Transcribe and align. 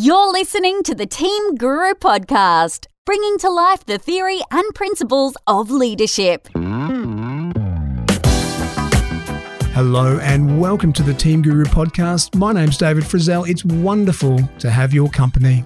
You're 0.00 0.30
listening 0.30 0.84
to 0.84 0.94
the 0.94 1.06
Team 1.06 1.56
Guru 1.56 1.92
podcast, 1.94 2.86
bringing 3.04 3.36
to 3.38 3.50
life 3.50 3.84
the 3.84 3.98
theory 3.98 4.38
and 4.52 4.72
principles 4.72 5.36
of 5.48 5.72
leadership. 5.72 6.46
Hello 9.74 10.20
and 10.22 10.60
welcome 10.60 10.92
to 10.92 11.02
the 11.02 11.12
Team 11.12 11.42
Guru 11.42 11.64
podcast. 11.64 12.36
My 12.36 12.52
name's 12.52 12.78
David 12.78 13.02
Frizzell. 13.02 13.48
It's 13.48 13.64
wonderful 13.64 14.38
to 14.60 14.70
have 14.70 14.94
your 14.94 15.08
company. 15.08 15.64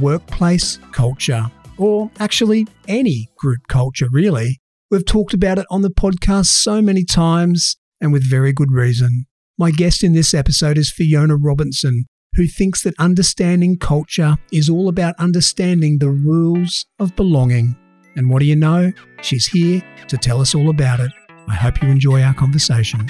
Workplace 0.00 0.78
culture, 0.92 1.50
or 1.76 2.10
actually 2.20 2.66
any 2.88 3.28
group 3.36 3.68
culture, 3.68 4.08
really. 4.10 4.62
We've 4.90 5.04
talked 5.04 5.34
about 5.34 5.58
it 5.58 5.66
on 5.70 5.82
the 5.82 5.90
podcast 5.90 6.46
so 6.46 6.80
many 6.80 7.04
times 7.04 7.76
and 8.00 8.14
with 8.14 8.24
very 8.26 8.54
good 8.54 8.72
reason. 8.72 9.26
My 9.58 9.70
guest 9.70 10.02
in 10.02 10.14
this 10.14 10.32
episode 10.32 10.78
is 10.78 10.90
Fiona 10.90 11.36
Robertson, 11.36 12.06
who 12.36 12.46
thinks 12.48 12.82
that 12.82 12.94
understanding 12.98 13.78
culture 13.78 14.36
is 14.52 14.68
all 14.68 14.88
about 14.88 15.14
understanding 15.20 15.98
the 15.98 16.10
rules 16.10 16.84
of 16.98 17.14
belonging. 17.14 17.76
And 18.16 18.28
what 18.28 18.40
do 18.40 18.46
you 18.46 18.56
know? 18.56 18.92
She's 19.22 19.46
here 19.46 19.82
to 20.08 20.16
tell 20.16 20.40
us 20.40 20.52
all 20.52 20.68
about 20.68 20.98
it. 20.98 21.12
I 21.48 21.54
hope 21.54 21.80
you 21.80 21.88
enjoy 21.88 22.22
our 22.22 22.34
conversation. 22.34 23.08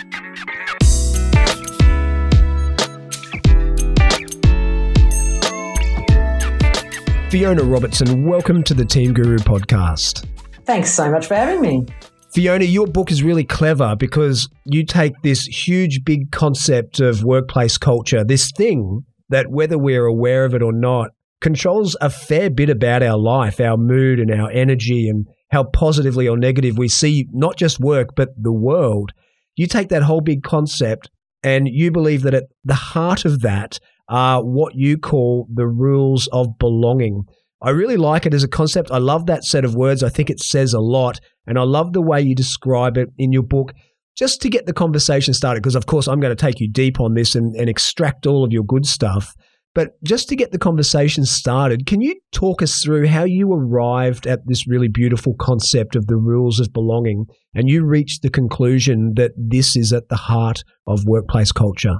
Fiona 7.31 7.65
Robertson, 7.65 8.27
welcome 8.27 8.63
to 8.63 8.75
the 8.75 8.85
Team 8.85 9.15
Guru 9.15 9.39
podcast. 9.39 10.27
Thanks 10.67 10.93
so 10.93 11.11
much 11.11 11.27
for 11.27 11.35
having 11.35 11.63
me. 11.63 11.87
Fiona, 12.33 12.65
your 12.65 12.87
book 12.87 13.11
is 13.11 13.23
really 13.23 13.45
clever 13.45 13.97
because 13.97 14.49
you 14.67 14.85
take 14.85 15.15
this 15.23 15.47
huge, 15.47 16.05
big 16.05 16.31
concept 16.31 17.01
of 17.01 17.25
workplace 17.25 17.79
culture, 17.79 18.23
this 18.23 18.51
thing 18.57 19.05
that 19.35 19.51
whether 19.51 19.77
we're 19.77 20.07
aware 20.07 20.45
of 20.45 20.55
it 20.55 20.63
or 20.63 20.73
not, 20.73 21.11
controls 21.41 21.97
a 22.01 22.09
fair 22.09 22.49
bit 22.49 22.71
about 22.71 23.03
our 23.03 23.19
life, 23.19 23.61
our 23.61 23.77
mood, 23.77 24.21
and 24.21 24.31
our 24.31 24.49
energy, 24.53 25.09
and 25.09 25.27
how 25.51 25.65
positively 25.65 26.29
or 26.29 26.39
negative 26.39 26.79
we 26.79 26.87
see 26.87 27.27
not 27.33 27.57
just 27.57 27.81
work, 27.81 28.11
but 28.15 28.29
the 28.41 28.53
world. 28.53 29.11
You 29.57 29.67
take 29.67 29.89
that 29.89 30.05
whole 30.05 30.21
big 30.21 30.45
concept 30.45 31.11
and 31.43 31.67
you 31.67 31.91
believe 31.91 32.23
that 32.23 32.35
at 32.35 32.45
the 32.65 32.75
heart 32.75 33.25
of 33.25 33.41
that 33.41 33.81
are 34.09 34.41
what 34.41 34.77
you 34.77 34.99
call 34.99 35.49
the 35.53 35.67
rules 35.67 36.29
of 36.29 36.57
belonging. 36.61 37.25
I 37.61 37.71
really 37.71 37.97
like 37.97 38.27
it 38.27 38.35
as 38.35 38.45
a 38.45 38.49
concept. 38.49 38.93
I 38.93 38.99
love 38.99 39.27
that 39.27 39.43
set 39.43 39.65
of 39.65 39.75
words. 39.75 40.05
I 40.05 40.11
think 40.11 40.31
it 40.31 40.39
says 40.39 40.75
a 40.75 40.81
lot. 40.81 41.19
And 41.45 41.59
I 41.59 41.63
love 41.63 41.93
the 41.93 42.03
way 42.03 42.21
you 42.21 42.37
describe 42.37 42.97
it 42.97 43.09
in 43.19 43.33
your 43.33 43.43
book 43.43 43.73
just 44.17 44.41
to 44.43 44.49
get 44.49 44.67
the 44.67 44.73
conversation 44.73 45.35
started, 45.35 45.63
because 45.63 45.75
of 45.75 45.87
course 45.87 46.07
I'm 46.07 46.21
going 46.21 46.35
to 46.35 46.41
take 46.41 46.61
you 46.61 46.71
deep 46.71 47.01
on 47.01 47.15
this 47.15 47.35
and, 47.35 47.55
and 47.57 47.69
extract 47.69 48.27
all 48.27 48.45
of 48.45 48.53
your 48.53 48.65
good 48.65 48.87
stuff. 48.87 49.35
But 49.75 50.01
just 50.05 50.29
to 50.29 50.37
get 50.37 50.53
the 50.53 50.59
conversation 50.59 51.25
started, 51.25 51.85
can 51.85 52.01
you 52.01 52.15
talk 52.33 52.63
us 52.63 52.81
through 52.81 53.09
how 53.09 53.25
you 53.25 53.53
arrived 53.53 54.25
at 54.25 54.47
this 54.47 54.69
really 54.69 54.87
beautiful 54.87 55.35
concept 55.41 55.97
of 55.97 56.07
the 56.07 56.17
rules 56.17 56.61
of 56.61 56.73
belonging 56.73 57.27
and 57.57 57.69
you 57.69 57.85
reached 57.85 58.23
the 58.23 58.31
conclusion 58.31 59.15
that 59.17 59.33
this 59.37 59.77
is 59.77 59.93
at 59.93 60.09
the 60.09 60.17
heart 60.17 60.63
of 60.87 61.07
workplace 61.07 61.51
culture? 61.51 61.97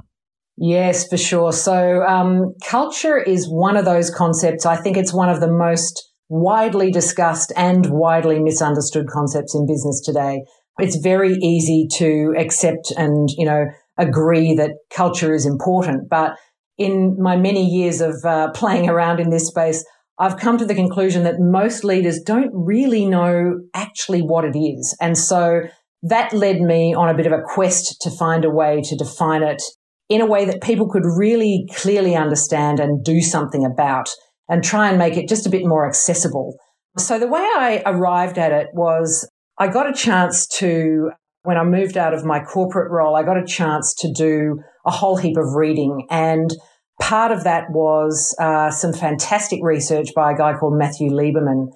Yes, 0.57 1.05
for 1.09 1.17
sure. 1.17 1.51
So, 1.51 2.01
um, 2.03 2.53
culture 2.65 3.17
is 3.17 3.45
one 3.49 3.75
of 3.75 3.83
those 3.83 4.09
concepts. 4.09 4.65
I 4.65 4.77
think 4.77 4.95
it's 4.95 5.13
one 5.13 5.27
of 5.27 5.41
the 5.41 5.51
most 5.51 6.01
widely 6.29 6.91
discussed 6.91 7.51
and 7.57 7.87
widely 7.89 8.39
misunderstood 8.39 9.07
concepts 9.07 9.53
in 9.53 9.67
business 9.67 10.01
today. 10.01 10.43
It's 10.77 10.97
very 10.97 11.33
easy 11.33 11.87
to 11.93 12.33
accept 12.37 12.91
and, 12.97 13.29
you 13.37 13.45
know, 13.45 13.65
agree 13.97 14.55
that 14.55 14.71
culture 14.93 15.33
is 15.33 15.45
important. 15.45 16.09
But 16.09 16.35
in 16.77 17.15
my 17.19 17.37
many 17.37 17.65
years 17.65 18.01
of 18.01 18.15
uh, 18.25 18.51
playing 18.51 18.89
around 18.89 19.19
in 19.19 19.29
this 19.29 19.47
space, 19.47 19.85
I've 20.19 20.37
come 20.37 20.57
to 20.57 20.65
the 20.65 20.75
conclusion 20.75 21.23
that 21.23 21.39
most 21.39 21.83
leaders 21.83 22.21
don't 22.21 22.51
really 22.53 23.05
know 23.05 23.59
actually 23.73 24.21
what 24.21 24.45
it 24.45 24.57
is. 24.57 24.95
And 25.01 25.17
so 25.17 25.61
that 26.03 26.33
led 26.33 26.61
me 26.61 26.93
on 26.93 27.09
a 27.09 27.15
bit 27.15 27.25
of 27.25 27.33
a 27.33 27.41
quest 27.43 28.01
to 28.01 28.11
find 28.11 28.45
a 28.45 28.49
way 28.49 28.81
to 28.81 28.95
define 28.95 29.43
it 29.43 29.61
in 30.07 30.21
a 30.21 30.25
way 30.25 30.45
that 30.45 30.61
people 30.61 30.87
could 30.87 31.03
really 31.05 31.67
clearly 31.73 32.15
understand 32.15 32.79
and 32.79 33.03
do 33.03 33.21
something 33.21 33.65
about 33.65 34.07
and 34.47 34.63
try 34.63 34.89
and 34.89 34.97
make 34.97 35.17
it 35.17 35.27
just 35.27 35.47
a 35.47 35.49
bit 35.49 35.65
more 35.65 35.87
accessible. 35.87 36.55
So 36.97 37.19
the 37.19 37.27
way 37.27 37.41
I 37.41 37.81
arrived 37.85 38.37
at 38.37 38.51
it 38.51 38.67
was 38.73 39.27
I 39.57 39.67
got 39.67 39.89
a 39.89 39.93
chance 39.93 40.47
to, 40.59 41.11
when 41.43 41.57
I 41.57 41.63
moved 41.63 41.97
out 41.97 42.13
of 42.13 42.25
my 42.25 42.39
corporate 42.39 42.91
role, 42.91 43.15
I 43.15 43.23
got 43.23 43.37
a 43.37 43.45
chance 43.45 43.93
to 43.99 44.11
do 44.11 44.61
a 44.85 44.91
whole 44.91 45.15
heap 45.15 45.37
of 45.37 45.53
reading. 45.55 46.07
And 46.09 46.53
part 47.01 47.31
of 47.31 47.43
that 47.43 47.69
was 47.69 48.35
uh, 48.39 48.71
some 48.71 48.93
fantastic 48.93 49.59
research 49.63 50.09
by 50.15 50.33
a 50.33 50.37
guy 50.37 50.53
called 50.53 50.77
Matthew 50.77 51.09
Lieberman, 51.09 51.67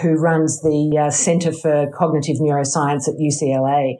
who 0.00 0.14
runs 0.14 0.60
the 0.62 1.06
uh, 1.06 1.10
Center 1.10 1.52
for 1.52 1.90
Cognitive 1.92 2.36
Neuroscience 2.36 3.08
at 3.08 3.14
UCLA. 3.20 3.94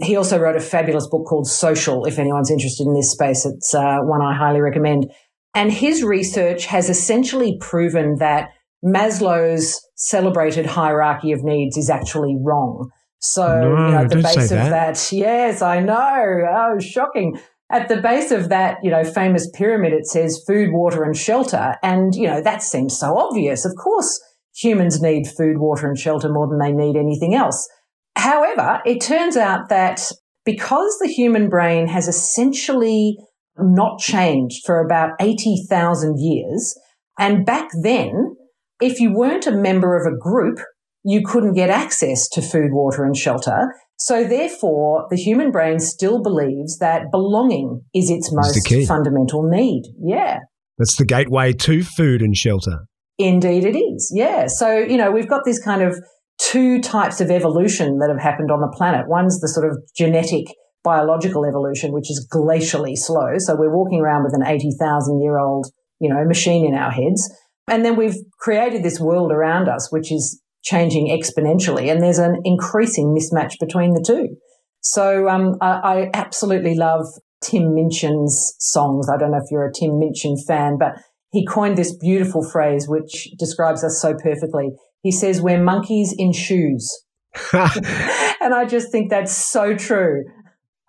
He 0.00 0.16
also 0.16 0.38
wrote 0.38 0.56
a 0.56 0.60
fabulous 0.60 1.06
book 1.06 1.26
called 1.26 1.46
Social. 1.46 2.04
If 2.06 2.18
anyone's 2.18 2.50
interested 2.50 2.86
in 2.86 2.94
this 2.94 3.12
space, 3.12 3.44
it's 3.44 3.74
uh, 3.74 3.98
one 4.02 4.22
I 4.22 4.34
highly 4.34 4.60
recommend. 4.60 5.10
And 5.54 5.70
his 5.70 6.02
research 6.02 6.66
has 6.66 6.88
essentially 6.88 7.58
proven 7.60 8.16
that 8.18 8.48
Maslow's 8.84 9.86
celebrated 10.02 10.66
hierarchy 10.66 11.30
of 11.30 11.44
needs 11.44 11.76
is 11.76 11.88
actually 11.88 12.36
wrong. 12.40 12.90
So, 13.20 13.46
no, 13.46 13.68
you 13.68 13.92
know, 13.92 13.98
at 13.98 14.08
the 14.10 14.16
base 14.16 14.50
of 14.50 14.58
that. 14.58 14.70
that, 14.70 15.12
yes, 15.12 15.62
I 15.62 15.78
know. 15.78 16.40
Oh, 16.50 16.78
shocking. 16.80 17.38
At 17.70 17.88
the 17.88 18.02
base 18.02 18.32
of 18.32 18.48
that, 18.48 18.78
you 18.82 18.90
know, 18.90 19.04
famous 19.04 19.48
pyramid, 19.54 19.92
it 19.92 20.06
says 20.06 20.42
food, 20.44 20.70
water, 20.72 21.04
and 21.04 21.16
shelter. 21.16 21.76
And, 21.84 22.14
you 22.16 22.26
know, 22.26 22.42
that 22.42 22.62
seems 22.62 22.98
so 22.98 23.16
obvious. 23.16 23.64
Of 23.64 23.72
course, 23.82 24.20
humans 24.54 25.00
need 25.00 25.28
food, 25.28 25.58
water, 25.58 25.86
and 25.86 25.96
shelter 25.96 26.28
more 26.28 26.48
than 26.48 26.58
they 26.58 26.72
need 26.72 26.96
anything 26.96 27.34
else. 27.34 27.68
However, 28.16 28.82
it 28.84 29.00
turns 29.00 29.36
out 29.36 29.68
that 29.68 30.02
because 30.44 30.98
the 31.00 31.08
human 31.08 31.48
brain 31.48 31.86
has 31.86 32.08
essentially 32.08 33.16
not 33.56 34.00
changed 34.00 34.66
for 34.66 34.84
about 34.84 35.10
80,000 35.20 36.16
years, 36.18 36.76
and 37.20 37.46
back 37.46 37.68
then, 37.82 38.34
if 38.82 39.00
you 39.00 39.12
weren't 39.14 39.46
a 39.46 39.52
member 39.52 39.96
of 39.96 40.06
a 40.06 40.16
group, 40.16 40.58
you 41.04 41.22
couldn't 41.24 41.54
get 41.54 41.70
access 41.70 42.28
to 42.30 42.42
food, 42.42 42.70
water, 42.72 43.04
and 43.04 43.16
shelter. 43.16 43.74
So 43.98 44.24
therefore, 44.24 45.06
the 45.10 45.16
human 45.16 45.50
brain 45.50 45.78
still 45.78 46.22
believes 46.22 46.78
that 46.78 47.10
belonging 47.10 47.82
is 47.94 48.10
its 48.10 48.30
most 48.32 48.68
fundamental 48.88 49.48
need. 49.48 49.82
Yeah. 50.00 50.38
That's 50.78 50.96
the 50.96 51.04
gateway 51.04 51.52
to 51.52 51.82
food 51.82 52.22
and 52.22 52.36
shelter. 52.36 52.86
Indeed, 53.18 53.64
it 53.64 53.76
is. 53.76 54.12
Yeah. 54.14 54.46
So, 54.48 54.78
you 54.78 54.96
know, 54.96 55.12
we've 55.12 55.28
got 55.28 55.42
this 55.44 55.62
kind 55.62 55.82
of 55.82 55.96
two 56.40 56.80
types 56.80 57.20
of 57.20 57.30
evolution 57.30 57.98
that 57.98 58.08
have 58.10 58.20
happened 58.20 58.50
on 58.50 58.60
the 58.60 58.72
planet. 58.76 59.06
One's 59.06 59.40
the 59.40 59.48
sort 59.48 59.70
of 59.70 59.78
genetic 59.96 60.46
biological 60.82 61.44
evolution, 61.44 61.92
which 61.92 62.10
is 62.10 62.26
glacially 62.32 62.96
slow. 62.96 63.38
So 63.38 63.54
we're 63.56 63.74
walking 63.74 64.00
around 64.00 64.24
with 64.24 64.34
an 64.34 64.44
80,000 64.44 65.22
year 65.22 65.38
old, 65.38 65.66
you 66.00 66.08
know, 66.08 66.24
machine 66.24 66.66
in 66.66 66.74
our 66.74 66.90
heads. 66.90 67.32
And 67.68 67.84
then 67.84 67.96
we've 67.96 68.16
created 68.40 68.82
this 68.82 69.00
world 69.00 69.32
around 69.32 69.68
us, 69.68 69.90
which 69.92 70.12
is 70.12 70.40
changing 70.64 71.08
exponentially. 71.08 71.90
And 71.90 72.02
there's 72.02 72.18
an 72.18 72.40
increasing 72.44 73.14
mismatch 73.16 73.54
between 73.60 73.94
the 73.94 74.04
two. 74.04 74.36
So 74.80 75.28
um, 75.28 75.56
I, 75.60 75.66
I, 75.68 76.10
absolutely 76.12 76.74
love 76.74 77.06
Tim 77.40 77.74
Minchin's 77.74 78.54
songs. 78.58 79.08
I 79.08 79.16
don't 79.16 79.30
know 79.30 79.38
if 79.38 79.50
you're 79.50 79.66
a 79.66 79.72
Tim 79.72 79.98
Minchin 80.00 80.36
fan, 80.44 80.76
but 80.76 80.94
he 81.30 81.46
coined 81.46 81.78
this 81.78 81.96
beautiful 81.96 82.42
phrase 82.42 82.88
which 82.88 83.28
describes 83.38 83.84
us 83.84 84.00
so 84.00 84.14
perfectly. 84.14 84.70
He 85.02 85.12
says, 85.12 85.40
We're 85.40 85.62
monkeys 85.62 86.14
in 86.16 86.32
shoes. 86.32 87.04
and 87.52 88.54
I 88.54 88.64
just 88.66 88.90
think 88.90 89.10
that's 89.10 89.32
so 89.32 89.74
true. 89.76 90.24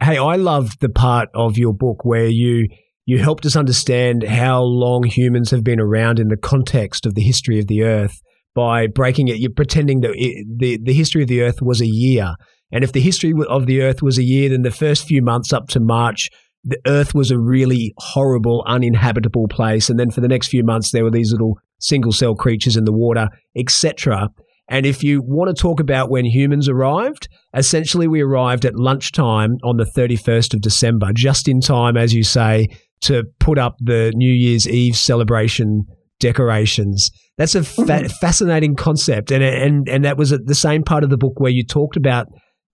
Hey, 0.02 0.18
I 0.18 0.36
loved 0.36 0.82
the 0.82 0.90
part 0.90 1.30
of 1.34 1.58
your 1.58 1.74
book 1.74 2.04
where 2.04 2.28
you 2.28 2.68
you 3.06 3.20
helped 3.20 3.46
us 3.46 3.56
understand 3.56 4.24
how 4.24 4.62
long 4.62 5.04
humans 5.04 5.52
have 5.52 5.64
been 5.64 5.80
around 5.80 6.20
in 6.20 6.30
the 6.30 6.38
context 6.38 7.06
of 7.06 7.16
the 7.16 7.22
history 7.22 7.60
of 7.60 7.68
the 7.68 7.84
Earth 7.84 8.22
by 8.56 8.88
breaking 8.88 9.28
it. 9.28 9.38
You're 9.38 9.52
pretending 9.52 10.02
that 10.02 10.12
it, 10.16 10.46
the, 10.58 10.80
the 10.82 10.94
history 10.94 11.22
of 11.22 11.28
the 11.28 11.42
Earth 11.42 11.62
was 11.62 11.82
a 11.82 11.88
year. 11.88 12.34
And 12.72 12.84
if 12.84 12.94
the 12.94 13.02
history 13.02 13.34
of 13.50 13.66
the 13.66 13.82
Earth 13.82 14.02
was 14.02 14.18
a 14.18 14.24
year, 14.24 14.50
then 14.50 14.62
the 14.62 14.72
first 14.72 15.06
few 15.06 15.22
months 15.22 15.52
up 15.52 15.68
to 15.70 15.80
March, 15.80 16.30
the 16.64 16.80
Earth 16.88 17.14
was 17.14 17.30
a 17.30 17.38
really 17.38 17.94
horrible, 17.98 18.64
uninhabitable 18.68 19.48
place. 19.50 19.90
And 19.90 20.00
then 20.00 20.12
for 20.12 20.22
the 20.22 20.28
next 20.28 20.48
few 20.48 20.64
months, 20.64 20.92
there 20.92 21.04
were 21.04 21.12
these 21.12 21.32
little 21.32 21.60
single 21.80 22.14
cell 22.14 22.36
creatures 22.36 22.78
in 22.78 22.86
the 22.86 22.94
water, 22.94 23.28
etc. 23.56 24.30
And 24.70 24.86
if 24.86 25.04
you 25.04 25.22
want 25.22 25.56
to 25.56 25.62
talk 25.62 25.80
about 25.80 26.10
when 26.10 26.26
humans 26.26 26.70
arrived, 26.70 27.28
essentially 27.54 28.08
we 28.08 28.22
arrived 28.22 28.66
at 28.66 28.76
lunchtime 28.76 29.58
on 29.64 29.76
the 29.76 29.86
31st 29.86 30.54
of 30.54 30.62
December, 30.62 31.12
just 31.14 31.50
in 31.50 31.60
time, 31.60 31.98
as 31.98 32.14
you 32.14 32.24
say, 32.24 32.70
to 33.04 33.24
put 33.40 33.58
up 33.58 33.76
the 33.80 34.12
New 34.16 34.32
Year's 34.32 34.68
Eve 34.68 34.96
celebration 34.96 35.86
decorations. 36.20 37.12
That's 37.38 37.56
a 37.56 37.64
fa- 37.64 37.82
mm-hmm. 37.82 38.08
fascinating 38.22 38.76
concept, 38.76 39.32
and 39.32 39.44
and 39.44 39.90
and 39.90 40.06
that 40.06 40.18
was 40.18 40.30
the 40.30 40.56
same 40.56 40.84
part 40.84 41.04
of 41.04 41.10
the 41.10 41.18
book 41.18 41.40
where 41.40 41.52
you 41.52 41.66
talked 41.66 41.98
about 41.98 42.28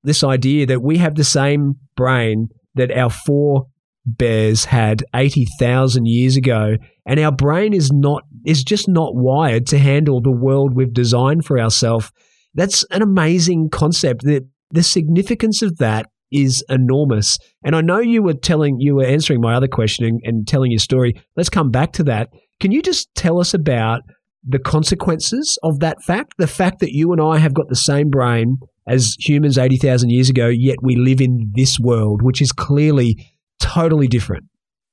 this 0.03 0.23
idea 0.23 0.65
that 0.67 0.81
we 0.81 0.97
have 0.97 1.15
the 1.15 1.23
same 1.23 1.75
brain 1.95 2.49
that 2.75 2.91
our 2.91 3.09
forebears 3.09 4.65
had 4.65 5.03
eighty 5.15 5.45
thousand 5.59 6.07
years 6.07 6.37
ago, 6.37 6.75
and 7.05 7.19
our 7.19 7.31
brain 7.31 7.73
is 7.73 7.91
not 7.91 8.23
is 8.45 8.63
just 8.63 8.87
not 8.87 9.15
wired 9.15 9.65
to 9.67 9.77
handle 9.77 10.21
the 10.21 10.31
world 10.31 10.75
we've 10.75 10.93
designed 10.93 11.45
for 11.45 11.59
ourselves. 11.59 12.11
That's 12.53 12.83
an 12.91 13.01
amazing 13.01 13.69
concept. 13.69 14.23
The, 14.23 14.47
the 14.71 14.83
significance 14.83 15.61
of 15.61 15.77
that 15.77 16.07
is 16.31 16.63
enormous. 16.69 17.37
And 17.63 17.75
I 17.75 17.81
know 17.81 17.99
you 17.99 18.23
were 18.23 18.33
telling, 18.33 18.79
you 18.79 18.95
were 18.95 19.05
answering 19.05 19.41
my 19.41 19.55
other 19.55 19.67
question 19.67 20.05
and, 20.05 20.19
and 20.23 20.47
telling 20.47 20.71
your 20.71 20.79
story. 20.79 21.13
Let's 21.35 21.49
come 21.49 21.71
back 21.71 21.93
to 21.93 22.03
that. 22.03 22.29
Can 22.59 22.71
you 22.71 22.81
just 22.81 23.13
tell 23.15 23.39
us 23.39 23.53
about 23.53 24.01
the 24.47 24.59
consequences 24.59 25.57
of 25.63 25.79
that 25.79 26.01
fact? 26.03 26.33
The 26.37 26.47
fact 26.47 26.79
that 26.79 26.91
you 26.91 27.11
and 27.11 27.21
I 27.21 27.37
have 27.37 27.53
got 27.53 27.69
the 27.69 27.75
same 27.75 28.09
brain 28.09 28.57
as 28.87 29.15
humans 29.19 29.57
80,000 29.57 30.09
years 30.09 30.29
ago, 30.29 30.47
yet 30.47 30.77
we 30.81 30.95
live 30.95 31.21
in 31.21 31.51
this 31.53 31.79
world, 31.79 32.21
which 32.23 32.41
is 32.41 32.51
clearly 32.51 33.15
totally 33.59 34.07
different. 34.07 34.45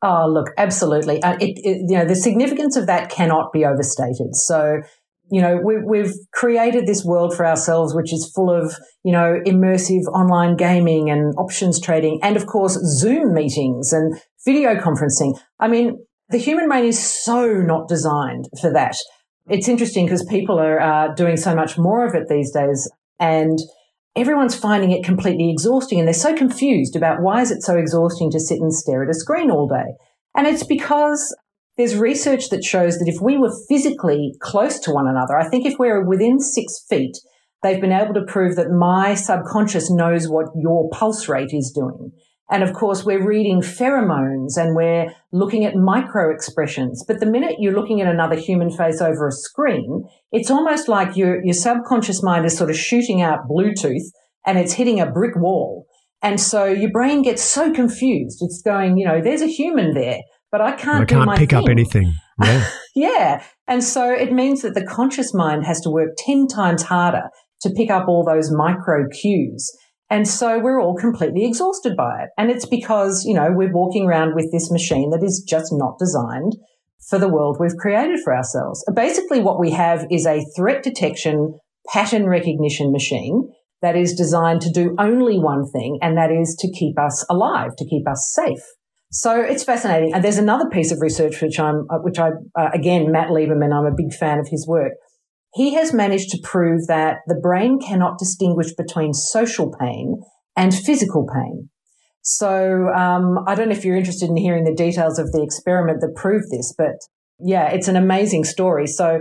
Oh, 0.03 0.27
look, 0.29 0.49
absolutely. 0.59 1.23
Uh, 1.23 1.37
it, 1.41 1.59
it, 1.65 1.79
you 1.89 1.97
know, 1.97 2.05
the 2.05 2.15
significance 2.15 2.77
of 2.77 2.87
that 2.87 3.11
cannot 3.11 3.53
be 3.53 3.65
overstated. 3.65 4.35
So, 4.35 4.83
you 5.31 5.41
know, 5.41 5.59
we, 5.63 5.79
we've 5.79 6.13
created 6.33 6.87
this 6.87 7.05
world 7.05 7.35
for 7.35 7.47
ourselves, 7.47 7.95
which 7.95 8.13
is 8.13 8.31
full 8.35 8.51
of, 8.51 8.75
you 9.03 9.13
know, 9.13 9.41
immersive 9.47 10.05
online 10.15 10.57
gaming 10.57 11.11
and 11.11 11.35
options 11.37 11.81
trading, 11.81 12.21
and 12.23 12.37
of 12.37 12.47
course, 12.47 12.75
Zoom 12.75 13.35
meetings 13.35 13.93
and 13.93 14.21
video 14.45 14.77
conferencing. 14.77 15.39
I 15.59 15.69
mean, 15.69 16.05
the 16.29 16.39
human 16.39 16.69
brain 16.69 16.85
is 16.85 16.99
so 16.99 17.55
not 17.55 17.89
designed 17.89 18.49
for 18.61 18.73
that. 18.73 18.97
It's 19.49 19.69
interesting 19.69 20.07
because 20.07 20.25
people 20.25 20.59
are 20.59 20.81
uh, 20.81 21.15
doing 21.15 21.37
so 21.37 21.55
much 21.55 21.79
more 21.79 22.07
of 22.07 22.15
it 22.15 22.29
these 22.29 22.53
days, 22.53 22.91
and 23.19 23.59
everyone's 24.17 24.57
finding 24.57 24.91
it 24.91 25.05
completely 25.05 25.51
exhausting, 25.51 25.99
and 25.99 26.07
they're 26.07 26.15
so 26.15 26.35
confused 26.35 26.97
about 26.97 27.23
why 27.23 27.41
is 27.41 27.51
it 27.51 27.63
so 27.63 27.77
exhausting 27.77 28.31
to 28.31 28.41
sit 28.41 28.61
and 28.61 28.73
stare 28.73 29.05
at 29.05 29.11
a 29.11 29.15
screen 29.15 29.51
all 29.51 29.69
day. 29.69 29.95
And 30.37 30.47
it's 30.47 30.65
because 30.65 31.35
there's 31.77 31.97
research 31.97 32.49
that 32.49 32.65
shows 32.65 32.99
that 32.99 33.09
if 33.09 33.21
we 33.21 33.37
were 33.37 33.53
physically 33.69 34.35
close 34.41 34.79
to 34.81 34.93
one 34.93 35.09
another, 35.09 35.37
I 35.39 35.49
think 35.49 35.67
if 35.67 35.79
we're 35.79 36.05
within 36.05 36.41
six 36.41 36.85
feet, 36.89 37.17
they've 37.63 37.81
been 37.81 37.93
able 37.93 38.15
to 38.15 38.25
prove 38.27 38.57
that 38.57 38.71
my 38.71 39.15
subconscious 39.15 39.91
knows 39.91 40.29
what 40.29 40.47
your 40.57 40.89
pulse 40.91 41.29
rate 41.29 41.51
is 41.53 41.73
doing. 41.75 42.13
And 42.49 42.63
of 42.63 42.73
course, 42.75 43.05
we're 43.05 43.27
reading 43.27 43.61
pheromones 43.61 44.57
and 44.57 44.77
we're 44.77 45.13
looking 45.33 45.65
at 45.65 45.75
micro 45.75 46.33
expressions. 46.33 47.05
But 47.07 47.19
the 47.19 47.27
minute 47.27 47.57
you're 47.59 47.75
looking 47.75 48.01
at 48.01 48.07
another 48.07 48.37
human 48.37 48.71
face 48.71 49.01
over 49.01 49.27
a 49.27 49.33
screen, 49.33 50.05
it's 50.31 50.51
almost 50.51 50.89
like 50.89 51.17
your, 51.17 51.45
your 51.45 51.55
subconscious 51.55 52.23
mind 52.23 52.47
is 52.47 52.57
sort 52.57 52.71
of 52.71 52.77
shooting 52.77 53.21
out 53.21 53.49
Bluetooth 53.49 54.05
and 54.47 54.59
it's 54.59 54.75
hitting 54.75 55.01
a 55.01 55.11
brick 55.11 55.35
wall. 55.35 55.87
And 56.23 56.41
so 56.41 56.65
your 56.65 56.91
brain 56.91 57.23
gets 57.23 57.43
so 57.43 57.73
confused. 57.73 58.39
It's 58.41 58.63
going, 58.63 58.97
you 58.97 59.07
know, 59.07 59.21
there's 59.21 59.43
a 59.43 59.49
human 59.49 59.95
there 59.95 60.21
but 60.51 60.61
I 60.61 60.73
can't. 60.73 61.03
I 61.03 61.05
can't 61.05 61.37
pick 61.37 61.51
thing. 61.51 61.59
up 61.59 61.69
anything. 61.69 62.15
Yeah. 62.45 62.69
yeah, 62.95 63.45
and 63.67 63.83
so 63.83 64.13
it 64.13 64.31
means 64.31 64.61
that 64.61 64.75
the 64.75 64.85
conscious 64.85 65.33
mind 65.33 65.65
has 65.65 65.81
to 65.81 65.91
work 65.91 66.11
ten 66.19 66.47
times 66.47 66.83
harder 66.83 67.31
to 67.63 67.71
pick 67.71 67.91
up 67.91 68.09
all 68.09 68.27
those 68.27 68.51
micro 68.53 69.09
cues. 69.09 69.75
And 70.11 70.29
so 70.29 70.59
we're 70.59 70.81
all 70.81 70.95
completely 70.95 71.47
exhausted 71.47 71.97
by 71.97 72.25
it. 72.25 72.29
And 72.39 72.51
it's 72.51 72.67
because, 72.67 73.25
you 73.25 73.35
know, 73.35 73.49
we're 73.51 73.73
walking 73.73 74.05
around 74.05 74.35
with 74.35 74.53
this 74.53 74.71
machine 74.71 75.11
that 75.11 75.25
is 75.25 75.45
just 75.49 75.73
not 75.73 75.99
designed 75.99 76.57
for 77.09 77.19
the 77.19 77.29
world 77.29 77.57
we've 77.59 77.77
created 77.77 78.21
for 78.23 78.37
ourselves. 78.37 78.85
Basically, 78.95 79.41
what 79.41 79.59
we 79.59 79.71
have 79.73 80.07
is 80.11 80.27
a 80.27 80.45
threat 80.57 80.83
detection 80.83 81.59
pattern 81.89 82.27
recognition 82.27 82.93
machine 82.93 83.49
that 83.83 83.97
is 83.97 84.15
designed 84.15 84.61
to 84.63 84.71
do 84.71 84.95
only 84.99 85.39
one 85.39 85.69
thing, 85.71 85.99
and 86.03 86.17
that 86.17 86.33
is 86.33 86.57
to 86.59 86.71
keep 86.71 86.99
us 86.99 87.25
alive, 87.29 87.77
to 87.77 87.87
keep 87.87 88.09
us 88.09 88.33
safe. 88.35 88.63
So 89.11 89.41
it's 89.41 89.65
fascinating. 89.65 90.13
And 90.15 90.23
there's 90.23 90.39
another 90.39 90.69
piece 90.69 90.93
of 90.93 91.01
research 91.01 91.41
which 91.41 91.59
I'm, 91.59 91.87
uh, 91.91 91.99
which 91.99 92.19
I, 92.19 92.31
uh, 92.55 92.71
again, 92.75 93.13
Matt 93.13 93.29
Lieberman, 93.29 93.73
I'm 93.73 93.87
a 93.87 93.95
big 93.97 94.13
fan 94.13 94.39
of 94.39 94.49
his 94.49 94.67
work. 94.67 94.93
He 95.55 95.75
has 95.75 95.95
managed 95.95 96.31
to 96.31 96.39
prove 96.43 96.87
that 96.89 97.19
the 97.27 97.35
brain 97.35 97.79
cannot 97.79 98.19
distinguish 98.19 98.75
between 98.75 99.15
social 99.15 99.73
pain 99.81 100.21
and 100.57 100.75
physical 100.75 101.27
pain. 101.33 101.71
So 102.21 102.89
um, 102.89 103.39
I 103.47 103.55
don't 103.55 103.69
know 103.69 103.75
if 103.77 103.85
you're 103.85 103.97
interested 103.97 104.29
in 104.29 104.37
hearing 104.37 104.65
the 104.65 104.75
details 104.75 105.19
of 105.19 105.31
the 105.33 105.43
experiment 105.43 106.01
that 106.01 106.15
proved 106.17 106.51
this, 106.51 106.75
but 106.77 106.97
yeah, 107.39 107.69
it's 107.69 107.89
an 107.89 107.97
amazing 107.97 108.45
story. 108.45 108.87
So 108.87 109.21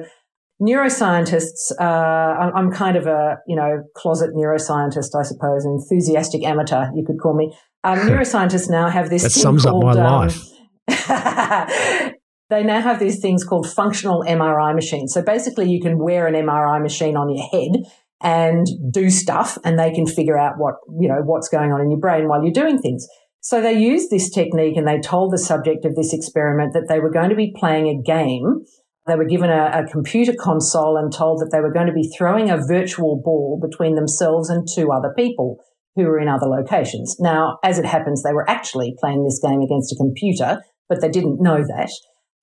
neuroscientists, 0.61 1.71
uh, 1.79 1.83
I'm 1.83 2.71
kind 2.71 2.95
of 2.95 3.05
a, 3.05 3.38
you 3.47 3.55
know, 3.55 3.83
closet 3.95 4.31
neuroscientist, 4.33 5.17
I 5.17 5.23
suppose, 5.23 5.65
enthusiastic 5.65 6.43
amateur, 6.43 6.88
you 6.95 7.05
could 7.05 7.19
call 7.21 7.35
me. 7.35 7.55
Um, 7.85 7.99
neuroscientists 7.99 8.67
now 8.67 8.89
have 8.89 9.11
this. 9.11 9.21
that 9.21 9.29
sums 9.29 9.63
called, 9.63 9.83
up 9.83 9.95
my 9.95 10.01
um, 10.01 10.27
life. 10.27 10.41
they 12.49 12.63
now 12.63 12.81
have 12.81 12.99
these 12.99 13.19
things 13.19 13.43
called 13.43 13.71
functional 13.71 14.23
MRI 14.23 14.73
machines. 14.73 15.13
So 15.13 15.21
basically, 15.21 15.69
you 15.69 15.79
can 15.79 15.99
wear 15.99 16.25
an 16.25 16.33
MRI 16.33 16.81
machine 16.81 17.15
on 17.15 17.29
your 17.29 17.45
head 17.47 17.83
and 18.23 18.65
do 18.91 19.11
stuff, 19.11 19.59
and 19.63 19.77
they 19.77 19.91
can 19.91 20.07
figure 20.07 20.35
out 20.35 20.53
what 20.57 20.75
you 20.99 21.07
know 21.07 21.21
what's 21.25 21.47
going 21.47 21.71
on 21.71 21.79
in 21.79 21.91
your 21.91 21.99
brain 21.99 22.27
while 22.27 22.43
you're 22.43 22.51
doing 22.51 22.79
things. 22.79 23.05
So 23.41 23.61
they 23.61 23.77
used 23.77 24.09
this 24.09 24.31
technique, 24.31 24.77
and 24.77 24.88
they 24.88 24.99
told 24.99 25.31
the 25.31 25.38
subject 25.38 25.85
of 25.85 25.93
this 25.93 26.11
experiment 26.11 26.73
that 26.73 26.88
they 26.89 26.99
were 26.99 27.11
going 27.11 27.29
to 27.29 27.35
be 27.35 27.53
playing 27.55 27.88
a 27.88 28.01
game. 28.01 28.63
They 29.05 29.15
were 29.15 29.27
given 29.27 29.51
a, 29.51 29.83
a 29.83 29.91
computer 29.91 30.33
console 30.33 30.97
and 30.97 31.13
told 31.13 31.39
that 31.41 31.51
they 31.51 31.59
were 31.59 31.71
going 31.71 31.85
to 31.85 31.93
be 31.93 32.11
throwing 32.17 32.49
a 32.49 32.57
virtual 32.67 33.21
ball 33.23 33.59
between 33.61 33.93
themselves 33.93 34.49
and 34.49 34.67
two 34.67 34.89
other 34.91 35.13
people 35.15 35.59
who 35.95 36.03
were 36.03 36.19
in 36.19 36.27
other 36.27 36.47
locations. 36.47 37.15
Now, 37.19 37.57
as 37.63 37.80
it 37.80 37.86
happens, 37.86 38.21
they 38.24 38.33
were 38.33 38.50
actually 38.50 38.95
playing 39.00 39.24
this 39.24 39.39
game 39.39 39.62
against 39.62 39.94
a 39.94 39.95
computer, 39.95 40.62
but 40.89 41.01
they 41.01 41.09
didn't 41.09 41.42
know 41.42 41.63
that. 41.63 41.89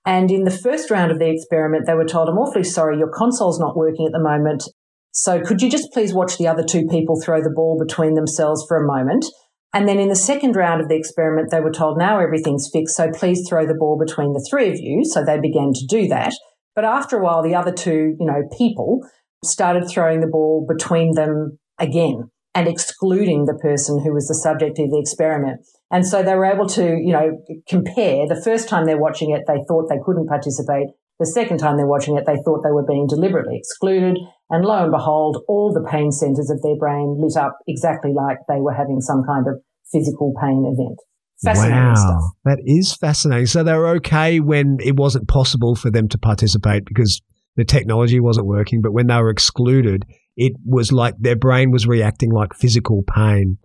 And 0.05 0.31
in 0.31 0.45
the 0.45 0.51
first 0.51 0.91
round 0.91 1.13
of 1.13 1.19
the 1.19 1.31
experiment, 1.31 1.87
they 1.87 1.95
were 1.95 2.05
told, 2.05 2.29
I'm 2.29 2.39
awfully 2.39 2.65
sorry, 2.65 2.99
your 2.99 3.11
console's 3.11 3.61
not 3.61 3.77
working 3.77 4.07
at 4.07 4.13
the 4.13 4.23
moment. 4.23 4.65
So 5.13 5.41
could 5.41 5.61
you 5.61 5.71
just 5.71 5.93
please 5.93 6.15
watch 6.15 6.39
the 6.39 6.49
other 6.49 6.65
two 6.65 6.87
people 6.89 7.21
throw 7.21 7.43
the 7.43 7.53
ball 7.55 7.79
between 7.79 8.15
themselves 8.15 8.65
for 8.67 8.79
a 8.79 8.87
moment? 8.87 9.27
And 9.75 9.89
then 9.89 9.99
in 9.99 10.09
the 10.09 10.17
second 10.17 10.57
round 10.57 10.81
of 10.81 10.89
the 10.89 10.97
experiment, 10.97 11.51
they 11.51 11.61
were 11.61 11.71
told, 11.71 11.99
now 11.99 12.19
everything's 12.19 12.69
fixed. 12.73 12.97
So 12.97 13.11
please 13.11 13.47
throw 13.49 13.67
the 13.67 13.77
ball 13.79 13.99
between 13.99 14.33
the 14.33 14.47
three 14.51 14.71
of 14.71 14.77
you. 14.79 15.03
So 15.05 15.25
they 15.25 15.39
began 15.39 15.73
to 15.73 15.87
do 15.89 16.09
that. 16.09 16.33
But 16.75 16.85
after 16.85 17.19
a 17.19 17.23
while, 17.23 17.43
the 17.43 17.55
other 17.55 17.73
two, 17.73 18.17
you 18.19 18.27
know, 18.27 18.43
people 18.57 19.01
started 19.45 19.89
throwing 19.89 20.21
the 20.21 20.27
ball 20.27 20.67
between 20.69 21.15
them 21.15 21.59
again 21.79 22.31
and 22.55 22.69
excluding 22.69 23.47
the 23.47 23.55
person 23.55 24.03
who 24.03 24.13
was 24.13 24.29
the 24.29 24.35
subject 24.35 24.79
of 24.79 24.91
the 24.91 24.99
experiment. 24.99 25.61
And 25.91 26.07
so 26.07 26.23
they 26.23 26.35
were 26.35 26.47
able 26.47 26.67
to, 26.71 26.85
you 26.85 27.13
know, 27.13 27.39
compare. 27.69 28.27
The 28.27 28.41
first 28.43 28.69
time 28.69 28.87
they're 28.87 29.01
watching 29.01 29.31
it, 29.31 29.43
they 29.47 29.61
thought 29.69 29.89
they 29.89 30.01
couldn't 30.05 30.27
participate. 30.27 30.89
The 31.19 31.27
second 31.27 31.59
time 31.59 31.77
they're 31.77 31.87
watching 31.87 32.17
it, 32.17 32.25
they 32.27 32.37
thought 32.45 32.63
they 32.65 32.73
were 32.73 32.87
being 32.87 33.07
deliberately 33.07 33.57
excluded. 33.57 34.19
And 34.51 34.65
lo 34.65 34.83
and 34.83 34.93
behold, 34.93 35.45
all 35.49 35.73
the 35.73 35.87
pain 35.89 36.11
centers 36.11 36.51
of 36.51 36.61
their 36.63 36.77
brain 36.77 37.19
lit 37.21 37.37
up 37.37 37.59
exactly 37.67 38.13
like 38.13 38.39
they 38.49 38.61
were 38.61 38.73
having 38.73 39.01
some 39.01 39.23
kind 39.27 39.47
of 39.47 39.61
physical 39.93 40.33
pain 40.41 40.65
event. 40.67 40.99
Fascinating 41.45 41.77
wow, 41.77 41.95
stuff. 41.95 42.23
That 42.45 42.59
is 42.65 42.95
fascinating. 42.95 43.47
So 43.47 43.63
they 43.63 43.75
were 43.75 43.89
okay 43.97 44.41
when 44.41 44.79
it 44.81 44.97
wasn't 44.97 45.29
possible 45.29 45.75
for 45.75 45.91
them 45.91 46.09
to 46.09 46.19
participate 46.19 46.85
because 46.85 47.21
the 47.57 47.65
technology 47.65 48.21
wasn't 48.21 48.47
working, 48.47 48.81
but 48.81 48.93
when 48.93 49.07
they 49.09 49.17
were 49.17 49.31
excluded, 49.31 50.05
it 50.37 50.53
was 50.65 50.93
like 50.93 51.15
their 51.19 51.37
brain 51.37 51.71
was 51.71 51.87
reacting 51.87 52.31
like 52.31 52.55
physical 52.55 53.03
pain. 53.03 53.59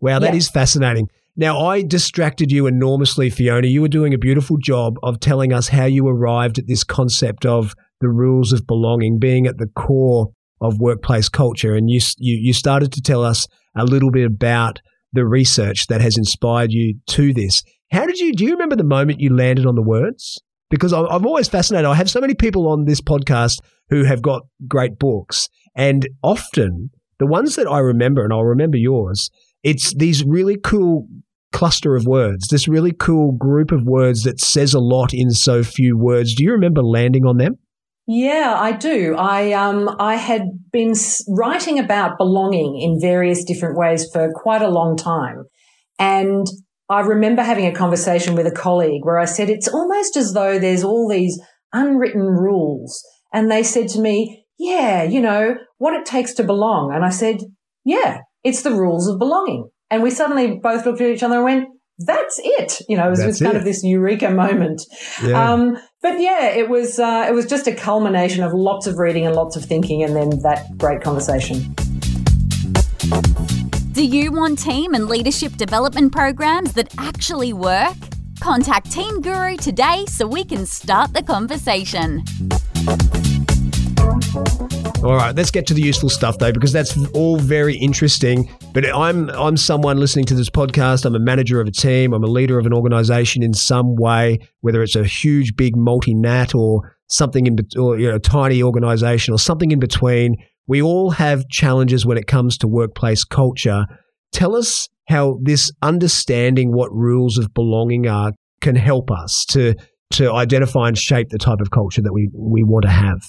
Wow, 0.00 0.18
that 0.20 0.32
yeah. 0.32 0.38
is 0.38 0.48
fascinating. 0.48 1.08
Now, 1.36 1.64
I 1.64 1.82
distracted 1.82 2.52
you 2.52 2.66
enormously, 2.66 3.30
Fiona. 3.30 3.66
You 3.66 3.80
were 3.80 3.88
doing 3.88 4.12
a 4.12 4.18
beautiful 4.18 4.58
job 4.58 4.96
of 5.02 5.18
telling 5.18 5.52
us 5.52 5.68
how 5.68 5.86
you 5.86 6.06
arrived 6.06 6.58
at 6.58 6.66
this 6.66 6.84
concept 6.84 7.46
of 7.46 7.74
the 8.00 8.10
rules 8.10 8.52
of 8.52 8.66
belonging 8.66 9.18
being 9.18 9.46
at 9.46 9.56
the 9.58 9.68
core 9.68 10.28
of 10.60 10.78
workplace 10.78 11.28
culture. 11.28 11.74
And 11.74 11.88
you, 11.88 12.00
you, 12.18 12.38
you 12.40 12.52
started 12.52 12.92
to 12.92 13.00
tell 13.00 13.24
us 13.24 13.46
a 13.74 13.84
little 13.84 14.10
bit 14.10 14.26
about 14.26 14.80
the 15.12 15.26
research 15.26 15.86
that 15.86 16.00
has 16.00 16.18
inspired 16.18 16.70
you 16.70 16.96
to 17.08 17.32
this. 17.32 17.62
How 17.90 18.06
did 18.06 18.18
you, 18.18 18.32
do 18.34 18.44
you 18.44 18.52
remember 18.52 18.76
the 18.76 18.84
moment 18.84 19.20
you 19.20 19.34
landed 19.34 19.66
on 19.66 19.74
the 19.74 19.82
words? 19.82 20.38
Because 20.72 20.92
I'm 20.92 21.26
always 21.26 21.48
fascinated. 21.48 21.86
I 21.86 21.94
have 21.94 22.10
so 22.10 22.20
many 22.20 22.34
people 22.34 22.66
on 22.66 22.86
this 22.86 23.00
podcast 23.00 23.60
who 23.90 24.04
have 24.04 24.22
got 24.22 24.42
great 24.66 24.98
books 24.98 25.48
and 25.74 26.08
often 26.22 26.90
the 27.18 27.26
ones 27.26 27.56
that 27.56 27.68
I 27.68 27.78
remember, 27.78 28.24
and 28.24 28.32
I'll 28.32 28.42
remember 28.42 28.76
yours, 28.76 29.30
it's 29.62 29.94
these 29.94 30.24
really 30.24 30.56
cool 30.56 31.06
cluster 31.52 31.94
of 31.94 32.06
words, 32.06 32.48
this 32.48 32.66
really 32.66 32.92
cool 32.92 33.32
group 33.32 33.70
of 33.70 33.84
words 33.84 34.22
that 34.22 34.40
says 34.40 34.74
a 34.74 34.80
lot 34.80 35.12
in 35.12 35.30
so 35.30 35.62
few 35.62 35.96
words. 35.96 36.34
Do 36.34 36.42
you 36.42 36.52
remember 36.52 36.82
landing 36.82 37.24
on 37.24 37.36
them? 37.36 37.58
Yeah, 38.08 38.56
I 38.58 38.72
do. 38.72 39.14
I 39.16 39.52
um 39.52 39.94
I 40.00 40.16
had 40.16 40.42
been 40.72 40.94
writing 41.28 41.78
about 41.78 42.18
belonging 42.18 42.80
in 42.80 42.98
various 43.00 43.44
different 43.44 43.78
ways 43.78 44.08
for 44.12 44.32
quite 44.34 44.62
a 44.62 44.68
long 44.68 44.96
time. 44.96 45.44
And 46.00 46.46
I 46.92 47.00
remember 47.00 47.42
having 47.42 47.66
a 47.66 47.72
conversation 47.72 48.34
with 48.34 48.46
a 48.46 48.50
colleague 48.50 49.04
where 49.04 49.18
I 49.18 49.24
said 49.24 49.48
it's 49.48 49.66
almost 49.66 50.14
as 50.14 50.34
though 50.34 50.58
there's 50.58 50.84
all 50.84 51.08
these 51.08 51.40
unwritten 51.72 52.20
rules. 52.20 53.02
And 53.32 53.50
they 53.50 53.62
said 53.62 53.88
to 53.90 54.00
me, 54.00 54.44
yeah, 54.58 55.02
you 55.02 55.22
know, 55.22 55.56
what 55.78 55.94
it 55.94 56.04
takes 56.04 56.34
to 56.34 56.44
belong. 56.44 56.92
And 56.94 57.02
I 57.02 57.08
said, 57.08 57.38
yeah, 57.86 58.18
it's 58.44 58.60
the 58.60 58.72
rules 58.72 59.08
of 59.08 59.18
belonging. 59.18 59.70
And 59.90 60.02
we 60.02 60.10
suddenly 60.10 60.58
both 60.62 60.84
looked 60.84 61.00
at 61.00 61.08
each 61.08 61.22
other 61.22 61.36
and 61.36 61.44
went, 61.44 61.68
that's 61.98 62.38
it. 62.44 62.82
You 62.90 62.98
know, 62.98 63.06
it 63.06 63.10
was, 63.10 63.20
it 63.20 63.26
was 63.26 63.40
kind 63.40 63.56
of 63.56 63.64
this 63.64 63.82
eureka 63.82 64.30
moment. 64.30 64.82
Yeah. 65.24 65.50
Um, 65.50 65.78
but 66.02 66.20
yeah, 66.20 66.48
it 66.48 66.68
was 66.68 66.98
uh, 66.98 67.26
it 67.28 67.32
was 67.32 67.46
just 67.46 67.66
a 67.66 67.74
culmination 67.74 68.42
of 68.42 68.52
lots 68.52 68.86
of 68.86 68.98
reading 68.98 69.26
and 69.26 69.36
lots 69.36 69.56
of 69.56 69.64
thinking, 69.64 70.02
and 70.02 70.16
then 70.16 70.30
that 70.42 70.76
great 70.78 71.00
conversation. 71.00 71.74
Do 73.92 74.06
you 74.06 74.32
want 74.32 74.58
team 74.58 74.94
and 74.94 75.06
leadership 75.06 75.56
development 75.56 76.12
programs 76.12 76.72
that 76.72 76.94
actually 76.96 77.52
work? 77.52 77.94
Contact 78.40 78.90
Team 78.90 79.20
Guru 79.20 79.58
today 79.58 80.06
so 80.08 80.26
we 80.26 80.44
can 80.44 80.64
start 80.64 81.12
the 81.12 81.22
conversation. 81.22 82.24
All 85.04 85.14
right, 85.14 85.36
let's 85.36 85.50
get 85.50 85.66
to 85.66 85.74
the 85.74 85.82
useful 85.82 86.08
stuff 86.08 86.38
though, 86.38 86.52
because 86.52 86.72
that's 86.72 86.96
all 87.08 87.36
very 87.36 87.76
interesting. 87.76 88.50
But 88.72 88.86
I'm 88.88 89.28
I'm 89.28 89.58
someone 89.58 89.98
listening 89.98 90.24
to 90.26 90.34
this 90.34 90.48
podcast. 90.48 91.04
I'm 91.04 91.14
a 91.14 91.20
manager 91.20 91.60
of 91.60 91.68
a 91.68 91.72
team. 91.72 92.14
I'm 92.14 92.24
a 92.24 92.28
leader 92.28 92.58
of 92.58 92.64
an 92.64 92.72
organization 92.72 93.42
in 93.42 93.52
some 93.52 93.96
way, 93.96 94.38
whether 94.62 94.82
it's 94.82 94.96
a 94.96 95.04
huge, 95.04 95.54
big 95.54 95.76
multi-nat 95.76 96.54
or 96.54 96.96
something 97.08 97.46
in 97.46 97.58
or 97.76 97.98
you 97.98 98.08
know, 98.08 98.14
a 98.14 98.20
tiny 98.20 98.62
organization 98.62 99.34
or 99.34 99.38
something 99.38 99.70
in 99.70 99.80
between. 99.80 100.36
We 100.66 100.80
all 100.80 101.10
have 101.10 101.48
challenges 101.48 102.06
when 102.06 102.18
it 102.18 102.26
comes 102.26 102.56
to 102.58 102.68
workplace 102.68 103.24
culture. 103.24 103.84
Tell 104.32 104.56
us 104.56 104.88
how 105.08 105.38
this 105.42 105.70
understanding 105.82 106.72
what 106.72 106.92
rules 106.92 107.38
of 107.38 107.52
belonging 107.52 108.06
are 108.06 108.32
can 108.60 108.76
help 108.76 109.10
us 109.10 109.44
to 109.50 109.74
to 110.12 110.32
identify 110.32 110.88
and 110.88 110.96
shape 110.96 111.30
the 111.30 111.38
type 111.38 111.60
of 111.60 111.70
culture 111.70 112.02
that 112.02 112.12
we, 112.12 112.28
we 112.34 112.62
want 112.62 112.82
to 112.82 112.90
have. 112.90 113.22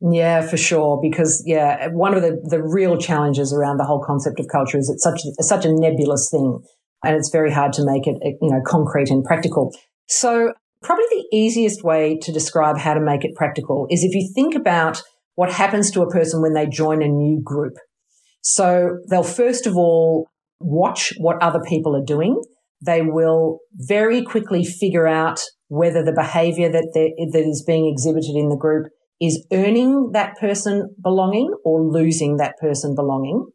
Yeah, 0.00 0.40
for 0.40 0.56
sure. 0.56 0.98
Because 1.00 1.42
yeah, 1.46 1.88
one 1.88 2.14
of 2.14 2.22
the, 2.22 2.40
the 2.42 2.62
real 2.62 2.96
challenges 2.96 3.52
around 3.52 3.76
the 3.76 3.84
whole 3.84 4.02
concept 4.04 4.40
of 4.40 4.46
culture 4.50 4.78
is 4.78 4.90
it's 4.90 5.04
such 5.04 5.20
it's 5.24 5.48
such 5.48 5.64
a 5.64 5.72
nebulous 5.72 6.28
thing, 6.30 6.60
and 7.04 7.14
it's 7.14 7.30
very 7.30 7.52
hard 7.52 7.72
to 7.74 7.84
make 7.84 8.06
it 8.06 8.16
you 8.40 8.50
know 8.50 8.60
concrete 8.66 9.10
and 9.10 9.22
practical. 9.24 9.72
So 10.08 10.52
probably 10.82 11.04
the 11.10 11.28
easiest 11.32 11.84
way 11.84 12.18
to 12.22 12.32
describe 12.32 12.78
how 12.78 12.94
to 12.94 13.00
make 13.00 13.24
it 13.24 13.36
practical 13.36 13.86
is 13.90 14.02
if 14.02 14.14
you 14.14 14.28
think 14.34 14.56
about 14.56 15.02
what 15.34 15.52
happens 15.52 15.90
to 15.92 16.02
a 16.02 16.10
person 16.10 16.42
when 16.42 16.54
they 16.54 16.66
join 16.66 17.02
a 17.02 17.08
new 17.08 17.40
group. 17.42 17.74
So 18.42 18.98
they'll 19.08 19.22
first 19.22 19.66
of 19.66 19.76
all 19.76 20.28
watch 20.60 21.12
what 21.18 21.42
other 21.42 21.60
people 21.66 21.96
are 21.96 22.04
doing. 22.04 22.40
They 22.84 23.02
will 23.02 23.60
very 23.74 24.22
quickly 24.22 24.64
figure 24.64 25.06
out 25.06 25.40
whether 25.68 26.04
the 26.04 26.12
behavior 26.12 26.70
that 26.70 26.90
that 26.94 27.48
is 27.48 27.64
being 27.66 27.90
exhibited 27.90 28.34
in 28.34 28.48
the 28.48 28.56
group 28.56 28.88
is 29.20 29.46
earning 29.52 30.10
that 30.12 30.36
person 30.38 30.94
belonging 31.00 31.54
or 31.64 31.80
losing 31.80 32.36
that 32.38 32.54
person 32.60 32.94
belonging. 32.94 33.46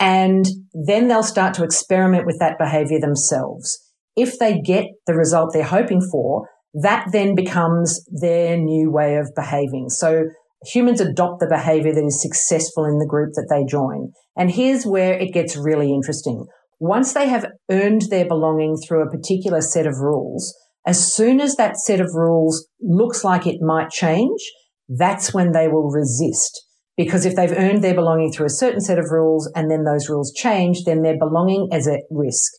And 0.00 0.44
then 0.86 1.06
they'll 1.06 1.22
start 1.22 1.54
to 1.54 1.64
experiment 1.64 2.26
with 2.26 2.38
that 2.40 2.58
behavior 2.58 2.98
themselves. 3.00 3.78
If 4.16 4.38
they 4.38 4.60
get 4.60 4.86
the 5.06 5.14
result 5.14 5.52
they're 5.52 5.62
hoping 5.62 6.00
for, 6.00 6.48
that 6.74 7.06
then 7.12 7.36
becomes 7.36 8.04
their 8.10 8.56
new 8.56 8.90
way 8.90 9.16
of 9.16 9.30
behaving. 9.36 9.88
So 9.88 10.24
humans 10.66 11.00
adopt 11.00 11.40
the 11.40 11.48
behavior 11.48 11.94
that 11.94 12.04
is 12.04 12.22
successful 12.22 12.84
in 12.84 12.98
the 12.98 13.06
group 13.06 13.32
that 13.34 13.48
they 13.50 13.64
join. 13.64 14.12
And 14.36 14.50
here's 14.50 14.84
where 14.84 15.14
it 15.14 15.32
gets 15.32 15.56
really 15.56 15.92
interesting. 15.92 16.46
Once 16.80 17.12
they 17.12 17.28
have 17.28 17.46
earned 17.70 18.02
their 18.10 18.26
belonging 18.26 18.76
through 18.76 19.02
a 19.02 19.10
particular 19.10 19.60
set 19.60 19.86
of 19.86 19.98
rules, 20.00 20.54
as 20.86 21.12
soon 21.12 21.40
as 21.40 21.56
that 21.56 21.76
set 21.76 22.00
of 22.00 22.14
rules 22.14 22.68
looks 22.80 23.24
like 23.24 23.46
it 23.46 23.60
might 23.60 23.90
change, 23.90 24.40
that's 24.88 25.32
when 25.32 25.52
they 25.52 25.68
will 25.68 25.90
resist. 25.90 26.62
Because 26.96 27.24
if 27.24 27.34
they've 27.34 27.56
earned 27.56 27.82
their 27.82 27.94
belonging 27.94 28.30
through 28.32 28.46
a 28.46 28.50
certain 28.50 28.80
set 28.80 28.98
of 28.98 29.10
rules 29.10 29.50
and 29.54 29.70
then 29.70 29.84
those 29.84 30.08
rules 30.08 30.32
change, 30.32 30.84
then 30.84 31.02
their 31.02 31.18
belonging 31.18 31.68
is 31.72 31.88
at 31.88 32.00
risk. 32.10 32.52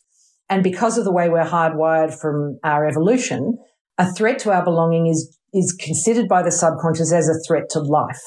And 0.48 0.62
because 0.62 0.98
of 0.98 1.04
the 1.04 1.12
way 1.12 1.28
we're 1.28 1.44
hardwired 1.44 2.18
from 2.20 2.58
our 2.62 2.86
evolution, 2.86 3.56
a 3.98 4.12
threat 4.12 4.38
to 4.40 4.52
our 4.52 4.64
belonging 4.64 5.06
is, 5.06 5.38
is 5.52 5.76
considered 5.78 6.28
by 6.28 6.42
the 6.42 6.52
subconscious 6.52 7.12
as 7.12 7.28
a 7.28 7.38
threat 7.46 7.68
to 7.70 7.80
life. 7.80 8.20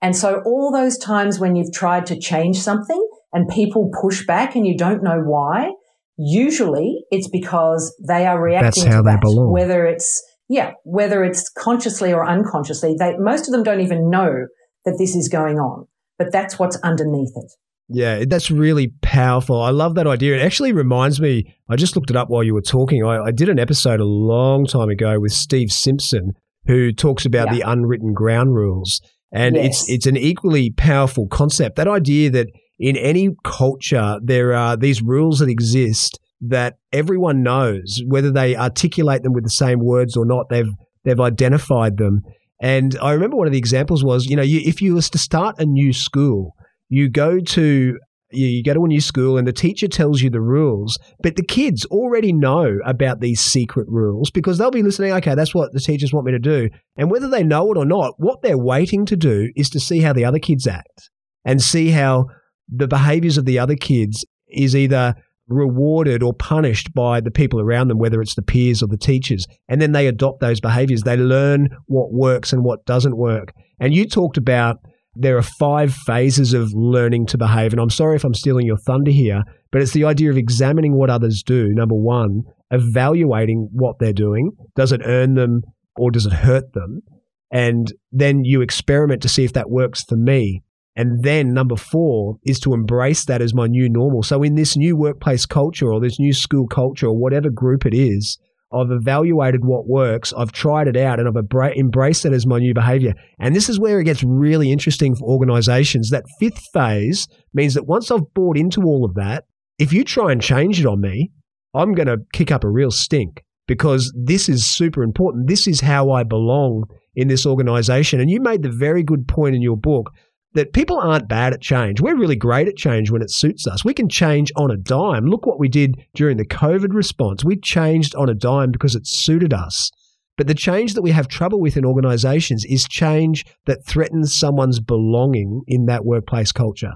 And 0.00 0.16
so 0.16 0.42
all 0.44 0.72
those 0.72 0.98
times 0.98 1.38
when 1.38 1.54
you've 1.54 1.72
tried 1.72 2.06
to 2.06 2.18
change 2.18 2.58
something 2.58 3.08
and 3.32 3.48
people 3.48 3.90
push 4.00 4.26
back 4.26 4.56
and 4.56 4.66
you 4.66 4.76
don't 4.76 5.02
know 5.02 5.20
why, 5.20 5.70
usually 6.16 7.04
it's 7.10 7.28
because 7.28 7.94
they 8.06 8.26
are 8.26 8.42
reacting 8.42 8.84
That's 8.84 8.94
how 8.94 9.00
to 9.00 9.02
they 9.04 9.12
that, 9.12 9.20
belong. 9.20 9.52
whether 9.52 9.86
it's 9.86 10.22
yeah, 10.48 10.72
whether 10.84 11.24
it's 11.24 11.48
consciously 11.56 12.12
or 12.12 12.28
unconsciously, 12.28 12.94
they, 12.98 13.16
most 13.16 13.48
of 13.48 13.52
them 13.52 13.62
don't 13.62 13.80
even 13.80 14.10
know 14.10 14.46
that 14.84 14.96
this 14.98 15.14
is 15.16 15.28
going 15.30 15.56
on, 15.56 15.86
but 16.18 16.30
that's 16.30 16.58
what's 16.58 16.76
underneath 16.82 17.32
it. 17.36 17.52
Yeah, 17.92 18.24
that's 18.26 18.50
really 18.50 18.88
powerful. 19.02 19.60
I 19.60 19.70
love 19.70 19.94
that 19.96 20.06
idea. 20.06 20.36
It 20.36 20.42
actually 20.42 20.72
reminds 20.72 21.20
me, 21.20 21.54
I 21.68 21.76
just 21.76 21.94
looked 21.94 22.10
it 22.10 22.16
up 22.16 22.28
while 22.28 22.42
you 22.42 22.54
were 22.54 22.62
talking. 22.62 23.04
I, 23.04 23.24
I 23.24 23.30
did 23.30 23.48
an 23.48 23.58
episode 23.58 24.00
a 24.00 24.04
long 24.04 24.66
time 24.66 24.88
ago 24.88 25.20
with 25.20 25.32
Steve 25.32 25.70
Simpson, 25.70 26.32
who 26.66 26.92
talks 26.92 27.26
about 27.26 27.48
yeah. 27.48 27.54
the 27.54 27.70
unwritten 27.70 28.12
ground 28.12 28.54
rules. 28.54 29.00
And 29.32 29.56
yes. 29.56 29.66
it's 29.66 29.90
it's 29.90 30.06
an 30.06 30.16
equally 30.16 30.70
powerful 30.70 31.26
concept. 31.26 31.76
That 31.76 31.88
idea 31.88 32.30
that 32.30 32.48
in 32.78 32.96
any 32.96 33.30
culture 33.44 34.18
there 34.22 34.52
are 34.52 34.76
these 34.76 35.02
rules 35.02 35.38
that 35.38 35.48
exist 35.48 36.18
that 36.42 36.76
everyone 36.92 37.42
knows, 37.42 38.02
whether 38.06 38.30
they 38.30 38.56
articulate 38.56 39.22
them 39.22 39.32
with 39.32 39.44
the 39.44 39.50
same 39.50 39.78
words 39.78 40.16
or 40.16 40.26
not, 40.26 40.48
they've 40.50 40.72
they've 41.04 41.20
identified 41.20 41.96
them. 41.96 42.22
And 42.60 42.96
I 43.00 43.12
remember 43.12 43.36
one 43.36 43.46
of 43.46 43.52
the 43.52 43.58
examples 43.58 44.04
was, 44.04 44.26
you 44.26 44.36
know, 44.36 44.42
you, 44.42 44.60
if 44.64 44.80
you 44.80 44.94
was 44.94 45.10
to 45.10 45.18
start 45.18 45.58
a 45.58 45.64
new 45.64 45.92
school, 45.92 46.54
you 46.92 47.08
go 47.08 47.40
to 47.40 47.98
you, 48.32 48.62
go 48.62 48.74
to 48.74 48.84
a 48.84 48.88
new 48.88 49.00
school 49.00 49.38
and 49.38 49.46
the 49.46 49.52
teacher 49.52 49.88
tells 49.88 50.20
you 50.20 50.28
the 50.28 50.42
rules, 50.42 50.98
but 51.22 51.36
the 51.36 51.44
kids 51.44 51.86
already 51.86 52.34
know 52.34 52.78
about 52.84 53.20
these 53.20 53.40
secret 53.40 53.86
rules 53.88 54.30
because 54.30 54.58
they'll 54.58 54.70
be 54.70 54.82
listening, 54.82 55.12
okay, 55.12 55.34
that's 55.34 55.54
what 55.54 55.72
the 55.72 55.80
teachers 55.80 56.12
want 56.12 56.26
me 56.26 56.32
to 56.32 56.38
do. 56.38 56.68
And 56.98 57.10
whether 57.10 57.28
they 57.28 57.42
know 57.42 57.72
it 57.72 57.78
or 57.78 57.86
not, 57.86 58.14
what 58.18 58.42
they're 58.42 58.58
waiting 58.58 59.06
to 59.06 59.16
do 59.16 59.50
is 59.56 59.70
to 59.70 59.80
see 59.80 60.00
how 60.00 60.12
the 60.12 60.26
other 60.26 60.38
kids 60.38 60.66
act 60.66 61.10
and 61.46 61.62
see 61.62 61.90
how 61.90 62.26
the 62.68 62.88
behaviors 62.88 63.38
of 63.38 63.46
the 63.46 63.58
other 63.58 63.76
kids 63.76 64.24
is 64.48 64.76
either 64.76 65.14
rewarded 65.48 66.22
or 66.22 66.34
punished 66.34 66.92
by 66.94 67.20
the 67.20 67.30
people 67.30 67.60
around 67.60 67.88
them, 67.88 67.98
whether 67.98 68.20
it's 68.20 68.34
the 68.34 68.42
peers 68.42 68.82
or 68.82 68.86
the 68.86 68.98
teachers. 68.98 69.46
And 69.68 69.80
then 69.80 69.92
they 69.92 70.06
adopt 70.06 70.40
those 70.40 70.60
behaviors. 70.60 71.02
They 71.02 71.16
learn 71.16 71.70
what 71.86 72.12
works 72.12 72.52
and 72.52 72.64
what 72.64 72.84
doesn't 72.84 73.16
work. 73.16 73.52
And 73.80 73.94
you 73.94 74.06
talked 74.06 74.36
about 74.36 74.78
there 75.14 75.36
are 75.36 75.42
five 75.42 75.92
phases 75.92 76.54
of 76.54 76.72
learning 76.74 77.26
to 77.26 77.38
behave. 77.38 77.72
And 77.72 77.80
I'm 77.80 77.90
sorry 77.90 78.16
if 78.16 78.24
I'm 78.24 78.34
stealing 78.34 78.66
your 78.66 78.78
thunder 78.78 79.10
here, 79.10 79.42
but 79.70 79.82
it's 79.82 79.92
the 79.92 80.04
idea 80.04 80.30
of 80.30 80.38
examining 80.38 80.96
what 80.96 81.10
others 81.10 81.42
do. 81.44 81.68
Number 81.72 81.94
one, 81.94 82.42
evaluating 82.70 83.68
what 83.72 83.96
they're 83.98 84.12
doing. 84.12 84.52
Does 84.74 84.92
it 84.92 85.02
earn 85.04 85.34
them 85.34 85.62
or 85.96 86.10
does 86.10 86.26
it 86.26 86.32
hurt 86.32 86.72
them? 86.72 87.02
And 87.50 87.92
then 88.10 88.44
you 88.44 88.62
experiment 88.62 89.20
to 89.22 89.28
see 89.28 89.44
if 89.44 89.52
that 89.52 89.70
works 89.70 90.02
for 90.08 90.16
me. 90.16 90.62
And 90.96 91.22
then 91.22 91.52
number 91.52 91.76
four 91.76 92.36
is 92.44 92.60
to 92.60 92.74
embrace 92.74 93.24
that 93.26 93.42
as 93.42 93.54
my 93.54 93.66
new 93.66 93.88
normal. 93.88 94.22
So 94.22 94.42
in 94.42 94.54
this 94.54 94.76
new 94.76 94.96
workplace 94.96 95.46
culture 95.46 95.92
or 95.92 96.00
this 96.00 96.18
new 96.18 96.32
school 96.32 96.66
culture 96.66 97.06
or 97.06 97.18
whatever 97.18 97.50
group 97.50 97.86
it 97.86 97.94
is, 97.94 98.38
I've 98.74 98.90
evaluated 98.90 99.64
what 99.64 99.86
works, 99.86 100.32
I've 100.36 100.52
tried 100.52 100.88
it 100.88 100.96
out, 100.96 101.20
and 101.20 101.28
I've 101.28 101.72
embraced 101.76 102.24
it 102.24 102.32
as 102.32 102.46
my 102.46 102.58
new 102.58 102.74
behavior. 102.74 103.14
And 103.38 103.54
this 103.54 103.68
is 103.68 103.78
where 103.78 104.00
it 104.00 104.04
gets 104.04 104.22
really 104.22 104.72
interesting 104.72 105.14
for 105.14 105.28
organizations. 105.28 106.10
That 106.10 106.24
fifth 106.40 106.62
phase 106.72 107.28
means 107.52 107.74
that 107.74 107.86
once 107.86 108.10
I've 108.10 108.32
bought 108.34 108.56
into 108.56 108.82
all 108.82 109.04
of 109.04 109.14
that, 109.14 109.44
if 109.78 109.92
you 109.92 110.04
try 110.04 110.32
and 110.32 110.40
change 110.40 110.80
it 110.80 110.86
on 110.86 111.00
me, 111.00 111.30
I'm 111.74 111.94
going 111.94 112.08
to 112.08 112.18
kick 112.32 112.50
up 112.50 112.64
a 112.64 112.70
real 112.70 112.90
stink 112.90 113.42
because 113.66 114.12
this 114.16 114.48
is 114.48 114.66
super 114.66 115.02
important. 115.02 115.48
This 115.48 115.66
is 115.66 115.80
how 115.80 116.10
I 116.10 116.24
belong 116.24 116.84
in 117.14 117.28
this 117.28 117.46
organization. 117.46 118.20
And 118.20 118.30
you 118.30 118.40
made 118.40 118.62
the 118.62 118.70
very 118.70 119.02
good 119.02 119.26
point 119.28 119.54
in 119.54 119.62
your 119.62 119.76
book 119.76 120.10
that 120.54 120.72
people 120.72 120.98
aren't 120.98 121.28
bad 121.28 121.52
at 121.52 121.62
change. 121.62 122.00
We're 122.00 122.16
really 122.16 122.36
great 122.36 122.68
at 122.68 122.76
change 122.76 123.10
when 123.10 123.22
it 123.22 123.30
suits 123.30 123.66
us. 123.66 123.84
We 123.84 123.94
can 123.94 124.08
change 124.08 124.52
on 124.56 124.70
a 124.70 124.76
dime. 124.76 125.26
Look 125.26 125.46
what 125.46 125.58
we 125.58 125.68
did 125.68 126.04
during 126.14 126.36
the 126.36 126.46
COVID 126.46 126.92
response. 126.92 127.44
We 127.44 127.56
changed 127.56 128.14
on 128.14 128.28
a 128.28 128.34
dime 128.34 128.70
because 128.70 128.94
it 128.94 129.06
suited 129.06 129.52
us. 129.54 129.90
But 130.36 130.46
the 130.46 130.54
change 130.54 130.94
that 130.94 131.02
we 131.02 131.10
have 131.10 131.28
trouble 131.28 131.60
with 131.60 131.76
in 131.76 131.84
organizations 131.84 132.64
is 132.64 132.86
change 132.88 133.44
that 133.66 133.84
threatens 133.86 134.34
someone's 134.34 134.80
belonging 134.80 135.62
in 135.66 135.86
that 135.86 136.04
workplace 136.04 136.52
culture. 136.52 136.92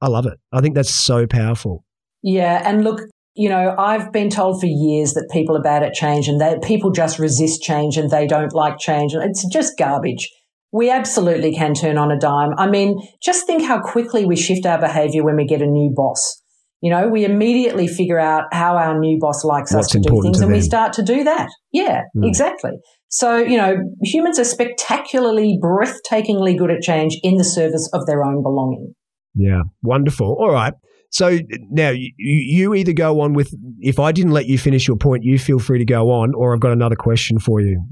I 0.00 0.08
love 0.08 0.26
it. 0.26 0.38
I 0.52 0.60
think 0.60 0.74
that's 0.74 0.94
so 0.94 1.26
powerful. 1.26 1.84
Yeah. 2.22 2.62
And 2.64 2.84
look, 2.84 3.00
you 3.34 3.48
know, 3.48 3.74
I've 3.78 4.10
been 4.12 4.30
told 4.30 4.60
for 4.60 4.66
years 4.66 5.12
that 5.14 5.28
people 5.32 5.56
are 5.56 5.62
bad 5.62 5.82
at 5.82 5.94
change 5.94 6.28
and 6.28 6.40
that 6.40 6.62
people 6.62 6.90
just 6.90 7.18
resist 7.18 7.62
change 7.62 7.96
and 7.96 8.10
they 8.10 8.26
don't 8.26 8.52
like 8.52 8.78
change. 8.78 9.12
And 9.12 9.22
it's 9.22 9.46
just 9.48 9.78
garbage. 9.78 10.28
We 10.72 10.90
absolutely 10.90 11.54
can 11.54 11.74
turn 11.74 11.96
on 11.96 12.10
a 12.10 12.18
dime. 12.18 12.50
I 12.58 12.68
mean, 12.68 12.98
just 13.22 13.46
think 13.46 13.62
how 13.62 13.80
quickly 13.80 14.26
we 14.26 14.36
shift 14.36 14.66
our 14.66 14.78
behavior 14.78 15.24
when 15.24 15.36
we 15.36 15.46
get 15.46 15.62
a 15.62 15.66
new 15.66 15.92
boss. 15.94 16.42
You 16.80 16.90
know, 16.90 17.08
we 17.08 17.24
immediately 17.24 17.88
figure 17.88 18.18
out 18.18 18.44
how 18.52 18.76
our 18.76 18.98
new 18.98 19.18
boss 19.18 19.44
likes 19.44 19.74
What's 19.74 19.86
us 19.86 19.92
to 19.92 20.00
do 20.00 20.22
things 20.22 20.38
to 20.38 20.44
and 20.44 20.52
we 20.52 20.60
start 20.60 20.92
to 20.94 21.02
do 21.02 21.24
that. 21.24 21.48
Yeah, 21.72 22.02
mm. 22.16 22.26
exactly. 22.26 22.72
So, 23.08 23.38
you 23.38 23.56
know, 23.56 23.76
humans 24.02 24.38
are 24.38 24.44
spectacularly, 24.44 25.58
breathtakingly 25.60 26.56
good 26.56 26.70
at 26.70 26.82
change 26.82 27.18
in 27.22 27.36
the 27.36 27.44
service 27.44 27.88
of 27.92 28.06
their 28.06 28.22
own 28.22 28.42
belonging. 28.42 28.94
Yeah, 29.34 29.62
wonderful. 29.82 30.36
All 30.38 30.52
right. 30.52 30.74
So 31.10 31.38
now 31.70 31.90
you, 31.90 32.12
you 32.18 32.74
either 32.74 32.92
go 32.92 33.22
on 33.22 33.32
with, 33.32 33.54
if 33.80 33.98
I 33.98 34.12
didn't 34.12 34.32
let 34.32 34.46
you 34.46 34.58
finish 34.58 34.86
your 34.86 34.98
point, 34.98 35.24
you 35.24 35.38
feel 35.38 35.58
free 35.58 35.78
to 35.78 35.84
go 35.84 36.10
on, 36.10 36.34
or 36.34 36.54
I've 36.54 36.60
got 36.60 36.72
another 36.72 36.96
question 36.96 37.38
for 37.38 37.60
you. 37.60 37.82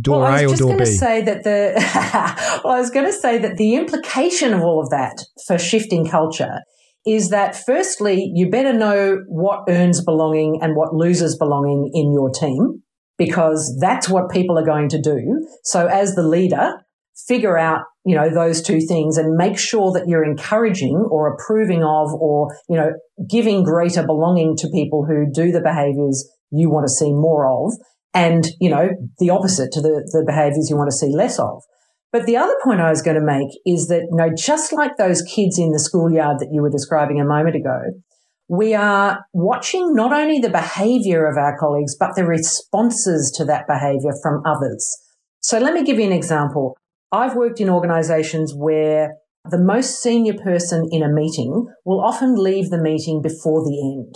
Door 0.00 0.22
well, 0.22 0.34
A 0.34 0.34
or 0.34 0.38
door 0.38 0.44
B? 0.44 0.48
I 0.48 0.48
was 0.48 0.58
just 0.58 0.62
going 0.62 0.78
to 0.78 0.86
say 0.86 1.22
that 1.22 1.44
the, 1.44 2.60
well, 2.64 2.74
I 2.74 2.80
was 2.80 2.90
going 2.90 3.06
to 3.06 3.12
say 3.12 3.38
that 3.38 3.56
the 3.56 3.76
implication 3.76 4.52
of 4.52 4.62
all 4.62 4.80
of 4.82 4.90
that 4.90 5.24
for 5.46 5.58
shifting 5.58 6.06
culture 6.06 6.60
is 7.06 7.30
that 7.30 7.56
firstly, 7.64 8.30
you 8.34 8.50
better 8.50 8.72
know 8.72 9.22
what 9.28 9.64
earns 9.68 10.04
belonging 10.04 10.58
and 10.60 10.76
what 10.76 10.94
loses 10.94 11.38
belonging 11.38 11.90
in 11.94 12.12
your 12.12 12.30
team 12.30 12.82
because 13.16 13.76
that's 13.80 14.08
what 14.08 14.30
people 14.30 14.58
are 14.58 14.64
going 14.64 14.88
to 14.88 15.00
do. 15.00 15.46
So 15.64 15.86
as 15.86 16.14
the 16.14 16.22
leader, 16.22 16.74
figure 17.26 17.58
out, 17.58 17.82
you 18.04 18.14
know, 18.14 18.30
those 18.30 18.62
two 18.62 18.80
things 18.80 19.16
and 19.16 19.36
make 19.36 19.58
sure 19.58 19.92
that 19.92 20.06
you're 20.06 20.24
encouraging 20.24 20.96
or 21.10 21.34
approving 21.34 21.82
of 21.82 22.12
or, 22.14 22.54
you 22.68 22.76
know, 22.76 22.90
giving 23.28 23.64
greater 23.64 24.06
belonging 24.06 24.56
to 24.56 24.68
people 24.72 25.04
who 25.04 25.26
do 25.32 25.50
the 25.50 25.60
behaviors 25.60 26.28
you 26.50 26.70
want 26.70 26.84
to 26.84 26.92
see 26.92 27.12
more 27.12 27.46
of 27.46 27.72
and, 28.14 28.46
you 28.60 28.70
know, 28.70 28.88
the 29.18 29.30
opposite 29.30 29.72
to 29.72 29.80
the, 29.80 30.08
the 30.12 30.24
behaviors 30.26 30.68
you 30.70 30.76
want 30.76 30.90
to 30.90 30.96
see 30.96 31.14
less 31.14 31.38
of. 31.38 31.62
But 32.10 32.24
the 32.24 32.36
other 32.38 32.54
point 32.64 32.80
I 32.80 32.90
was 32.90 33.02
going 33.02 33.18
to 33.18 33.24
make 33.24 33.48
is 33.66 33.88
that, 33.88 34.06
you 34.10 34.16
know, 34.16 34.30
just 34.34 34.72
like 34.72 34.96
those 34.96 35.22
kids 35.22 35.58
in 35.58 35.72
the 35.72 35.78
schoolyard 35.78 36.38
that 36.38 36.48
you 36.50 36.62
were 36.62 36.70
describing 36.70 37.20
a 37.20 37.24
moment 37.24 37.56
ago, 37.56 37.80
we 38.48 38.74
are 38.74 39.26
watching 39.34 39.94
not 39.94 40.12
only 40.12 40.38
the 40.38 40.48
behavior 40.48 41.26
of 41.26 41.36
our 41.36 41.58
colleagues, 41.58 41.94
but 41.98 42.16
the 42.16 42.24
responses 42.24 43.30
to 43.36 43.44
that 43.44 43.66
behavior 43.68 44.12
from 44.22 44.42
others. 44.46 44.88
So 45.40 45.58
let 45.58 45.74
me 45.74 45.84
give 45.84 45.98
you 45.98 46.06
an 46.06 46.12
example. 46.12 46.76
I've 47.12 47.36
worked 47.36 47.60
in 47.60 47.68
organizations 47.68 48.54
where 48.56 49.16
the 49.44 49.58
most 49.58 50.02
senior 50.02 50.34
person 50.34 50.88
in 50.90 51.02
a 51.02 51.12
meeting 51.12 51.66
will 51.84 52.02
often 52.02 52.34
leave 52.36 52.70
the 52.70 52.80
meeting 52.80 53.20
before 53.22 53.62
the 53.62 53.96
end. 53.96 54.14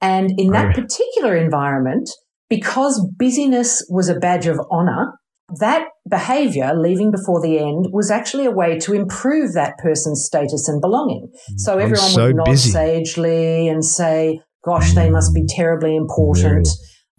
And 0.00 0.32
in 0.38 0.50
that 0.52 0.74
particular 0.74 1.36
environment, 1.36 2.08
because 2.48 3.06
busyness 3.18 3.84
was 3.90 4.08
a 4.08 4.18
badge 4.18 4.46
of 4.46 4.60
honor, 4.70 5.12
that 5.60 5.88
behavior, 6.08 6.72
leaving 6.74 7.10
before 7.10 7.40
the 7.40 7.58
end, 7.58 7.86
was 7.92 8.10
actually 8.10 8.44
a 8.44 8.50
way 8.50 8.78
to 8.80 8.92
improve 8.92 9.54
that 9.54 9.78
person's 9.78 10.24
status 10.24 10.68
and 10.68 10.80
belonging. 10.80 11.30
So 11.56 11.74
I'm 11.74 11.80
everyone 11.80 12.10
so 12.10 12.26
would 12.26 12.36
nod 12.36 12.44
busy. 12.44 12.70
sagely 12.70 13.68
and 13.68 13.84
say, 13.84 14.40
gosh, 14.64 14.92
they 14.92 15.08
must 15.08 15.34
be 15.34 15.46
terribly 15.46 15.96
important. 15.96 16.68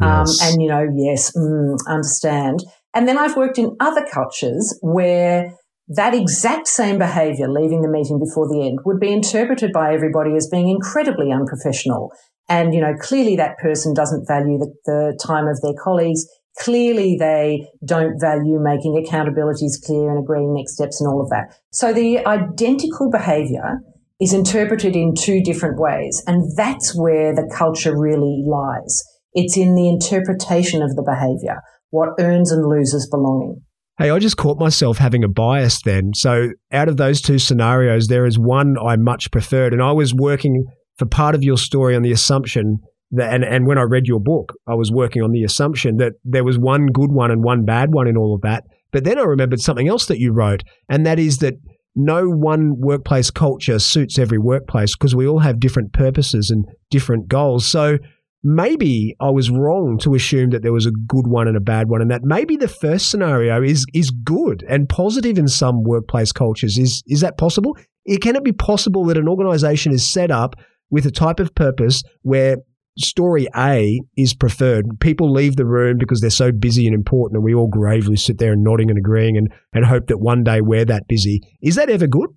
Um, 0.02 0.26
yes. 0.28 0.40
and, 0.44 0.62
you 0.62 0.70
know, 0.70 0.88
yes, 0.96 1.36
mm, 1.36 1.78
understand. 1.88 2.64
And 2.94 3.08
then 3.08 3.18
I've 3.18 3.36
worked 3.36 3.58
in 3.58 3.76
other 3.80 4.06
cultures 4.12 4.78
where 4.82 5.54
that 5.90 6.14
exact 6.14 6.68
same 6.68 7.00
behavior, 7.00 7.50
leaving 7.50 7.82
the 7.82 7.90
meeting 7.90 8.20
before 8.20 8.48
the 8.48 8.66
end, 8.66 8.80
would 8.86 9.00
be 9.00 9.12
interpreted 9.12 9.72
by 9.74 9.94
everybody 9.94 10.36
as 10.36 10.48
being 10.48 10.70
incredibly 10.70 11.32
unprofessional 11.32 12.12
and, 12.50 12.74
you 12.74 12.82
know, 12.82 12.94
clearly 13.00 13.36
that 13.36 13.58
person 13.60 13.94
doesn't 13.94 14.28
value 14.28 14.58
the, 14.58 14.74
the 14.86 15.20
time 15.24 15.48
of 15.48 15.62
their 15.62 15.76
colleagues. 15.82 16.26
Clearly 16.60 17.16
they 17.18 17.68
don't 17.86 18.20
value 18.20 18.60
making 18.60 19.02
accountabilities 19.02 19.82
clear 19.86 20.10
and 20.10 20.20
agreeing 20.20 20.54
next 20.54 20.74
steps 20.74 21.00
and 21.00 21.08
all 21.08 21.22
of 21.22 21.30
that. 21.30 21.56
So 21.72 21.94
the 21.94 22.26
identical 22.26 23.10
behavior 23.10 23.80
is 24.20 24.34
interpreted 24.34 24.96
in 24.96 25.14
two 25.16 25.42
different 25.42 25.80
ways. 25.80 26.22
And 26.28 26.52
that's 26.58 26.94
where 26.94 27.34
the 27.34 27.50
culture 27.56 27.98
really 27.98 28.44
lies. 28.46 29.04
It's 29.34 29.56
in 29.56 29.76
the 29.76 29.88
interpretation 29.88 30.82
of 30.82 30.96
the 30.96 31.04
behavior, 31.04 31.62
what 31.92 32.10
earns 32.20 32.52
and 32.52 32.68
loses 32.68 33.08
belonging. 33.10 33.62
Hey, 34.00 34.10
I 34.10 34.20
just 34.20 34.38
caught 34.38 34.58
myself 34.58 34.98
having 34.98 35.24
a 35.24 35.28
bias 35.28 35.82
then. 35.82 36.14
So, 36.16 36.52
out 36.72 36.88
of 36.88 36.98
those 36.98 37.22
two 37.22 37.38
scenarios, 37.38 38.08
there 38.08 38.26
is 38.26 38.40
one 38.40 38.78
I 38.78 38.96
much 38.96 39.30
preferred. 39.30 39.74
And 39.74 39.84
I 39.84 39.92
was 39.92 40.14
working 40.14 40.66
for 41.00 41.06
part 41.06 41.34
of 41.34 41.44
your 41.44 41.58
story 41.58 41.96
on 41.96 42.04
the 42.04 42.12
assumption 42.12 42.80
that, 43.12 43.34
and, 43.34 43.44
and 43.44 43.66
when 43.66 43.78
I 43.78 43.84
read 43.84 44.06
your 44.06 44.20
book, 44.20 44.54
I 44.68 44.76
was 44.76 44.92
working 44.92 45.24
on 45.24 45.32
the 45.32 45.44
assumption 45.44 45.98
that 45.98 46.14
there 46.24 46.44
was 46.44 46.60
one 46.60 46.88
good 46.88 47.12
one 47.12 47.32
and 47.32 47.42
one 47.42 47.66
bad 47.66 47.94
one 47.94 48.08
in 48.08 48.18
all 48.18 48.36
of 48.36 48.42
that. 48.42 48.66
But 48.92 49.06
then 49.06 49.18
I 49.18 49.24
remembered 49.24 49.62
something 49.62 49.88
else 49.88 50.08
that 50.08 50.20
you 50.20 50.34
wrote, 50.34 50.64
and 50.90 51.06
that 51.06 51.18
is 51.18 51.38
that 51.38 51.56
no 51.96 52.26
one 52.26 52.76
workplace 52.78 53.32
culture 53.32 53.80
suits 53.80 54.20
every 54.20 54.38
workplace 54.38 54.96
because 54.96 55.16
we 55.16 55.28
all 55.28 55.40
have 55.40 55.60
different 55.60 55.94
purposes 55.94 56.50
and 56.50 56.66
different 56.92 57.28
goals. 57.28 57.66
So 57.66 57.98
maybe 58.44 59.16
I 59.20 59.30
was 59.30 59.50
wrong 59.50 59.98
to 60.02 60.16
assume 60.16 60.50
that 60.52 60.64
there 60.64 60.74
was 60.74 60.86
a 60.86 60.92
good 60.92 61.28
one 61.28 61.48
and 61.48 61.58
a 61.58 61.62
bad 61.62 61.90
one, 61.90 62.02
and 62.02 62.12
that 62.12 62.24
maybe 62.24 62.58
the 62.58 62.68
first 62.68 63.10
scenario 63.10 63.64
is 63.64 63.86
is 63.94 64.12
good 64.12 64.66
and 64.68 64.90
positive 64.90 65.38
in 65.38 65.48
some 65.48 65.84
workplace 65.84 66.34
cultures. 66.34 66.78
Is 66.78 67.04
is 67.08 67.22
that 67.22 67.38
possible? 67.38 67.78
It, 68.06 68.22
Can 68.22 68.36
it 68.36 68.44
be 68.44 68.52
possible 68.52 69.06
that 69.06 69.18
an 69.18 69.30
organization 69.30 69.94
is 69.94 70.12
set 70.12 70.30
up 70.30 70.56
with 70.90 71.06
a 71.06 71.12
type 71.12 71.40
of 71.40 71.54
purpose 71.56 72.04
where 72.22 72.58
story 72.98 73.48
A 73.56 74.00
is 74.18 74.34
preferred. 74.34 74.86
People 75.00 75.32
leave 75.32 75.56
the 75.56 75.66
room 75.66 75.98
because 75.98 76.22
they're 76.22 76.30
so 76.30 76.52
busy 76.52 76.86
and 76.86 76.94
important, 76.96 77.38
and 77.38 77.44
we 77.44 77.54
all 77.54 77.70
gravely 77.70 78.18
sit 78.18 78.38
there 78.40 78.54
and 78.54 78.64
nodding 78.64 78.90
and 78.90 78.98
agreeing 79.00 79.38
and, 79.38 79.48
and 79.74 79.86
hope 79.86 80.08
that 80.08 80.18
one 80.20 80.44
day 80.44 80.60
we're 80.62 80.86
that 80.86 81.08
busy. 81.08 81.42
Is 81.62 81.76
that 81.76 81.90
ever 81.90 82.08
good? 82.08 82.30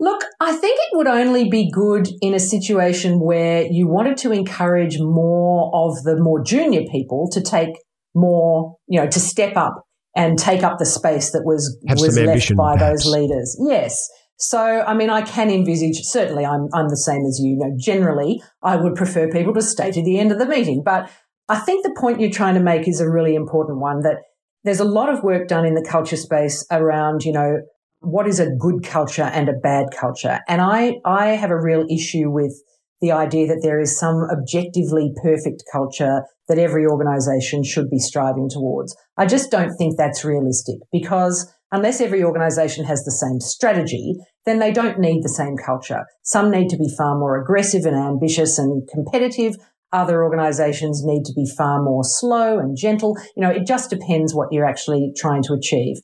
Look, 0.00 0.24
I 0.40 0.52
think 0.52 0.78
it 0.80 0.96
would 0.96 1.06
only 1.06 1.50
be 1.50 1.70
good 1.70 2.08
in 2.22 2.32
a 2.34 2.40
situation 2.40 3.20
where 3.20 3.66
you 3.70 3.86
wanted 3.86 4.16
to 4.18 4.32
encourage 4.32 4.96
more 4.98 5.70
of 5.74 6.02
the 6.04 6.16
more 6.18 6.42
junior 6.42 6.82
people 6.90 7.28
to 7.32 7.42
take 7.42 7.76
more, 8.14 8.76
you 8.88 8.98
know, 8.98 9.06
to 9.06 9.20
step 9.20 9.56
up 9.56 9.84
and 10.16 10.38
take 10.38 10.62
up 10.62 10.78
the 10.78 10.86
space 10.86 11.32
that 11.32 11.42
was, 11.44 11.78
Have 11.86 11.98
was 12.00 12.18
left 12.18 12.56
by 12.56 12.76
perhaps. 12.76 13.04
those 13.04 13.12
leaders. 13.12 13.56
Yes. 13.68 14.08
So, 14.40 14.58
I 14.58 14.94
mean, 14.94 15.10
I 15.10 15.20
can 15.20 15.50
envisage, 15.50 16.00
certainly 16.02 16.46
I'm, 16.46 16.68
I'm 16.72 16.88
the 16.88 16.96
same 16.96 17.26
as 17.26 17.38
you. 17.42 17.50
you 17.50 17.58
know, 17.58 17.76
generally, 17.78 18.42
I 18.62 18.76
would 18.76 18.94
prefer 18.94 19.30
people 19.30 19.52
to 19.52 19.62
stay 19.62 19.92
to 19.92 20.02
the 20.02 20.18
end 20.18 20.32
of 20.32 20.38
the 20.38 20.46
meeting. 20.46 20.82
But 20.82 21.10
I 21.48 21.58
think 21.58 21.84
the 21.84 21.94
point 21.98 22.20
you're 22.20 22.30
trying 22.30 22.54
to 22.54 22.60
make 22.60 22.88
is 22.88 23.00
a 23.00 23.10
really 23.10 23.34
important 23.34 23.80
one 23.80 24.00
that 24.00 24.22
there's 24.64 24.80
a 24.80 24.84
lot 24.84 25.10
of 25.10 25.22
work 25.22 25.46
done 25.46 25.66
in 25.66 25.74
the 25.74 25.86
culture 25.86 26.16
space 26.16 26.64
around, 26.70 27.22
you 27.24 27.32
know, 27.32 27.58
what 28.00 28.26
is 28.26 28.40
a 28.40 28.50
good 28.58 28.82
culture 28.82 29.24
and 29.24 29.48
a 29.50 29.52
bad 29.52 29.86
culture. 29.94 30.40
And 30.48 30.62
I, 30.62 30.94
I 31.04 31.28
have 31.32 31.50
a 31.50 31.60
real 31.60 31.84
issue 31.90 32.30
with 32.30 32.54
the 33.00 33.12
idea 33.12 33.46
that 33.46 33.60
there 33.62 33.80
is 33.80 33.98
some 33.98 34.26
objectively 34.30 35.12
perfect 35.22 35.64
culture 35.70 36.22
that 36.48 36.58
every 36.58 36.86
organization 36.86 37.62
should 37.62 37.90
be 37.90 37.98
striving 37.98 38.48
towards. 38.50 38.96
I 39.16 39.26
just 39.26 39.50
don't 39.50 39.74
think 39.76 39.96
that's 39.96 40.24
realistic 40.24 40.76
because 40.92 41.52
unless 41.72 42.00
every 42.00 42.22
organization 42.22 42.84
has 42.84 43.02
the 43.04 43.12
same 43.12 43.40
strategy, 43.40 44.16
then 44.46 44.58
they 44.58 44.72
don't 44.72 44.98
need 44.98 45.22
the 45.22 45.28
same 45.28 45.56
culture. 45.56 46.04
Some 46.22 46.50
need 46.50 46.68
to 46.70 46.76
be 46.76 46.92
far 46.96 47.18
more 47.18 47.40
aggressive 47.40 47.84
and 47.84 47.96
ambitious 47.96 48.58
and 48.58 48.88
competitive. 48.88 49.56
Other 49.92 50.22
organizations 50.22 51.02
need 51.04 51.24
to 51.24 51.32
be 51.34 51.46
far 51.56 51.82
more 51.82 52.04
slow 52.04 52.58
and 52.58 52.76
gentle. 52.76 53.16
You 53.36 53.42
know, 53.42 53.50
it 53.50 53.66
just 53.66 53.90
depends 53.90 54.34
what 54.34 54.48
you're 54.52 54.68
actually 54.68 55.12
trying 55.16 55.42
to 55.44 55.52
achieve. 55.52 55.96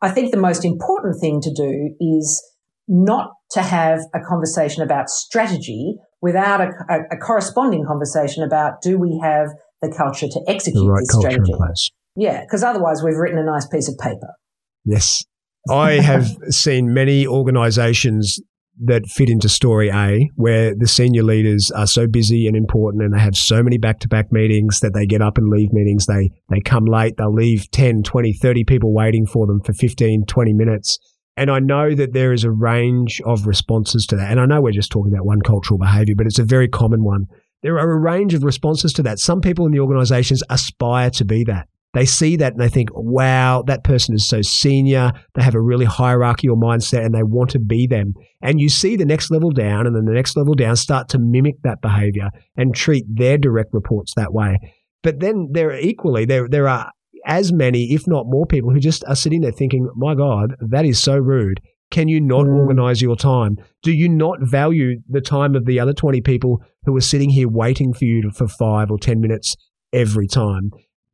I 0.00 0.10
think 0.10 0.30
the 0.30 0.40
most 0.40 0.64
important 0.64 1.20
thing 1.20 1.40
to 1.42 1.52
do 1.52 1.94
is 2.00 2.42
not 2.88 3.30
to 3.52 3.62
have 3.62 4.00
a 4.14 4.20
conversation 4.20 4.82
about 4.82 5.08
strategy 5.08 5.96
without 6.20 6.60
a, 6.60 6.70
a, 6.88 6.98
a 7.12 7.16
corresponding 7.16 7.84
conversation 7.86 8.42
about 8.42 8.82
do 8.82 8.98
we 8.98 9.20
have 9.22 9.48
the 9.80 9.94
culture 9.94 10.26
to 10.26 10.40
execute 10.48 10.86
right 10.86 11.00
this 11.00 11.16
strategy? 11.16 11.52
Yeah, 12.16 12.40
because 12.40 12.62
otherwise 12.62 13.02
we've 13.02 13.16
written 13.16 13.38
a 13.38 13.44
nice 13.44 13.66
piece 13.66 13.88
of 13.88 13.98
paper. 13.98 14.34
Yes. 14.84 15.24
I 15.70 15.92
have 15.94 16.26
seen 16.50 16.92
many 16.92 17.26
organizations 17.26 18.40
that 18.82 19.06
fit 19.06 19.30
into 19.30 19.48
story 19.48 19.88
A, 19.88 20.28
where 20.34 20.74
the 20.74 20.88
senior 20.88 21.22
leaders 21.22 21.70
are 21.70 21.86
so 21.86 22.06
busy 22.06 22.46
and 22.46 22.56
important 22.56 23.02
and 23.02 23.14
they 23.14 23.20
have 23.20 23.36
so 23.36 23.62
many 23.62 23.78
back 23.78 24.00
to 24.00 24.08
back 24.08 24.32
meetings 24.32 24.80
that 24.80 24.94
they 24.94 25.06
get 25.06 25.22
up 25.22 25.38
and 25.38 25.48
leave 25.48 25.72
meetings. 25.72 26.06
They, 26.06 26.30
they 26.50 26.60
come 26.60 26.84
late, 26.84 27.16
they'll 27.16 27.32
leave 27.32 27.70
10, 27.70 28.02
20, 28.02 28.32
30 28.32 28.64
people 28.64 28.92
waiting 28.92 29.26
for 29.26 29.46
them 29.46 29.60
for 29.60 29.72
15, 29.72 30.24
20 30.26 30.52
minutes. 30.52 30.98
And 31.36 31.50
I 31.50 31.58
know 31.58 31.94
that 31.94 32.12
there 32.12 32.32
is 32.32 32.44
a 32.44 32.50
range 32.50 33.20
of 33.24 33.46
responses 33.46 34.06
to 34.06 34.16
that. 34.16 34.30
And 34.30 34.40
I 34.40 34.46
know 34.46 34.60
we're 34.60 34.72
just 34.72 34.92
talking 34.92 35.12
about 35.12 35.26
one 35.26 35.40
cultural 35.40 35.78
behavior, 35.78 36.14
but 36.16 36.26
it's 36.26 36.38
a 36.38 36.44
very 36.44 36.68
common 36.68 37.04
one. 37.04 37.26
There 37.62 37.78
are 37.78 37.92
a 37.92 37.98
range 37.98 38.34
of 38.34 38.44
responses 38.44 38.92
to 38.94 39.02
that. 39.04 39.18
Some 39.18 39.40
people 39.40 39.66
in 39.66 39.72
the 39.72 39.80
organizations 39.80 40.42
aspire 40.50 41.10
to 41.10 41.24
be 41.24 41.44
that. 41.44 41.68
They 41.94 42.04
see 42.04 42.36
that 42.36 42.52
and 42.52 42.60
they 42.60 42.68
think, 42.68 42.90
wow, 42.92 43.62
that 43.68 43.84
person 43.84 44.14
is 44.14 44.26
so 44.26 44.42
senior. 44.42 45.12
They 45.34 45.42
have 45.42 45.54
a 45.54 45.60
really 45.60 45.84
hierarchical 45.84 46.56
mindset 46.56 47.04
and 47.04 47.14
they 47.14 47.22
want 47.22 47.50
to 47.50 47.60
be 47.60 47.86
them. 47.86 48.14
And 48.42 48.60
you 48.60 48.68
see 48.68 48.96
the 48.96 49.06
next 49.06 49.30
level 49.30 49.50
down 49.50 49.86
and 49.86 49.94
then 49.94 50.04
the 50.04 50.12
next 50.12 50.36
level 50.36 50.54
down 50.54 50.74
start 50.74 51.08
to 51.10 51.18
mimic 51.20 51.62
that 51.62 51.80
behavior 51.80 52.30
and 52.56 52.74
treat 52.74 53.04
their 53.08 53.38
direct 53.38 53.72
reports 53.72 54.12
that 54.16 54.34
way. 54.34 54.58
But 55.04 55.20
then 55.20 55.50
there 55.52 55.70
are 55.70 55.78
equally, 55.78 56.24
there, 56.24 56.48
there 56.48 56.68
are 56.68 56.90
as 57.26 57.52
many, 57.52 57.94
if 57.94 58.06
not 58.08 58.26
more 58.26 58.46
people 58.46 58.70
who 58.70 58.80
just 58.80 59.04
are 59.06 59.16
sitting 59.16 59.40
there 59.42 59.52
thinking, 59.52 59.88
my 59.94 60.14
God, 60.14 60.56
that 60.60 60.84
is 60.84 61.00
so 61.00 61.16
rude. 61.16 61.60
Can 61.90 62.08
you 62.08 62.20
not 62.20 62.46
mm. 62.46 62.58
organize 62.58 63.00
your 63.00 63.14
time? 63.14 63.56
Do 63.82 63.92
you 63.92 64.08
not 64.08 64.38
value 64.40 65.00
the 65.08 65.20
time 65.20 65.54
of 65.54 65.64
the 65.64 65.78
other 65.78 65.92
20 65.92 66.22
people 66.22 66.60
who 66.84 66.96
are 66.96 67.00
sitting 67.00 67.30
here 67.30 67.48
waiting 67.48 67.92
for 67.92 68.04
you 68.04 68.30
for 68.34 68.48
five 68.48 68.90
or 68.90 68.98
10 68.98 69.20
minutes 69.20 69.54
every 69.92 70.26
time? 70.26 70.70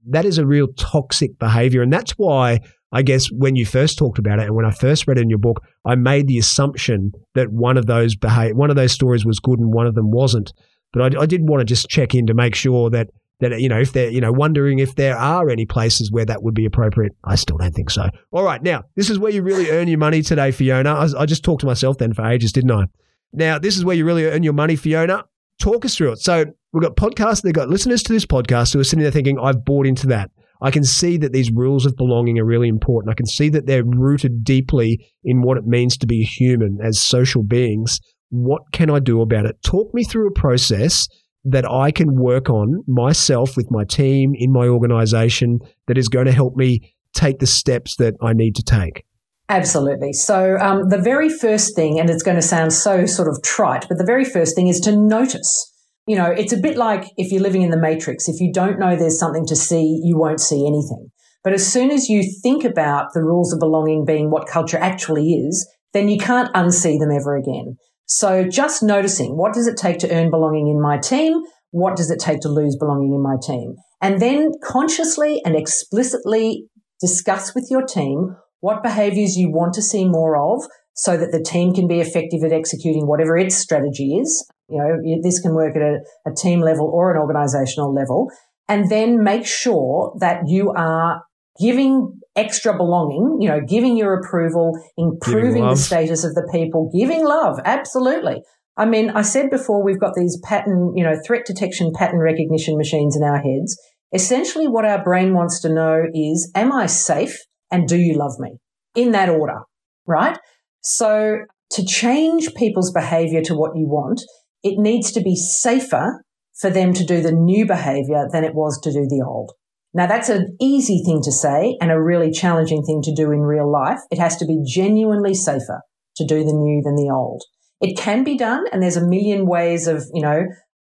That 0.08 0.24
is 0.24 0.38
a 0.38 0.46
real 0.46 0.68
toxic 0.76 1.38
behavior. 1.38 1.82
And 1.82 1.92
that's 1.92 2.12
why 2.12 2.60
I 2.92 3.02
guess 3.02 3.30
when 3.30 3.56
you 3.56 3.64
first 3.64 3.98
talked 3.98 4.18
about 4.18 4.40
it 4.40 4.46
and 4.46 4.54
when 4.54 4.64
I 4.64 4.70
first 4.70 5.06
read 5.06 5.18
it 5.18 5.22
in 5.22 5.30
your 5.30 5.38
book, 5.38 5.62
I 5.84 5.94
made 5.94 6.26
the 6.26 6.38
assumption 6.38 7.12
that 7.34 7.52
one 7.52 7.76
of 7.76 7.86
those 7.86 8.16
behavior, 8.16 8.54
one 8.54 8.70
of 8.70 8.76
those 8.76 8.92
stories 8.92 9.24
was 9.24 9.38
good 9.38 9.58
and 9.58 9.72
one 9.72 9.86
of 9.86 9.94
them 9.94 10.10
wasn't. 10.10 10.52
But 10.92 11.16
I, 11.16 11.22
I 11.22 11.26
did 11.26 11.48
want 11.48 11.60
to 11.60 11.64
just 11.64 11.88
check 11.88 12.14
in 12.14 12.26
to 12.26 12.34
make 12.34 12.54
sure 12.54 12.90
that 12.90 13.08
that 13.40 13.58
you 13.60 13.68
know 13.68 13.80
if 13.80 13.92
they're 13.92 14.10
you 14.10 14.20
know 14.20 14.32
wondering 14.32 14.80
if 14.80 14.96
there 14.96 15.16
are 15.16 15.48
any 15.48 15.64
places 15.64 16.10
where 16.12 16.26
that 16.26 16.42
would 16.42 16.54
be 16.54 16.64
appropriate. 16.64 17.12
I 17.24 17.36
still 17.36 17.56
don't 17.56 17.74
think 17.74 17.90
so. 17.90 18.08
All 18.32 18.42
right, 18.42 18.62
now 18.62 18.84
this 18.96 19.08
is 19.08 19.18
where 19.18 19.32
you 19.32 19.42
really 19.42 19.70
earn 19.70 19.88
your 19.88 19.98
money 19.98 20.20
today, 20.22 20.50
Fiona. 20.50 20.92
I, 20.92 21.22
I 21.22 21.26
just 21.26 21.44
talked 21.44 21.60
to 21.60 21.66
myself 21.66 21.98
then 21.98 22.12
for 22.12 22.26
ages, 22.26 22.52
didn't 22.52 22.72
I? 22.72 22.84
Now 23.32 23.58
this 23.58 23.76
is 23.76 23.84
where 23.84 23.96
you 23.96 24.04
really 24.04 24.26
earn 24.26 24.42
your 24.42 24.52
money, 24.52 24.76
Fiona. 24.76 25.24
Talk 25.58 25.84
us 25.84 25.96
through 25.96 26.12
it. 26.12 26.18
So 26.18 26.46
we've 26.72 26.82
got 26.82 26.96
podcasts. 26.96 27.42
They've 27.42 27.52
got 27.52 27.68
listeners 27.68 28.02
to 28.04 28.12
this 28.12 28.26
podcast 28.26 28.72
who 28.72 28.80
are 28.80 28.84
sitting 28.84 29.02
there 29.02 29.10
thinking, 29.10 29.38
"I've 29.38 29.64
bought 29.64 29.86
into 29.86 30.06
that." 30.08 30.30
I 30.62 30.70
can 30.70 30.84
see 30.84 31.16
that 31.16 31.32
these 31.32 31.50
rules 31.50 31.86
of 31.86 31.96
belonging 31.96 32.38
are 32.38 32.44
really 32.44 32.68
important. 32.68 33.10
I 33.10 33.14
can 33.14 33.26
see 33.26 33.48
that 33.50 33.66
they're 33.66 33.84
rooted 33.84 34.44
deeply 34.44 35.06
in 35.24 35.40
what 35.40 35.56
it 35.56 35.66
means 35.66 35.96
to 35.98 36.06
be 36.06 36.22
human 36.22 36.78
as 36.82 37.00
social 37.00 37.42
beings. 37.42 37.98
What 38.28 38.62
can 38.72 38.90
I 38.90 38.98
do 38.98 39.22
about 39.22 39.46
it? 39.46 39.56
Talk 39.62 39.92
me 39.94 40.04
through 40.04 40.28
a 40.28 40.38
process 40.38 41.08
that 41.44 41.68
I 41.68 41.90
can 41.90 42.14
work 42.14 42.50
on 42.50 42.82
myself 42.86 43.56
with 43.56 43.70
my 43.70 43.84
team 43.84 44.32
in 44.34 44.52
my 44.52 44.66
organization 44.66 45.60
that 45.86 45.96
is 45.96 46.08
going 46.08 46.26
to 46.26 46.32
help 46.32 46.56
me 46.56 46.94
take 47.14 47.38
the 47.38 47.46
steps 47.46 47.96
that 47.96 48.14
I 48.22 48.34
need 48.34 48.54
to 48.56 48.62
take. 48.62 49.04
Absolutely. 49.48 50.12
So, 50.12 50.56
um, 50.60 50.90
the 50.90 51.00
very 51.02 51.28
first 51.28 51.74
thing, 51.74 51.98
and 51.98 52.08
it's 52.08 52.22
going 52.22 52.36
to 52.36 52.42
sound 52.42 52.72
so 52.72 53.04
sort 53.06 53.26
of 53.26 53.42
trite, 53.42 53.86
but 53.88 53.98
the 53.98 54.04
very 54.04 54.24
first 54.24 54.54
thing 54.54 54.68
is 54.68 54.78
to 54.80 54.94
notice 54.94 55.69
you 56.10 56.16
know, 56.16 56.26
it's 56.26 56.52
a 56.52 56.58
bit 56.58 56.76
like 56.76 57.04
if 57.16 57.30
you're 57.30 57.40
living 57.40 57.62
in 57.62 57.70
the 57.70 57.78
matrix. 57.78 58.28
If 58.28 58.40
you 58.40 58.52
don't 58.52 58.80
know 58.80 58.96
there's 58.96 59.16
something 59.16 59.46
to 59.46 59.54
see, 59.54 60.00
you 60.02 60.18
won't 60.18 60.40
see 60.40 60.66
anything. 60.66 61.12
But 61.44 61.52
as 61.52 61.64
soon 61.64 61.92
as 61.92 62.08
you 62.08 62.24
think 62.42 62.64
about 62.64 63.14
the 63.14 63.22
rules 63.22 63.52
of 63.52 63.60
belonging 63.60 64.04
being 64.04 64.28
what 64.28 64.48
culture 64.48 64.76
actually 64.76 65.34
is, 65.34 65.72
then 65.94 66.08
you 66.08 66.18
can't 66.18 66.52
unsee 66.52 66.98
them 66.98 67.12
ever 67.12 67.36
again. 67.36 67.76
So 68.06 68.42
just 68.42 68.82
noticing 68.82 69.36
what 69.36 69.54
does 69.54 69.68
it 69.68 69.76
take 69.76 70.00
to 70.00 70.12
earn 70.12 70.30
belonging 70.30 70.66
in 70.66 70.82
my 70.82 70.98
team? 70.98 71.42
What 71.70 71.94
does 71.94 72.10
it 72.10 72.18
take 72.18 72.40
to 72.40 72.48
lose 72.48 72.76
belonging 72.76 73.14
in 73.14 73.22
my 73.22 73.36
team? 73.40 73.76
And 74.02 74.20
then 74.20 74.50
consciously 74.64 75.40
and 75.44 75.54
explicitly 75.54 76.64
discuss 77.00 77.54
with 77.54 77.68
your 77.70 77.86
team 77.86 78.34
what 78.58 78.82
behaviors 78.82 79.36
you 79.36 79.52
want 79.52 79.74
to 79.74 79.82
see 79.82 80.08
more 80.08 80.36
of 80.36 80.64
so 80.94 81.16
that 81.16 81.30
the 81.30 81.40
team 81.40 81.72
can 81.72 81.86
be 81.86 82.00
effective 82.00 82.42
at 82.42 82.52
executing 82.52 83.06
whatever 83.06 83.36
its 83.36 83.54
strategy 83.54 84.16
is. 84.16 84.44
You 84.70 84.78
know, 84.78 85.20
this 85.22 85.40
can 85.40 85.54
work 85.54 85.76
at 85.76 85.82
a, 85.82 85.98
a 86.26 86.34
team 86.34 86.60
level 86.60 86.90
or 86.92 87.10
an 87.10 87.20
organizational 87.20 87.92
level. 87.92 88.30
And 88.68 88.88
then 88.90 89.24
make 89.24 89.46
sure 89.46 90.14
that 90.20 90.42
you 90.46 90.70
are 90.70 91.22
giving 91.60 92.20
extra 92.36 92.76
belonging, 92.76 93.38
you 93.40 93.48
know, 93.48 93.60
giving 93.60 93.96
your 93.96 94.14
approval, 94.14 94.72
improving 94.96 95.66
the 95.66 95.74
status 95.74 96.24
of 96.24 96.34
the 96.34 96.48
people, 96.52 96.90
giving 96.96 97.24
love. 97.24 97.58
Absolutely. 97.64 98.40
I 98.76 98.86
mean, 98.86 99.10
I 99.10 99.22
said 99.22 99.50
before, 99.50 99.84
we've 99.84 100.00
got 100.00 100.14
these 100.14 100.40
pattern, 100.44 100.92
you 100.94 101.04
know, 101.04 101.16
threat 101.26 101.44
detection 101.44 101.92
pattern 101.94 102.20
recognition 102.20 102.78
machines 102.78 103.16
in 103.16 103.22
our 103.22 103.38
heads. 103.38 103.76
Essentially, 104.12 104.68
what 104.68 104.84
our 104.84 105.02
brain 105.02 105.34
wants 105.34 105.60
to 105.62 105.68
know 105.68 106.04
is, 106.14 106.50
am 106.54 106.72
I 106.72 106.86
safe 106.86 107.36
and 107.70 107.86
do 107.86 107.96
you 107.96 108.16
love 108.16 108.38
me? 108.38 108.58
In 108.94 109.10
that 109.12 109.28
order, 109.28 109.60
right? 110.06 110.38
So 110.80 111.38
to 111.72 111.84
change 111.84 112.54
people's 112.54 112.92
behavior 112.92 113.42
to 113.42 113.54
what 113.54 113.72
you 113.76 113.86
want, 113.86 114.22
it 114.62 114.78
needs 114.78 115.12
to 115.12 115.20
be 115.20 115.36
safer 115.36 116.24
for 116.60 116.70
them 116.70 116.92
to 116.94 117.04
do 117.04 117.20
the 117.22 117.32
new 117.32 117.66
behavior 117.66 118.28
than 118.30 118.44
it 118.44 118.54
was 118.54 118.78
to 118.82 118.92
do 118.92 119.06
the 119.08 119.24
old. 119.26 119.52
Now 119.92 120.06
that's 120.06 120.28
an 120.28 120.56
easy 120.60 121.02
thing 121.04 121.20
to 121.22 121.32
say 121.32 121.76
and 121.80 121.90
a 121.90 122.00
really 122.00 122.30
challenging 122.30 122.84
thing 122.84 123.02
to 123.02 123.14
do 123.14 123.32
in 123.32 123.40
real 123.40 123.70
life. 123.70 124.00
It 124.10 124.18
has 124.18 124.36
to 124.36 124.46
be 124.46 124.62
genuinely 124.64 125.34
safer 125.34 125.82
to 126.16 126.24
do 126.24 126.44
the 126.44 126.52
new 126.52 126.82
than 126.82 126.96
the 126.96 127.10
old. 127.12 127.42
It 127.80 127.96
can 127.96 128.22
be 128.22 128.36
done 128.36 128.64
and 128.72 128.82
there's 128.82 128.96
a 128.96 129.06
million 129.06 129.46
ways 129.46 129.86
of, 129.86 130.04
you 130.12 130.22
know, 130.22 130.44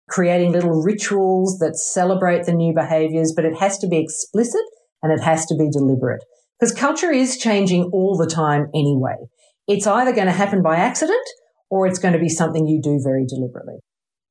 creating 0.09 0.53
little 0.53 0.83
rituals 0.83 1.59
that 1.59 1.77
celebrate 1.77 2.45
the 2.45 2.53
new 2.53 2.73
behaviors, 2.73 3.33
but 3.35 3.45
it 3.45 3.57
has 3.59 3.79
to 3.79 3.89
be 3.89 3.99
explicit 3.99 4.63
and 5.03 5.13
it 5.13 5.23
has 5.23 5.45
to 5.47 5.55
be 5.55 5.69
deliberate 5.71 6.23
because 6.59 6.73
culture 6.73 7.11
is 7.11 7.37
changing 7.37 7.91
all 7.93 8.17
the 8.17 8.27
time 8.27 8.69
anyway. 8.75 9.17
It's 9.67 9.87
either 9.87 10.13
going 10.13 10.27
to 10.27 10.33
happen 10.33 10.63
by 10.63 10.77
accident 10.77 11.27
or 11.75 11.89
it's 11.89 11.99
going 11.99 12.15
to 12.15 12.21
be 12.21 12.29
something 12.29 12.69
you 12.69 12.81
do 12.81 13.01
very 13.03 13.27
deliberately. 13.27 13.75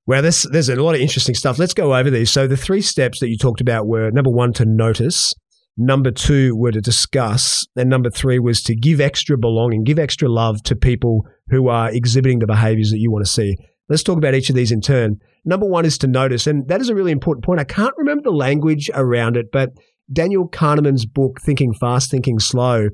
Well, 0.05 0.21
there's, 0.21 0.43
there's 0.43 0.69
a 0.69 0.77
lot 0.77 0.95
of 0.95 1.01
interesting 1.01 1.35
stuff. 1.35 1.59
Let's 1.59 1.73
go 1.73 1.93
over 1.93 2.09
these. 2.09 2.31
So, 2.31 2.47
the 2.47 2.55
three 2.55 2.81
steps 2.81 3.19
that 3.19 3.29
you 3.29 3.37
talked 3.37 3.59
about 3.59 3.85
were 3.85 4.09
number 4.11 4.31
one, 4.31 4.53
to 4.53 4.65
notice. 4.65 5.33
Number 5.75 6.11
two 6.11 6.55
were 6.55 6.71
to 6.71 6.79
discuss. 6.79 7.65
And 7.75 7.89
number 7.89 8.09
three 8.09 8.39
was 8.39 8.63
to 8.63 8.75
give 8.75 9.01
extra 9.01 9.37
belonging, 9.37 9.83
give 9.83 9.99
extra 9.99 10.29
love 10.29 10.63
to 10.63 10.75
people 10.75 11.23
who 11.49 11.67
are 11.67 11.91
exhibiting 11.91 12.39
the 12.39 12.47
behaviors 12.47 12.91
that 12.91 12.99
you 12.99 13.11
want 13.11 13.25
to 13.25 13.31
see. 13.31 13.57
Let's 13.89 14.03
talk 14.03 14.17
about 14.17 14.35
each 14.35 14.49
of 14.49 14.55
these 14.55 14.71
in 14.71 14.79
turn. 14.79 15.17
Number 15.43 15.65
one 15.65 15.85
is 15.85 15.97
to 15.99 16.07
notice. 16.07 16.47
And 16.47 16.65
that 16.69 16.79
is 16.79 16.87
a 16.87 16.95
really 16.95 17.11
important 17.11 17.43
point. 17.43 17.59
I 17.59 17.65
can't 17.65 17.93
remember 17.97 18.23
the 18.23 18.31
language 18.31 18.89
around 18.93 19.35
it, 19.35 19.47
but 19.51 19.71
Daniel 20.11 20.47
Kahneman's 20.47 21.05
book, 21.05 21.41
Thinking 21.41 21.73
Fast, 21.73 22.09
Thinking 22.09 22.39
Slow, 22.39 22.89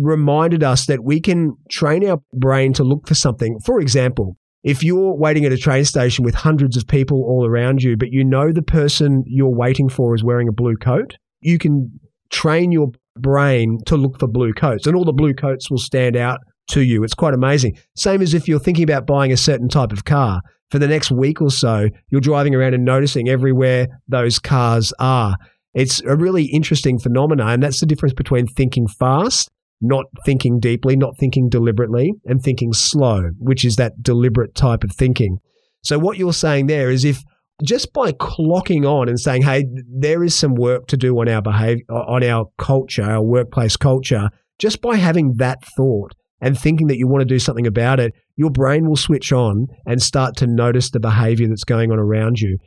reminded 0.00 0.62
us 0.62 0.86
that 0.86 1.04
we 1.04 1.20
can 1.20 1.56
train 1.70 2.08
our 2.08 2.18
brain 2.32 2.72
to 2.74 2.84
look 2.84 3.06
for 3.06 3.14
something. 3.14 3.58
For 3.64 3.80
example, 3.80 4.36
if 4.62 4.82
you're 4.82 5.14
waiting 5.14 5.44
at 5.44 5.52
a 5.52 5.58
train 5.58 5.84
station 5.84 6.24
with 6.24 6.34
hundreds 6.34 6.76
of 6.76 6.86
people 6.86 7.22
all 7.22 7.46
around 7.46 7.82
you, 7.82 7.96
but 7.96 8.08
you 8.10 8.24
know 8.24 8.50
the 8.50 8.62
person 8.62 9.22
you're 9.26 9.54
waiting 9.54 9.88
for 9.88 10.14
is 10.14 10.24
wearing 10.24 10.48
a 10.48 10.52
blue 10.52 10.76
coat, 10.76 11.16
you 11.40 11.58
can 11.58 12.00
train 12.30 12.72
your 12.72 12.88
brain 13.16 13.78
to 13.86 13.96
look 13.96 14.18
for 14.18 14.26
blue 14.26 14.52
coats, 14.52 14.86
and 14.86 14.96
all 14.96 15.04
the 15.04 15.12
blue 15.12 15.34
coats 15.34 15.70
will 15.70 15.78
stand 15.78 16.16
out 16.16 16.40
to 16.68 16.80
you. 16.80 17.04
It's 17.04 17.14
quite 17.14 17.34
amazing. 17.34 17.76
Same 17.94 18.22
as 18.22 18.32
if 18.32 18.48
you're 18.48 18.58
thinking 18.58 18.84
about 18.84 19.06
buying 19.06 19.32
a 19.32 19.36
certain 19.36 19.68
type 19.68 19.92
of 19.92 20.04
car. 20.04 20.40
For 20.70 20.78
the 20.78 20.88
next 20.88 21.12
week 21.12 21.42
or 21.42 21.50
so, 21.50 21.88
you're 22.08 22.22
driving 22.22 22.54
around 22.54 22.74
and 22.74 22.84
noticing 22.84 23.28
everywhere 23.28 23.86
those 24.08 24.38
cars 24.38 24.92
are. 24.98 25.36
It's 25.74 26.00
a 26.02 26.16
really 26.16 26.44
interesting 26.44 26.98
phenomenon, 26.98 27.48
and 27.48 27.62
that's 27.62 27.80
the 27.80 27.86
difference 27.86 28.14
between 28.14 28.46
thinking 28.46 28.88
fast 28.88 29.50
not 29.84 30.06
thinking 30.24 30.60
deeply, 30.60 30.96
not 30.96 31.16
thinking 31.18 31.48
deliberately, 31.48 32.12
and 32.24 32.42
thinking 32.42 32.72
slow, 32.72 33.30
which 33.38 33.64
is 33.64 33.76
that 33.76 34.02
deliberate 34.02 34.54
type 34.54 34.82
of 34.82 34.92
thinking. 34.92 35.38
So, 35.82 35.98
what 35.98 36.16
you're 36.16 36.32
saying 36.32 36.66
there 36.66 36.90
is 36.90 37.04
if 37.04 37.22
just 37.62 37.92
by 37.92 38.12
clocking 38.12 38.84
on 38.84 39.08
and 39.08 39.20
saying, 39.20 39.42
hey, 39.42 39.66
there 39.88 40.24
is 40.24 40.34
some 40.34 40.54
work 40.54 40.86
to 40.88 40.96
do 40.96 41.18
on 41.20 41.28
our 41.28 41.42
behavior, 41.42 41.84
on 41.90 42.24
our 42.24 42.46
culture, 42.58 43.04
our 43.04 43.22
workplace 43.22 43.76
culture, 43.76 44.28
just 44.58 44.80
by 44.80 44.96
having 44.96 45.34
that 45.36 45.64
thought 45.76 46.12
and 46.40 46.58
thinking 46.58 46.88
that 46.88 46.98
you 46.98 47.06
want 47.06 47.20
to 47.20 47.26
do 47.26 47.38
something 47.38 47.66
about 47.66 48.00
it, 48.00 48.12
your 48.36 48.50
brain 48.50 48.88
will 48.88 48.96
switch 48.96 49.32
on 49.32 49.66
and 49.86 50.02
start 50.02 50.36
to 50.36 50.46
notice 50.46 50.90
the 50.90 51.00
behavior 51.00 51.48
that's 51.48 51.64
going 51.64 51.92
on 51.92 51.98
around 51.98 52.40
you. 52.40 52.58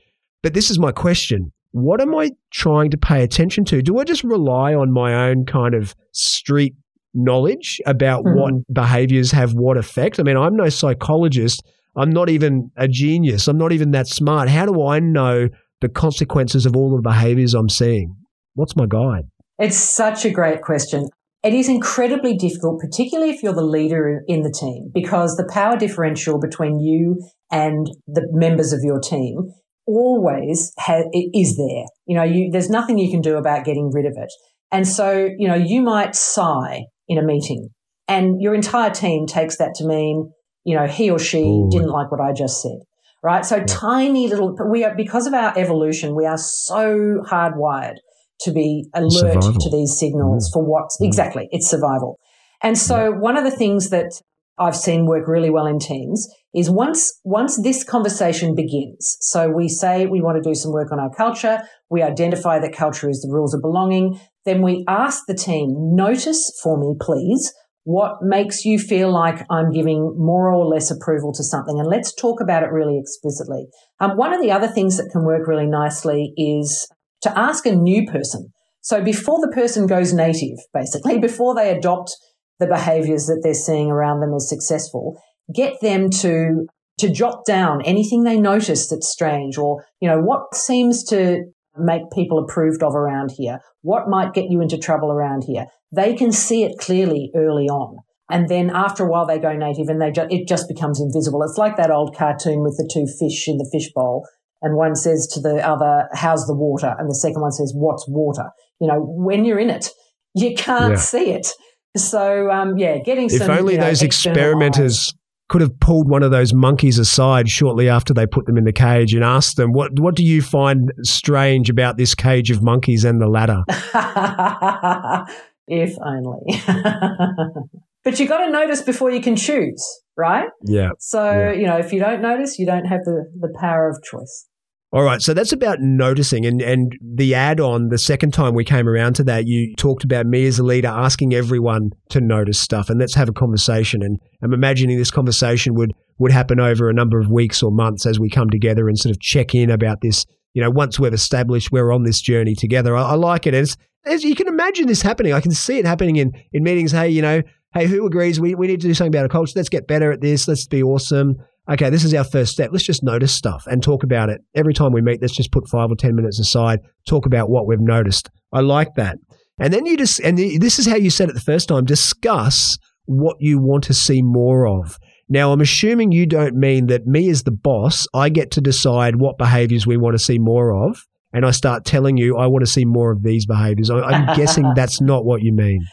But 0.41 0.53
this 0.53 0.71
is 0.71 0.79
my 0.79 0.91
question. 0.91 1.51
What 1.71 2.01
am 2.01 2.15
I 2.15 2.31
trying 2.51 2.91
to 2.91 2.97
pay 2.97 3.23
attention 3.23 3.65
to? 3.65 3.81
Do 3.81 3.99
I 3.99 4.03
just 4.03 4.23
rely 4.23 4.73
on 4.73 4.91
my 4.91 5.29
own 5.29 5.45
kind 5.45 5.75
of 5.75 5.95
street 6.13 6.75
knowledge 7.17 7.81
about 7.85 8.23
mm-hmm. 8.23 8.39
what 8.39 8.53
behaviors 8.71 9.31
have 9.31 9.53
what 9.53 9.75
effect. 9.75 10.19
I 10.19 10.23
mean, 10.23 10.37
I'm 10.37 10.55
no 10.55 10.69
psychologist. 10.69 11.65
I'm 11.95 12.11
not 12.11 12.29
even 12.29 12.71
a 12.77 12.87
genius. 12.87 13.47
I'm 13.47 13.57
not 13.57 13.71
even 13.71 13.91
that 13.91 14.07
smart. 14.07 14.49
How 14.49 14.65
do 14.65 14.85
I 14.85 14.99
know 14.99 15.49
the 15.81 15.89
consequences 15.89 16.65
of 16.65 16.75
all 16.75 16.95
the 16.95 17.01
behaviors 17.01 17.53
I'm 17.53 17.69
seeing? 17.69 18.15
What's 18.53 18.75
my 18.75 18.85
guide? 18.87 19.25
It's 19.59 19.77
such 19.77 20.23
a 20.23 20.29
great 20.29 20.61
question. 20.61 21.07
It 21.43 21.53
is 21.53 21.69
incredibly 21.69 22.35
difficult, 22.35 22.79
particularly 22.79 23.31
if 23.31 23.41
you're 23.41 23.53
the 23.53 23.61
leader 23.61 24.21
in 24.27 24.41
the 24.41 24.51
team, 24.51 24.91
because 24.93 25.35
the 25.35 25.49
power 25.51 25.77
differential 25.77 26.39
between 26.39 26.79
you 26.79 27.21
and 27.51 27.87
the 28.07 28.27
members 28.31 28.73
of 28.73 28.79
your 28.83 28.99
team 28.99 29.53
always 29.87 30.73
ha- 30.77 31.09
is 31.13 31.55
there. 31.55 31.85
You 32.05 32.17
know, 32.17 32.23
you, 32.23 32.49
there's 32.51 32.69
nothing 32.69 32.97
you 32.97 33.09
can 33.09 33.21
do 33.21 33.37
about 33.37 33.65
getting 33.65 33.89
rid 33.91 34.05
of 34.05 34.13
it. 34.17 34.31
And 34.71 34.87
so, 34.87 35.29
you 35.37 35.47
know, 35.47 35.55
you 35.55 35.81
might 35.81 36.15
sigh 36.15 36.85
in 37.07 37.17
a 37.17 37.23
meeting. 37.23 37.69
And 38.07 38.41
your 38.41 38.53
entire 38.53 38.89
team 38.89 39.25
takes 39.25 39.57
that 39.57 39.75
to 39.75 39.85
mean, 39.85 40.31
you 40.63 40.75
know, 40.75 40.87
he 40.87 41.09
or 41.09 41.19
she 41.19 41.41
Ooh. 41.41 41.69
didn't 41.71 41.89
like 41.89 42.11
what 42.11 42.21
I 42.21 42.31
just 42.33 42.61
said. 42.61 42.79
Right. 43.23 43.45
So 43.45 43.57
yeah. 43.57 43.65
tiny 43.65 44.27
little, 44.27 44.55
we 44.69 44.83
are, 44.83 44.95
because 44.95 45.27
of 45.27 45.33
our 45.33 45.57
evolution, 45.57 46.15
we 46.15 46.25
are 46.25 46.37
so 46.37 47.23
hardwired 47.29 47.95
to 48.41 48.51
be 48.51 48.85
alert 48.93 49.41
survival. 49.43 49.53
to 49.53 49.69
these 49.71 49.97
signals 49.97 50.49
mm. 50.49 50.53
for 50.53 50.63
what 50.63 50.89
mm. 51.01 51.05
exactly 51.07 51.47
it's 51.51 51.67
survival. 51.67 52.19
And 52.61 52.77
so 52.77 53.11
yeah. 53.11 53.17
one 53.17 53.35
of 53.35 53.43
the 53.43 53.51
things 53.51 53.89
that 53.89 54.11
I've 54.59 54.75
seen 54.75 55.05
work 55.05 55.27
really 55.27 55.49
well 55.49 55.65
in 55.65 55.79
teams 55.79 56.27
is 56.57 56.71
once, 56.71 57.19
once 57.23 57.61
this 57.61 57.83
conversation 57.83 58.55
begins. 58.55 59.17
So 59.21 59.47
we 59.47 59.69
say 59.69 60.07
we 60.07 60.21
want 60.23 60.43
to 60.43 60.49
do 60.49 60.55
some 60.55 60.73
work 60.73 60.91
on 60.91 60.99
our 60.99 61.11
culture. 61.15 61.59
We 61.91 62.01
identify 62.01 62.57
that 62.57 62.73
culture 62.73 63.07
is 63.07 63.21
the 63.21 63.31
rules 63.31 63.53
of 63.53 63.61
belonging. 63.61 64.19
Then 64.43 64.63
we 64.63 64.83
ask 64.87 65.21
the 65.27 65.35
team, 65.35 65.95
notice 65.95 66.51
for 66.63 66.79
me, 66.79 66.95
please, 66.99 67.53
what 67.83 68.23
makes 68.23 68.65
you 68.65 68.79
feel 68.79 69.11
like 69.13 69.45
I'm 69.51 69.71
giving 69.71 70.15
more 70.17 70.51
or 70.51 70.65
less 70.65 70.89
approval 70.89 71.31
to 71.33 71.43
something? 71.43 71.79
And 71.79 71.87
let's 71.87 72.11
talk 72.15 72.41
about 72.41 72.63
it 72.63 72.71
really 72.71 72.97
explicitly. 72.97 73.67
Um, 73.99 74.17
one 74.17 74.33
of 74.33 74.41
the 74.41 74.51
other 74.51 74.67
things 74.67 74.97
that 74.97 75.09
can 75.11 75.25
work 75.25 75.47
really 75.47 75.67
nicely 75.67 76.33
is 76.37 76.87
to 77.21 77.37
ask 77.37 77.67
a 77.67 77.75
new 77.75 78.07
person. 78.07 78.51
So 78.81 79.03
before 79.03 79.39
the 79.41 79.53
person 79.53 79.85
goes 79.85 80.11
native, 80.11 80.57
basically, 80.73 81.19
before 81.29 81.53
they 81.53 81.69
adopt 81.69 82.15
the 82.59 82.65
behaviors 82.65 83.27
that 83.27 83.41
they're 83.43 83.53
seeing 83.53 83.91
around 83.91 84.21
them 84.21 84.33
as 84.33 84.49
successful, 84.49 85.21
get 85.53 85.79
them 85.81 86.09
to 86.09 86.67
to 86.99 87.09
jot 87.09 87.45
down 87.45 87.81
anything 87.83 88.23
they 88.23 88.39
notice 88.39 88.89
that's 88.89 89.07
strange 89.07 89.57
or, 89.57 89.85
you 90.01 90.09
know, 90.09 90.19
what 90.19 90.55
seems 90.55 91.03
to 91.03 91.43
make 91.77 92.01
people 92.11 92.39
approved 92.39 92.81
of 92.81 92.95
around 92.95 93.31
here? 93.37 93.59
What 93.81 94.09
might 94.09 94.33
get 94.33 94.45
you 94.49 94.61
into 94.61 94.79
trouble 94.79 95.11
around 95.11 95.43
here? 95.43 95.67
They 95.95 96.15
can 96.15 96.31
see 96.31 96.63
it 96.63 96.79
clearly 96.79 97.29
early 97.35 97.67
on. 97.67 97.97
And 98.29 98.49
then 98.49 98.71
after 98.71 99.05
a 99.05 99.09
while, 99.09 99.27
they 99.27 99.37
go 99.39 99.53
native 99.53 99.87
and 99.89 100.01
they 100.01 100.11
ju- 100.11 100.27
it 100.29 100.47
just 100.47 100.67
becomes 100.67 100.99
invisible. 100.99 101.43
It's 101.43 101.57
like 101.57 101.77
that 101.77 101.91
old 101.91 102.15
cartoon 102.15 102.63
with 102.63 102.75
the 102.77 102.89
two 102.91 103.05
fish 103.05 103.47
in 103.47 103.57
the 103.57 103.69
fishbowl. 103.71 104.27
And 104.63 104.75
one 104.75 104.95
says 104.95 105.27
to 105.33 105.39
the 105.39 105.65
other, 105.65 106.09
how's 106.13 106.47
the 106.47 106.55
water? 106.55 106.95
And 106.97 107.07
the 107.07 107.15
second 107.15 107.41
one 107.41 107.51
says, 107.51 107.73
what's 107.75 108.05
water? 108.07 108.49
You 108.81 108.87
know, 108.87 108.99
when 108.99 109.45
you're 109.45 109.59
in 109.59 109.69
it, 109.69 109.91
you 110.33 110.55
can't 110.55 110.93
yeah. 110.93 110.99
see 110.99 111.31
it. 111.31 111.47
So, 111.95 112.49
um, 112.49 112.77
yeah, 112.77 112.97
getting 112.97 113.25
if 113.25 113.33
some. 113.33 113.51
If 113.51 113.59
only 113.59 113.73
you 113.73 113.79
know, 113.79 113.85
those 113.85 114.01
experimenters 114.01 115.13
could 115.49 115.61
have 115.61 115.79
pulled 115.79 116.09
one 116.09 116.23
of 116.23 116.31
those 116.31 116.53
monkeys 116.53 116.99
aside 116.99 117.49
shortly 117.49 117.87
after 117.87 118.13
they 118.13 118.25
put 118.25 118.45
them 118.45 118.57
in 118.57 118.65
the 118.65 118.73
cage 118.73 119.13
and 119.13 119.23
asked 119.23 119.57
them, 119.57 119.71
"What 119.71 119.99
what 119.99 120.15
do 120.15 120.23
you 120.23 120.41
find 120.41 120.91
strange 121.03 121.69
about 121.69 121.97
this 121.97 122.13
cage 122.15 122.51
of 122.51 122.61
monkeys 122.61 123.05
and 123.05 123.21
the 123.21 123.27
ladder?" 123.27 123.63
if 125.67 125.95
only. 126.03 126.61
but 128.03 128.19
you 128.19 128.27
got 128.27 128.45
to 128.45 128.51
notice 128.51 128.81
before 128.81 129.11
you 129.11 129.21
can 129.21 129.35
choose, 129.35 129.85
right? 130.17 130.49
Yeah. 130.63 130.91
So 130.99 131.23
yeah. 131.31 131.51
you 131.53 131.65
know, 131.65 131.77
if 131.77 131.93
you 131.93 131.99
don't 131.99 132.21
notice, 132.21 132.59
you 132.59 132.65
don't 132.65 132.85
have 132.85 133.03
the 133.05 133.31
the 133.39 133.53
power 133.59 133.89
of 133.89 134.01
choice. 134.03 134.47
All 134.93 135.03
right, 135.03 135.21
so 135.21 135.33
that's 135.33 135.51
about 135.51 135.81
noticing, 135.81 136.45
and 136.45 136.61
and 136.61 136.93
the 137.01 137.35
add 137.35 137.59
on 137.59 137.89
the 137.89 137.97
second 137.97 138.33
time 138.33 138.53
we 138.55 138.63
came 138.63 138.87
around 138.87 139.15
to 139.15 139.23
that, 139.25 139.45
you 139.45 139.75
talked 139.75 140.05
about 140.05 140.25
me 140.25 140.47
as 140.47 140.59
a 140.59 140.63
leader 140.63 140.87
asking 140.87 141.33
everyone 141.33 141.89
to 142.09 142.21
notice 142.21 142.57
stuff, 142.57 142.89
and 142.89 142.97
let's 142.97 143.13
have 143.15 143.27
a 143.27 143.33
conversation. 143.33 144.01
And 144.01 144.17
I'm 144.41 144.53
imagining 144.53 144.97
this 144.97 145.11
conversation 145.11 145.73
would 145.73 145.93
would 146.19 146.31
happen 146.31 146.61
over 146.61 146.89
a 146.89 146.93
number 146.93 147.19
of 147.19 147.29
weeks 147.29 147.61
or 147.61 147.69
months 147.69 148.05
as 148.05 148.17
we 148.17 148.29
come 148.29 148.49
together 148.49 148.87
and 148.87 148.97
sort 148.97 149.13
of 149.13 149.19
check 149.19 149.53
in 149.53 149.69
about 149.69 149.99
this. 149.99 150.25
You 150.53 150.61
know, 150.61 150.71
once 150.71 150.97
we've 150.97 151.13
established 151.13 151.69
we're 151.69 151.91
on 151.91 152.03
this 152.03 152.21
journey 152.21 152.55
together, 152.55 152.95
I, 152.95 153.11
I 153.11 153.13
like 153.15 153.45
it. 153.45 153.53
As 153.53 153.75
as 154.05 154.23
you 154.23 154.35
can 154.35 154.47
imagine 154.47 154.87
this 154.87 155.01
happening, 155.01 155.33
I 155.33 155.41
can 155.41 155.51
see 155.51 155.79
it 155.79 155.85
happening 155.85 156.15
in 156.15 156.31
in 156.53 156.63
meetings. 156.63 156.93
Hey, 156.93 157.09
you 157.09 157.21
know, 157.21 157.41
hey, 157.73 157.87
who 157.87 158.05
agrees 158.05 158.39
we 158.39 158.55
we 158.55 158.67
need 158.67 158.79
to 158.79 158.87
do 158.87 158.93
something 158.93 159.13
about 159.13 159.23
our 159.23 159.29
culture? 159.29 159.51
Let's 159.57 159.67
get 159.67 159.85
better 159.85 160.13
at 160.13 160.21
this. 160.21 160.47
Let's 160.47 160.65
be 160.65 160.81
awesome 160.81 161.35
okay, 161.69 161.89
this 161.89 162.03
is 162.03 162.13
our 162.13 162.23
first 162.23 162.51
step. 162.51 162.69
Let's 162.71 162.85
just 162.85 163.03
notice 163.03 163.33
stuff 163.33 163.65
and 163.67 163.81
talk 163.81 164.03
about 164.03 164.29
it. 164.29 164.41
Every 164.55 164.73
time 164.73 164.91
we 164.91 165.01
meet, 165.01 165.21
let's 165.21 165.35
just 165.35 165.51
put 165.51 165.67
five 165.67 165.91
or 165.91 165.95
10 165.95 166.15
minutes 166.15 166.39
aside, 166.39 166.79
talk 167.07 167.25
about 167.25 167.49
what 167.49 167.67
we've 167.67 167.79
noticed. 167.79 168.29
I 168.53 168.61
like 168.61 168.95
that. 168.95 169.17
And 169.59 169.73
then 169.73 169.85
you 169.85 169.97
just, 169.97 170.19
and 170.19 170.37
this 170.37 170.79
is 170.79 170.87
how 170.87 170.95
you 170.95 171.09
said 171.09 171.29
it 171.29 171.33
the 171.33 171.41
first 171.41 171.69
time 171.69 171.85
discuss 171.85 172.77
what 173.05 173.37
you 173.39 173.59
want 173.59 173.83
to 173.85 173.93
see 173.93 174.21
more 174.21 174.67
of. 174.67 174.97
Now, 175.29 175.51
I'm 175.51 175.61
assuming 175.61 176.11
you 176.11 176.25
don't 176.25 176.55
mean 176.55 176.87
that 176.87 177.05
me 177.05 177.29
as 177.29 177.43
the 177.43 177.51
boss, 177.51 178.07
I 178.13 178.29
get 178.29 178.51
to 178.51 178.61
decide 178.61 179.17
what 179.17 179.37
behaviors 179.37 179.85
we 179.85 179.97
want 179.97 180.13
to 180.13 180.23
see 180.23 180.39
more 180.39 180.87
of. 180.87 181.03
And 181.33 181.45
I 181.45 181.51
start 181.51 181.83
telling 181.83 182.15
you, 182.15 182.37
I 182.37 182.47
want 182.47 182.63
to 182.63 182.71
see 182.71 182.85
more 182.85 183.11
of 183.11 183.23
these 183.23 183.45
behaviors. 183.45 183.89
I'm 183.89 184.35
guessing 184.37 184.71
that's 184.75 185.01
not 185.01 185.25
what 185.25 185.41
you 185.41 185.53
mean. 185.53 185.85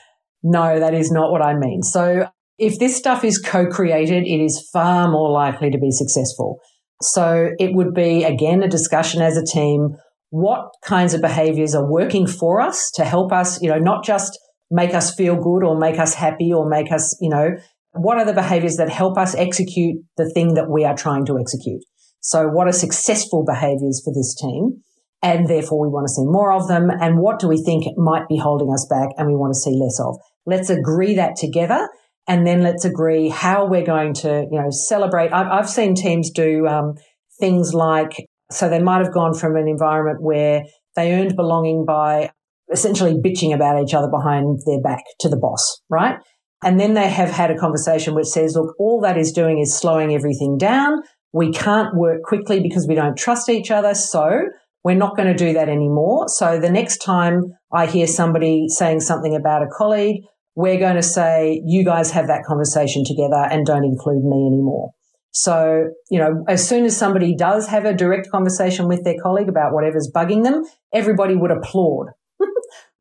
No, 0.44 0.78
that 0.78 0.94
is 0.94 1.10
not 1.10 1.32
what 1.32 1.42
I 1.42 1.54
mean. 1.56 1.82
So 1.82 2.28
if 2.58 2.78
this 2.78 2.96
stuff 2.96 3.24
is 3.24 3.38
co-created, 3.38 4.24
it 4.24 4.40
is 4.40 4.68
far 4.72 5.10
more 5.10 5.30
likely 5.30 5.70
to 5.70 5.78
be 5.78 5.90
successful. 5.90 6.60
So 7.02 7.50
it 7.58 7.74
would 7.74 7.94
be 7.94 8.24
again 8.24 8.62
a 8.62 8.68
discussion 8.68 9.22
as 9.22 9.36
a 9.36 9.44
team. 9.44 9.96
What 10.30 10.70
kinds 10.84 11.14
of 11.14 11.20
behaviors 11.20 11.74
are 11.74 11.88
working 11.88 12.26
for 12.26 12.60
us 12.60 12.90
to 12.94 13.04
help 13.04 13.32
us, 13.32 13.60
you 13.62 13.68
know, 13.68 13.78
not 13.78 14.04
just 14.04 14.38
make 14.70 14.94
us 14.94 15.14
feel 15.14 15.36
good 15.36 15.64
or 15.64 15.78
make 15.78 15.98
us 15.98 16.14
happy 16.14 16.52
or 16.52 16.68
make 16.68 16.90
us, 16.90 17.16
you 17.20 17.28
know, 17.28 17.50
what 17.92 18.18
are 18.18 18.24
the 18.24 18.32
behaviors 18.32 18.76
that 18.76 18.88
help 18.88 19.16
us 19.16 19.34
execute 19.34 19.96
the 20.16 20.30
thing 20.34 20.54
that 20.54 20.68
we 20.68 20.84
are 20.84 20.96
trying 20.96 21.24
to 21.26 21.38
execute? 21.38 21.82
So 22.20 22.48
what 22.48 22.66
are 22.66 22.72
successful 22.72 23.44
behaviors 23.44 24.02
for 24.04 24.12
this 24.12 24.34
team? 24.34 24.82
And 25.22 25.48
therefore 25.48 25.80
we 25.80 25.88
want 25.88 26.06
to 26.06 26.12
see 26.12 26.24
more 26.24 26.52
of 26.52 26.68
them. 26.68 26.90
And 26.90 27.18
what 27.18 27.38
do 27.38 27.48
we 27.48 27.62
think 27.62 27.84
might 27.96 28.28
be 28.28 28.38
holding 28.38 28.72
us 28.72 28.86
back 28.90 29.10
and 29.16 29.28
we 29.28 29.36
want 29.36 29.52
to 29.52 29.60
see 29.60 29.78
less 29.78 30.00
of? 30.00 30.16
Let's 30.46 30.70
agree 30.70 31.14
that 31.14 31.36
together 31.36 31.88
and 32.26 32.46
then 32.46 32.62
let's 32.62 32.84
agree 32.84 33.28
how 33.28 33.66
we're 33.66 33.84
going 33.84 34.14
to, 34.14 34.46
you 34.50 34.60
know, 34.60 34.70
celebrate. 34.70 35.32
I've, 35.32 35.46
I've 35.46 35.68
seen 35.68 35.94
teams 35.94 36.30
do 36.30 36.66
um, 36.66 36.94
things 37.38 37.74
like, 37.74 38.12
so 38.50 38.68
they 38.68 38.80
might 38.82 39.04
have 39.04 39.12
gone 39.12 39.34
from 39.34 39.56
an 39.56 39.68
environment 39.68 40.22
where 40.22 40.62
they 40.96 41.14
earned 41.14 41.36
belonging 41.36 41.84
by 41.86 42.30
essentially 42.72 43.14
bitching 43.14 43.54
about 43.54 43.82
each 43.82 43.94
other 43.94 44.08
behind 44.08 44.60
their 44.64 44.80
back 44.80 45.02
to 45.20 45.28
the 45.28 45.36
boss, 45.36 45.82
right? 45.90 46.16
And 46.62 46.80
then 46.80 46.94
they 46.94 47.10
have 47.10 47.30
had 47.30 47.50
a 47.50 47.58
conversation 47.58 48.14
which 48.14 48.26
says, 48.26 48.54
look, 48.56 48.74
all 48.78 49.00
that 49.02 49.18
is 49.18 49.32
doing 49.32 49.58
is 49.58 49.76
slowing 49.76 50.14
everything 50.14 50.56
down. 50.56 51.02
We 51.32 51.52
can't 51.52 51.94
work 51.94 52.22
quickly 52.22 52.60
because 52.60 52.86
we 52.88 52.94
don't 52.94 53.18
trust 53.18 53.50
each 53.50 53.70
other. 53.70 53.94
So 53.94 54.44
we're 54.82 54.96
not 54.96 55.16
going 55.16 55.28
to 55.28 55.34
do 55.34 55.52
that 55.52 55.68
anymore. 55.68 56.28
So 56.28 56.58
the 56.58 56.70
next 56.70 56.98
time 56.98 57.42
I 57.72 57.86
hear 57.86 58.06
somebody 58.06 58.66
saying 58.68 59.00
something 59.00 59.34
about 59.34 59.62
a 59.62 59.66
colleague, 59.76 60.22
we're 60.54 60.78
going 60.78 60.96
to 60.96 61.02
say, 61.02 61.62
you 61.64 61.84
guys 61.84 62.10
have 62.12 62.28
that 62.28 62.44
conversation 62.44 63.04
together 63.04 63.48
and 63.50 63.66
don't 63.66 63.84
include 63.84 64.24
me 64.24 64.46
anymore. 64.46 64.92
So, 65.32 65.90
you 66.10 66.20
know, 66.20 66.44
as 66.48 66.66
soon 66.66 66.84
as 66.84 66.96
somebody 66.96 67.34
does 67.34 67.66
have 67.66 67.84
a 67.84 67.92
direct 67.92 68.30
conversation 68.30 68.86
with 68.86 69.02
their 69.02 69.16
colleague 69.20 69.48
about 69.48 69.72
whatever's 69.72 70.08
bugging 70.14 70.44
them, 70.44 70.62
everybody 70.92 71.34
would 71.34 71.50
applaud, 71.50 72.10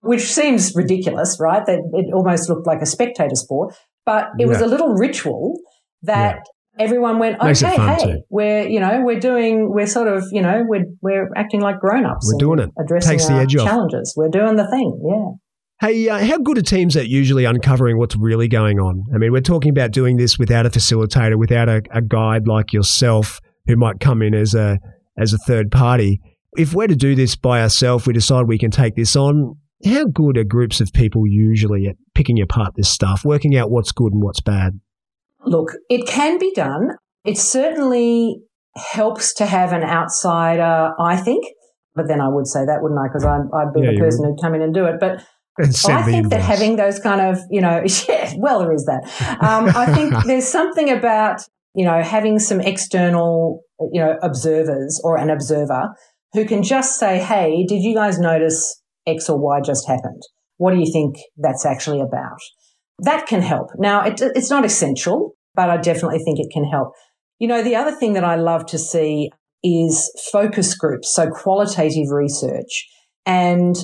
which 0.02 0.24
seems 0.24 0.74
ridiculous, 0.76 1.38
right? 1.40 1.64
That 1.64 1.80
it 1.94 2.12
almost 2.12 2.50
looked 2.50 2.66
like 2.66 2.82
a 2.82 2.88
spectator 2.88 3.36
sport, 3.36 3.76
but 4.04 4.30
it 4.40 4.42
yeah. 4.42 4.46
was 4.48 4.62
a 4.62 4.66
little 4.66 4.96
ritual 4.96 5.60
that 6.02 6.38
yeah. 6.38 6.84
everyone 6.84 7.20
went, 7.20 7.40
okay, 7.40 7.76
hey, 7.76 7.98
too. 8.04 8.22
we're, 8.30 8.68
you 8.68 8.80
know, 8.80 9.02
we're 9.04 9.20
doing, 9.20 9.72
we're 9.72 9.86
sort 9.86 10.08
of, 10.08 10.24
you 10.32 10.42
know, 10.42 10.64
we're, 10.68 10.86
we're 11.04 11.30
acting 11.36 11.62
like 11.62 11.80
grown 11.80 12.04
ups. 12.04 12.28
We're 12.34 12.40
doing 12.40 12.58
it. 12.58 12.72
Addressing 12.80 13.12
Takes 13.12 13.28
the 13.28 13.36
edge 13.36 13.54
challenges. 13.54 14.12
Off. 14.12 14.18
We're 14.18 14.30
doing 14.30 14.56
the 14.56 14.68
thing. 14.68 15.00
Yeah. 15.08 15.38
Hey, 15.84 16.08
uh, 16.08 16.24
how 16.24 16.38
good 16.38 16.58
are 16.58 16.62
teams 16.62 16.96
at 16.96 17.10
usually 17.10 17.44
uncovering 17.44 17.98
what's 17.98 18.16
really 18.16 18.48
going 18.48 18.80
on? 18.80 19.04
I 19.14 19.18
mean, 19.18 19.34
we're 19.34 19.42
talking 19.42 19.70
about 19.70 19.92
doing 19.92 20.16
this 20.16 20.40
without 20.40 20.66
a 20.66 20.70
facilitator, 20.70 21.38
without 21.38 21.68
a, 21.68 21.82
a 21.92 22.02
guide 22.02 22.48
like 22.48 22.72
yourself 22.72 23.42
who 23.68 23.76
might 23.76 24.00
come 24.00 24.22
in 24.22 24.34
as 24.34 24.56
a 24.56 24.80
as 25.18 25.34
a 25.34 25.38
third 25.40 25.72
party. 25.72 26.22
If 26.56 26.74
we're 26.74 26.88
to 26.88 26.96
do 26.96 27.16
this 27.16 27.36
by 27.36 27.62
ourselves, 27.62 28.08
we 28.08 28.14
decide 28.14 28.48
we 28.48 28.58
can 28.58 28.72
take 28.72 28.96
this 28.96 29.18
on. 29.18 29.58
How 29.84 30.06
good 30.06 30.38
are 30.38 30.46
groups 30.46 30.80
of 30.80 30.94
people 30.94 31.28
usually 31.28 31.88
at 31.88 31.98
picking 32.16 32.42
apart 32.42 32.76
this 32.78 32.90
stuff, 32.90 33.26
working 33.26 33.58
out 33.58 33.70
what's 33.70 33.92
good 33.92 34.14
and 34.14 34.24
what's 34.24 34.40
bad? 34.40 34.80
Look, 35.46 35.74
it 35.90 36.08
can 36.08 36.38
be 36.38 36.54
done. 36.56 36.92
It 37.26 37.38
certainly 37.38 38.38
helps 38.78 39.34
to 39.34 39.46
have 39.46 39.74
an 39.74 39.84
outsider, 39.84 40.94
I 40.98 41.18
think. 41.18 41.44
But 41.94 42.08
then 42.08 42.22
I 42.22 42.30
would 42.30 42.48
say 42.48 42.64
that, 42.66 42.82
wouldn't 42.82 43.02
I? 43.02 43.10
Because 43.10 43.26
I'd 43.26 43.74
be 43.74 43.82
yeah, 43.82 43.92
the 43.92 44.00
person 44.00 44.24
who'd 44.24 44.42
come 44.42 44.56
in 44.56 44.62
and 44.62 44.74
do 44.74 44.86
it. 44.86 44.96
But 45.02 45.22
I 45.60 46.02
think 46.02 46.30
that 46.30 46.42
having 46.42 46.78
those 46.78 47.00
kind 47.00 47.22
of, 47.22 47.40
you 47.50 47.62
know, 47.62 47.84
yeah, 48.10 48.34
well, 48.38 48.60
there 48.60 48.74
is 48.74 48.86
that. 48.86 49.04
Um, 49.42 49.70
I 49.76 49.94
think 49.94 50.14
there's 50.26 50.48
something 50.48 50.90
about, 50.90 51.42
you 51.76 51.86
know, 51.86 52.02
having 52.02 52.40
some 52.40 52.60
external, 52.60 53.62
you 53.92 54.02
know, 54.02 54.18
observers 54.22 55.00
or 55.04 55.18
an 55.18 55.30
observer 55.30 55.94
who 56.34 56.46
can 56.46 56.64
just 56.64 57.00
say, 57.00 57.20
Hey, 57.20 57.66
did 57.68 57.84
you 57.84 57.94
guys 57.94 58.20
notice 58.20 58.82
X 59.06 59.30
or 59.30 59.40
Y 59.40 59.62
just 59.62 59.88
happened? 59.88 60.22
What 60.58 60.74
do 60.74 60.80
you 60.80 60.92
think 60.92 61.16
that's 61.38 61.66
actually 61.66 62.02
about? 62.02 62.40
That 63.00 63.28
can 63.28 63.42
help. 63.42 63.70
Now, 63.78 64.04
it, 64.06 64.22
it's 64.22 64.50
not 64.50 64.66
essential, 64.66 65.36
but 65.56 65.70
I 65.70 65.78
definitely 65.78 66.20
think 66.20 66.40
it 66.40 66.52
can 66.52 66.64
help. 66.66 66.94
You 67.40 67.48
know, 67.48 67.64
the 67.64 67.76
other 67.76 67.92
thing 67.92 68.14
that 68.14 68.24
I 68.24 68.36
love 68.36 68.66
to 68.68 68.78
see 68.78 69.30
is 69.64 70.12
focus 70.32 70.76
groups. 70.76 71.14
So 71.14 71.30
qualitative 71.30 72.10
research. 72.12 72.88
And 73.26 73.76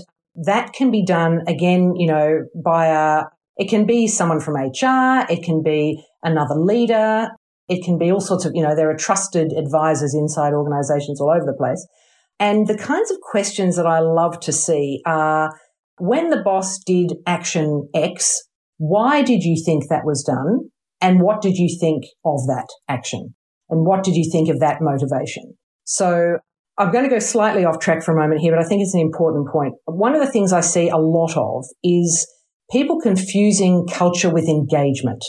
that 0.45 0.73
can 0.73 0.91
be 0.91 1.03
done 1.03 1.41
again, 1.47 1.93
you 1.95 2.07
know, 2.07 2.45
by 2.63 2.87
a, 2.87 3.23
it 3.57 3.69
can 3.69 3.85
be 3.85 4.07
someone 4.07 4.39
from 4.39 4.55
HR. 4.55 5.25
It 5.29 5.43
can 5.43 5.61
be 5.63 6.01
another 6.23 6.55
leader. 6.55 7.29
It 7.67 7.83
can 7.83 7.97
be 7.97 8.11
all 8.11 8.21
sorts 8.21 8.45
of, 8.45 8.53
you 8.55 8.63
know, 8.63 8.75
there 8.75 8.89
are 8.89 8.97
trusted 8.97 9.53
advisors 9.53 10.15
inside 10.15 10.53
organizations 10.53 11.19
all 11.21 11.29
over 11.29 11.45
the 11.45 11.57
place. 11.57 11.85
And 12.39 12.67
the 12.67 12.77
kinds 12.77 13.11
of 13.11 13.17
questions 13.19 13.75
that 13.75 13.85
I 13.85 13.99
love 13.99 14.39
to 14.41 14.51
see 14.51 15.01
are 15.05 15.51
when 15.97 16.29
the 16.29 16.41
boss 16.41 16.79
did 16.79 17.13
action 17.27 17.89
X, 17.93 18.41
why 18.77 19.21
did 19.21 19.43
you 19.43 19.61
think 19.63 19.89
that 19.89 20.05
was 20.05 20.23
done? 20.23 20.69
And 21.01 21.21
what 21.21 21.41
did 21.41 21.57
you 21.57 21.77
think 21.79 22.05
of 22.25 22.39
that 22.47 22.67
action? 22.87 23.35
And 23.69 23.85
what 23.85 24.03
did 24.03 24.15
you 24.15 24.29
think 24.31 24.49
of 24.49 24.59
that 24.61 24.77
motivation? 24.81 25.55
So 25.83 26.37
I'm 26.79 26.91
going 26.91 27.03
to 27.03 27.09
go 27.09 27.19
slightly 27.19 27.65
off 27.65 27.79
track 27.79 28.03
for 28.03 28.13
a 28.13 28.19
moment 28.19 28.39
here, 28.39 28.53
but 28.53 28.63
I 28.63 28.67
think 28.67 28.81
it's 28.81 28.93
an 28.93 29.01
important 29.01 29.49
point. 29.49 29.73
One 29.85 30.15
of 30.15 30.25
the 30.25 30.31
things 30.31 30.53
I 30.53 30.61
see 30.61 30.87
a 30.87 30.97
lot 30.97 31.35
of 31.35 31.65
is 31.83 32.25
people 32.71 33.01
confusing 33.01 33.85
culture 33.91 34.33
with 34.33 34.47
engagement. 34.47 35.21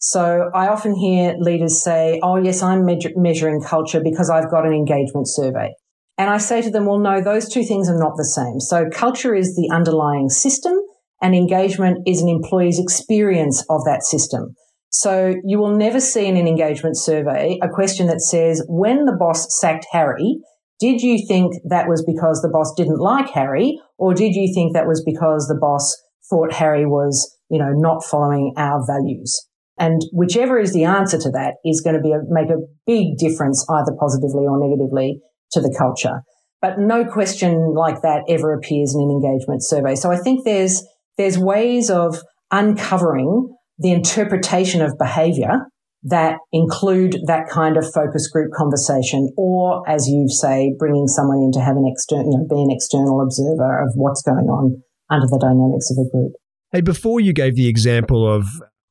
So 0.00 0.50
I 0.54 0.68
often 0.68 0.94
hear 0.94 1.34
leaders 1.38 1.82
say, 1.82 2.20
Oh, 2.22 2.36
yes, 2.36 2.62
I'm 2.62 2.84
measuring 2.84 3.62
culture 3.62 4.00
because 4.04 4.28
I've 4.28 4.50
got 4.50 4.66
an 4.66 4.74
engagement 4.74 5.28
survey. 5.28 5.72
And 6.18 6.28
I 6.28 6.38
say 6.38 6.60
to 6.62 6.70
them, 6.70 6.84
well, 6.84 6.98
no, 6.98 7.22
those 7.22 7.48
two 7.48 7.64
things 7.64 7.88
are 7.88 7.98
not 7.98 8.16
the 8.16 8.24
same. 8.24 8.58
So 8.58 8.90
culture 8.92 9.34
is 9.36 9.54
the 9.54 9.72
underlying 9.72 10.28
system 10.28 10.74
and 11.22 11.34
engagement 11.34 11.98
is 12.06 12.20
an 12.20 12.28
employee's 12.28 12.80
experience 12.80 13.64
of 13.70 13.84
that 13.84 14.02
system. 14.02 14.56
So 14.90 15.36
you 15.44 15.58
will 15.58 15.76
never 15.76 16.00
see 16.00 16.26
in 16.26 16.36
an 16.36 16.48
engagement 16.48 16.98
survey 16.98 17.58
a 17.62 17.68
question 17.68 18.08
that 18.08 18.20
says, 18.20 18.64
when 18.68 19.04
the 19.04 19.16
boss 19.16 19.46
sacked 19.60 19.86
Harry, 19.92 20.38
did 20.80 21.00
you 21.00 21.24
think 21.26 21.54
that 21.68 21.88
was 21.88 22.04
because 22.04 22.40
the 22.40 22.48
boss 22.48 22.72
didn't 22.76 23.00
like 23.00 23.30
Harry 23.30 23.78
or 23.98 24.14
did 24.14 24.34
you 24.34 24.52
think 24.54 24.74
that 24.74 24.86
was 24.86 25.02
because 25.04 25.48
the 25.48 25.58
boss 25.60 25.96
thought 26.30 26.52
Harry 26.52 26.86
was, 26.86 27.36
you 27.50 27.58
know, 27.58 27.72
not 27.72 28.04
following 28.04 28.52
our 28.56 28.84
values? 28.86 29.46
And 29.78 30.02
whichever 30.12 30.58
is 30.58 30.72
the 30.72 30.84
answer 30.84 31.18
to 31.18 31.30
that 31.30 31.54
is 31.64 31.80
going 31.80 31.96
to 31.96 32.02
be 32.02 32.12
a, 32.12 32.20
make 32.28 32.50
a 32.50 32.62
big 32.86 33.16
difference 33.16 33.64
either 33.70 33.92
positively 33.98 34.44
or 34.46 34.58
negatively 34.58 35.20
to 35.52 35.60
the 35.60 35.74
culture. 35.76 36.22
But 36.60 36.78
no 36.78 37.04
question 37.04 37.74
like 37.74 38.02
that 38.02 38.22
ever 38.28 38.52
appears 38.52 38.94
in 38.94 39.00
an 39.00 39.10
engagement 39.10 39.64
survey. 39.64 39.94
So 39.94 40.10
I 40.10 40.16
think 40.16 40.44
there's, 40.44 40.84
there's 41.16 41.38
ways 41.38 41.90
of 41.90 42.20
uncovering 42.50 43.54
the 43.78 43.92
interpretation 43.92 44.82
of 44.82 44.98
behavior 44.98 45.66
that 46.04 46.36
include 46.52 47.16
that 47.26 47.48
kind 47.50 47.76
of 47.76 47.84
focus 47.92 48.28
group 48.28 48.52
conversation, 48.56 49.30
or 49.36 49.82
as 49.88 50.06
you 50.08 50.28
say, 50.28 50.74
bringing 50.78 51.08
someone 51.08 51.38
in 51.38 51.52
to 51.52 51.60
have 51.60 51.76
an 51.76 51.90
external, 51.90 52.24
you 52.30 52.38
know, 52.38 52.46
be 52.48 52.62
an 52.62 52.70
external 52.70 53.20
observer 53.20 53.82
of 53.82 53.92
what's 53.94 54.22
going 54.22 54.46
on 54.46 54.80
under 55.10 55.26
the 55.26 55.38
dynamics 55.40 55.90
of 55.90 56.06
a 56.06 56.10
group. 56.10 56.32
Hey, 56.70 56.82
before 56.82 57.20
you 57.20 57.32
gave 57.32 57.56
the 57.56 57.68
example 57.68 58.30
of 58.30 58.46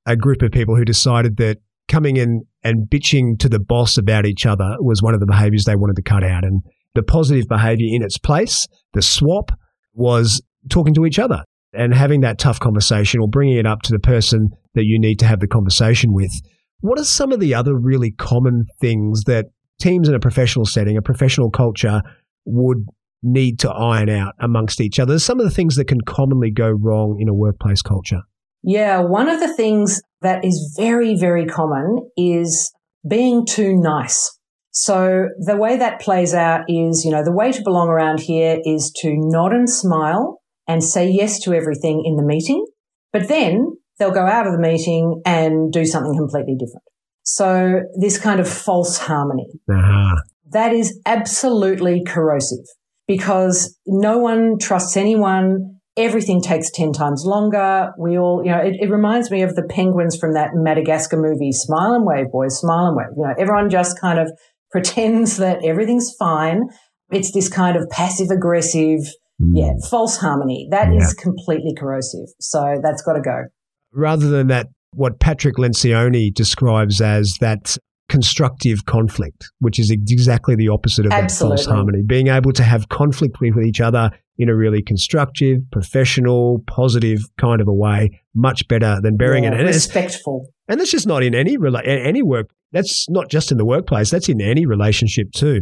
a 0.05 0.15
group 0.15 0.41
of 0.41 0.51
people 0.51 0.75
who 0.75 0.83
decided 0.83 1.37
that 1.37 1.57
coming 1.87 2.17
in 2.17 2.41
and 2.63 2.89
bitching 2.89 3.39
to 3.39 3.47
the 3.47 3.59
boss 3.59 3.97
about 3.97 4.25
each 4.25 4.45
other 4.45 4.75
was 4.79 5.01
one 5.01 5.13
of 5.13 5.19
the 5.19 5.25
behaviors 5.25 5.63
they 5.63 5.75
wanted 5.75 5.95
to 5.95 6.01
cut 6.01 6.23
out, 6.23 6.43
and 6.43 6.61
the 6.95 7.03
positive 7.03 7.47
behavior 7.47 7.87
in 7.89 8.03
its 8.03 8.17
place, 8.17 8.67
the 8.93 9.01
swap, 9.01 9.51
was 9.93 10.41
talking 10.69 10.93
to 10.93 11.05
each 11.05 11.19
other 11.19 11.43
and 11.73 11.93
having 11.93 12.21
that 12.21 12.39
tough 12.39 12.59
conversation 12.59 13.19
or 13.21 13.27
bringing 13.27 13.57
it 13.57 13.65
up 13.65 13.81
to 13.83 13.93
the 13.93 13.99
person 13.99 14.49
that 14.73 14.85
you 14.85 14.99
need 14.99 15.19
to 15.19 15.25
have 15.25 15.39
the 15.39 15.47
conversation 15.47 16.13
with. 16.13 16.31
What 16.81 16.99
are 16.99 17.05
some 17.05 17.31
of 17.31 17.39
the 17.39 17.53
other 17.55 17.75
really 17.75 18.11
common 18.11 18.65
things 18.79 19.23
that 19.23 19.45
teams 19.79 20.07
in 20.07 20.15
a 20.15 20.19
professional 20.19 20.65
setting, 20.65 20.97
a 20.97 21.01
professional 21.01 21.49
culture, 21.49 22.01
would 22.45 22.85
need 23.23 23.59
to 23.59 23.71
iron 23.71 24.09
out 24.09 24.35
amongst 24.39 24.79
each 24.79 24.99
other? 24.99 25.19
Some 25.19 25.39
of 25.39 25.45
the 25.45 25.51
things 25.51 25.75
that 25.75 25.85
can 25.85 26.01
commonly 26.01 26.51
go 26.51 26.69
wrong 26.69 27.17
in 27.19 27.27
a 27.27 27.33
workplace 27.33 27.81
culture. 27.81 28.21
Yeah, 28.63 28.99
one 28.99 29.29
of 29.29 29.39
the 29.39 29.53
things 29.53 30.01
that 30.21 30.43
is 30.43 30.75
very, 30.77 31.15
very 31.15 31.45
common 31.45 32.09
is 32.15 32.71
being 33.07 33.45
too 33.45 33.75
nice. 33.75 34.37
So 34.71 35.29
the 35.39 35.57
way 35.57 35.77
that 35.77 36.01
plays 36.01 36.33
out 36.33 36.65
is, 36.67 37.03
you 37.03 37.11
know, 37.11 37.23
the 37.23 37.31
way 37.31 37.51
to 37.51 37.63
belong 37.63 37.87
around 37.87 38.19
here 38.19 38.59
is 38.63 38.91
to 38.97 39.15
nod 39.15 39.53
and 39.53 39.69
smile 39.69 40.41
and 40.67 40.83
say 40.83 41.09
yes 41.09 41.39
to 41.41 41.53
everything 41.53 42.03
in 42.05 42.15
the 42.15 42.23
meeting. 42.23 42.65
But 43.11 43.27
then 43.27 43.76
they'll 43.99 44.11
go 44.11 44.25
out 44.25 44.47
of 44.47 44.53
the 44.53 44.59
meeting 44.59 45.21
and 45.25 45.71
do 45.71 45.85
something 45.85 46.15
completely 46.17 46.55
different. 46.55 46.83
So 47.23 47.81
this 47.99 48.17
kind 48.17 48.39
of 48.39 48.47
false 48.47 48.97
harmony. 48.97 49.47
Uh-huh. 49.69 50.15
That 50.51 50.73
is 50.73 50.97
absolutely 51.05 52.03
corrosive 52.05 52.65
because 53.07 53.77
no 53.85 54.17
one 54.17 54.57
trusts 54.59 54.95
anyone. 54.95 55.79
Everything 55.97 56.41
takes 56.41 56.71
10 56.71 56.93
times 56.93 57.23
longer. 57.25 57.91
We 57.99 58.17
all, 58.17 58.43
you 58.45 58.51
know, 58.51 58.59
it, 58.59 58.75
it, 58.79 58.89
reminds 58.89 59.29
me 59.29 59.41
of 59.41 59.55
the 59.55 59.63
penguins 59.63 60.15
from 60.15 60.35
that 60.35 60.51
Madagascar 60.53 61.17
movie, 61.17 61.51
Smile 61.51 61.95
and 61.95 62.05
Wave, 62.05 62.31
boys, 62.31 62.59
smile 62.59 62.87
and 62.87 62.95
wave. 62.95 63.07
You 63.17 63.23
know, 63.23 63.33
everyone 63.37 63.69
just 63.69 63.99
kind 63.99 64.19
of 64.19 64.31
pretends 64.71 65.37
that 65.37 65.65
everything's 65.65 66.13
fine. 66.17 66.69
It's 67.11 67.33
this 67.33 67.49
kind 67.49 67.75
of 67.75 67.89
passive 67.89 68.29
aggressive, 68.29 68.99
mm. 69.41 69.51
yeah, 69.53 69.73
false 69.89 70.17
harmony. 70.17 70.67
That 70.71 70.93
yeah. 70.93 70.99
is 70.99 71.13
completely 71.13 71.73
corrosive. 71.77 72.27
So 72.39 72.79
that's 72.81 73.01
got 73.01 73.13
to 73.13 73.21
go 73.21 73.47
rather 73.97 74.29
than 74.29 74.47
that, 74.47 74.67
what 74.93 75.19
Patrick 75.19 75.55
Lencioni 75.55 76.33
describes 76.33 77.01
as 77.01 77.37
that 77.39 77.77
constructive 78.09 78.85
conflict, 78.85 79.51
which 79.59 79.79
is 79.79 79.91
exactly 79.91 80.55
the 80.55 80.69
opposite 80.69 81.05
of 81.05 81.11
Absolutely. 81.11 81.57
that 81.57 81.63
false 81.63 81.75
harmony. 81.75 82.03
Being 82.05 82.27
able 82.27 82.53
to 82.53 82.63
have 82.63 82.89
conflict 82.89 83.41
with 83.41 83.57
each 83.57 83.81
other 83.81 84.11
in 84.37 84.49
a 84.49 84.55
really 84.55 84.81
constructive, 84.81 85.59
professional, 85.71 86.63
positive 86.67 87.19
kind 87.37 87.59
of 87.59 87.67
a 87.67 87.73
way, 87.73 88.21
much 88.33 88.67
better 88.67 88.99
than 89.01 89.17
bearing 89.17 89.43
yeah, 89.43 89.53
it. 89.53 89.59
And 89.59 89.67
respectful. 89.67 90.47
And 90.67 90.79
that's 90.79 90.91
just 90.91 91.07
not 91.07 91.23
in 91.23 91.35
any 91.35 91.57
rela- 91.57 91.85
any 91.85 92.21
work. 92.21 92.49
That's 92.71 93.09
not 93.09 93.29
just 93.29 93.51
in 93.51 93.57
the 93.57 93.65
workplace. 93.65 94.09
That's 94.09 94.29
in 94.29 94.41
any 94.41 94.65
relationship 94.65 95.31
too. 95.33 95.61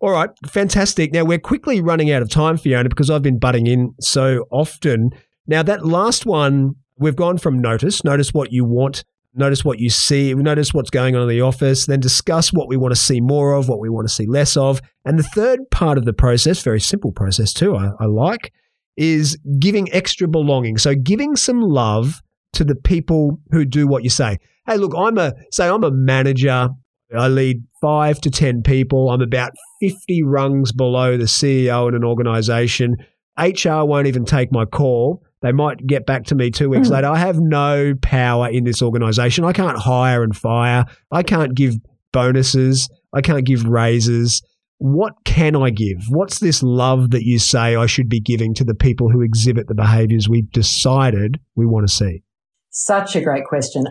All 0.00 0.10
right, 0.10 0.30
fantastic. 0.46 1.12
Now 1.12 1.24
we're 1.24 1.38
quickly 1.38 1.80
running 1.80 2.10
out 2.10 2.20
of 2.20 2.28
time, 2.28 2.58
Fiona, 2.58 2.88
because 2.88 3.08
I've 3.08 3.22
been 3.22 3.38
butting 3.38 3.66
in 3.66 3.94
so 4.00 4.44
often. 4.50 5.10
Now 5.46 5.62
that 5.62 5.86
last 5.86 6.26
one 6.26 6.74
We've 6.98 7.16
gone 7.16 7.38
from 7.38 7.58
notice, 7.60 8.04
notice 8.04 8.32
what 8.32 8.52
you 8.52 8.64
want, 8.64 9.04
notice 9.34 9.64
what 9.64 9.78
you 9.78 9.90
see, 9.90 10.34
notice 10.34 10.72
what's 10.72 10.90
going 10.90 11.14
on 11.14 11.22
in 11.22 11.28
the 11.28 11.42
office, 11.42 11.86
then 11.86 12.00
discuss 12.00 12.52
what 12.52 12.68
we 12.68 12.76
want 12.76 12.92
to 12.92 13.00
see 13.00 13.20
more 13.20 13.52
of, 13.52 13.68
what 13.68 13.80
we 13.80 13.90
want 13.90 14.08
to 14.08 14.14
see 14.14 14.26
less 14.26 14.56
of. 14.56 14.80
And 15.04 15.18
the 15.18 15.22
third 15.22 15.60
part 15.70 15.98
of 15.98 16.04
the 16.04 16.12
process, 16.12 16.62
very 16.62 16.80
simple 16.80 17.12
process 17.12 17.52
too, 17.52 17.76
I, 17.76 17.90
I 18.00 18.06
like, 18.06 18.52
is 18.96 19.36
giving 19.58 19.92
extra 19.92 20.26
belonging. 20.26 20.78
So 20.78 20.94
giving 20.94 21.36
some 21.36 21.60
love 21.60 22.22
to 22.54 22.64
the 22.64 22.74
people 22.74 23.40
who 23.50 23.64
do 23.66 23.86
what 23.86 24.02
you 24.02 24.10
say. 24.10 24.38
Hey, 24.66 24.78
look, 24.78 24.92
I'm 24.96 25.18
a, 25.18 25.34
say 25.52 25.68
I'm 25.68 25.84
a 25.84 25.90
manager. 25.90 26.70
I 27.16 27.28
lead 27.28 27.62
five 27.80 28.20
to 28.22 28.30
10 28.30 28.62
people. 28.62 29.10
I'm 29.10 29.20
about 29.20 29.52
50 29.80 30.22
rungs 30.24 30.72
below 30.72 31.16
the 31.16 31.24
CEO 31.24 31.88
in 31.88 31.94
an 31.94 32.04
organization. 32.04 32.96
HR 33.38 33.84
won't 33.84 34.06
even 34.06 34.24
take 34.24 34.50
my 34.50 34.64
call. 34.64 35.22
They 35.46 35.52
might 35.52 35.86
get 35.86 36.06
back 36.06 36.24
to 36.24 36.34
me 36.34 36.50
two 36.50 36.68
weeks 36.68 36.88
mm. 36.88 36.94
later. 36.94 37.06
I 37.06 37.18
have 37.18 37.38
no 37.38 37.94
power 38.02 38.48
in 38.48 38.64
this 38.64 38.82
organization. 38.82 39.44
I 39.44 39.52
can't 39.52 39.78
hire 39.78 40.24
and 40.24 40.36
fire. 40.36 40.86
I 41.12 41.22
can't 41.22 41.54
give 41.54 41.74
bonuses. 42.12 42.88
I 43.12 43.20
can't 43.20 43.46
give 43.46 43.64
raises. 43.64 44.42
What 44.78 45.12
can 45.24 45.54
I 45.54 45.70
give? 45.70 45.98
What's 46.08 46.40
this 46.40 46.64
love 46.64 47.12
that 47.12 47.22
you 47.22 47.38
say 47.38 47.76
I 47.76 47.86
should 47.86 48.08
be 48.08 48.18
giving 48.18 48.54
to 48.54 48.64
the 48.64 48.74
people 48.74 49.08
who 49.08 49.22
exhibit 49.22 49.68
the 49.68 49.76
behaviors 49.76 50.28
we've 50.28 50.50
decided 50.50 51.38
we 51.54 51.64
want 51.64 51.86
to 51.86 51.94
see? 51.94 52.24
Such 52.70 53.14
a 53.14 53.20
great 53.20 53.44
question. 53.44 53.84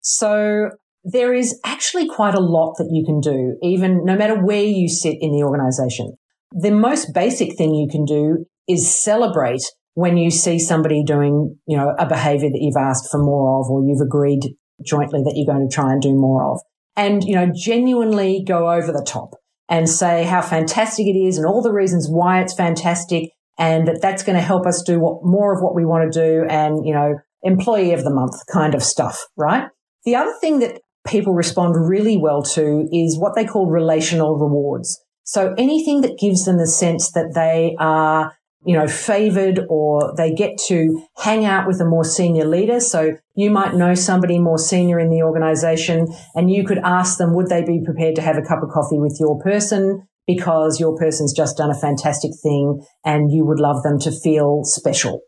So 0.00 0.70
there 1.04 1.34
is 1.34 1.60
actually 1.62 2.08
quite 2.08 2.34
a 2.34 2.40
lot 2.40 2.76
that 2.78 2.88
you 2.90 3.04
can 3.04 3.20
do, 3.20 3.58
even 3.62 4.02
no 4.06 4.16
matter 4.16 4.42
where 4.42 4.64
you 4.64 4.88
sit 4.88 5.18
in 5.20 5.32
the 5.32 5.44
organization. 5.44 6.16
The 6.52 6.70
most 6.70 7.12
basic 7.12 7.58
thing 7.58 7.74
you 7.74 7.88
can 7.90 8.06
do 8.06 8.46
is 8.66 9.02
celebrate 9.02 9.60
when 9.94 10.16
you 10.16 10.30
see 10.30 10.58
somebody 10.58 11.02
doing, 11.04 11.56
you 11.66 11.76
know, 11.76 11.94
a 11.98 12.06
behavior 12.06 12.48
that 12.48 12.60
you've 12.60 12.76
asked 12.76 13.10
for 13.10 13.18
more 13.18 13.60
of 13.60 13.70
or 13.70 13.82
you've 13.84 14.00
agreed 14.00 14.54
jointly 14.84 15.22
that 15.22 15.34
you're 15.36 15.54
going 15.54 15.68
to 15.68 15.74
try 15.74 15.92
and 15.92 16.00
do 16.00 16.14
more 16.14 16.50
of. 16.50 16.60
And, 16.96 17.22
you 17.24 17.34
know, 17.34 17.50
genuinely 17.54 18.44
go 18.46 18.70
over 18.70 18.92
the 18.92 19.04
top 19.06 19.34
and 19.68 19.88
say 19.88 20.24
how 20.24 20.42
fantastic 20.42 21.06
it 21.06 21.18
is 21.18 21.38
and 21.38 21.46
all 21.46 21.62
the 21.62 21.72
reasons 21.72 22.08
why 22.10 22.40
it's 22.40 22.54
fantastic 22.54 23.30
and 23.58 23.86
that 23.86 24.00
that's 24.02 24.22
going 24.22 24.36
to 24.36 24.42
help 24.42 24.66
us 24.66 24.82
do 24.82 24.98
what, 24.98 25.20
more 25.22 25.54
of 25.54 25.62
what 25.62 25.74
we 25.74 25.84
want 25.84 26.10
to 26.10 26.18
do 26.18 26.44
and, 26.48 26.84
you 26.84 26.92
know, 26.92 27.14
employee 27.42 27.92
of 27.92 28.04
the 28.04 28.12
month 28.12 28.34
kind 28.52 28.74
of 28.74 28.82
stuff, 28.82 29.26
right? 29.36 29.68
The 30.04 30.16
other 30.16 30.34
thing 30.40 30.58
that 30.60 30.80
people 31.06 31.34
respond 31.34 31.74
really 31.76 32.16
well 32.16 32.42
to 32.42 32.86
is 32.92 33.18
what 33.18 33.34
they 33.34 33.44
call 33.44 33.70
relational 33.70 34.38
rewards. 34.38 35.00
So 35.24 35.54
anything 35.56 36.00
that 36.02 36.18
gives 36.18 36.44
them 36.44 36.58
the 36.58 36.66
sense 36.66 37.10
that 37.12 37.32
they 37.34 37.76
are 37.78 38.32
you 38.64 38.76
know, 38.76 38.86
favored 38.86 39.60
or 39.68 40.14
they 40.16 40.32
get 40.32 40.56
to 40.68 41.02
hang 41.16 41.44
out 41.44 41.66
with 41.66 41.80
a 41.80 41.84
more 41.84 42.04
senior 42.04 42.46
leader. 42.46 42.80
So 42.80 43.16
you 43.34 43.50
might 43.50 43.74
know 43.74 43.94
somebody 43.94 44.38
more 44.38 44.58
senior 44.58 45.00
in 45.00 45.10
the 45.10 45.22
organization 45.22 46.06
and 46.34 46.50
you 46.50 46.64
could 46.64 46.78
ask 46.78 47.18
them, 47.18 47.34
would 47.34 47.48
they 47.48 47.64
be 47.64 47.82
prepared 47.84 48.14
to 48.16 48.22
have 48.22 48.36
a 48.36 48.42
cup 48.42 48.62
of 48.62 48.70
coffee 48.70 48.98
with 48.98 49.16
your 49.18 49.40
person? 49.40 50.06
Because 50.26 50.78
your 50.78 50.96
person's 50.96 51.32
just 51.32 51.56
done 51.56 51.70
a 51.70 51.78
fantastic 51.78 52.30
thing 52.42 52.84
and 53.04 53.32
you 53.32 53.44
would 53.44 53.58
love 53.58 53.82
them 53.82 53.98
to 54.00 54.12
feel 54.12 54.62
special. 54.62 55.20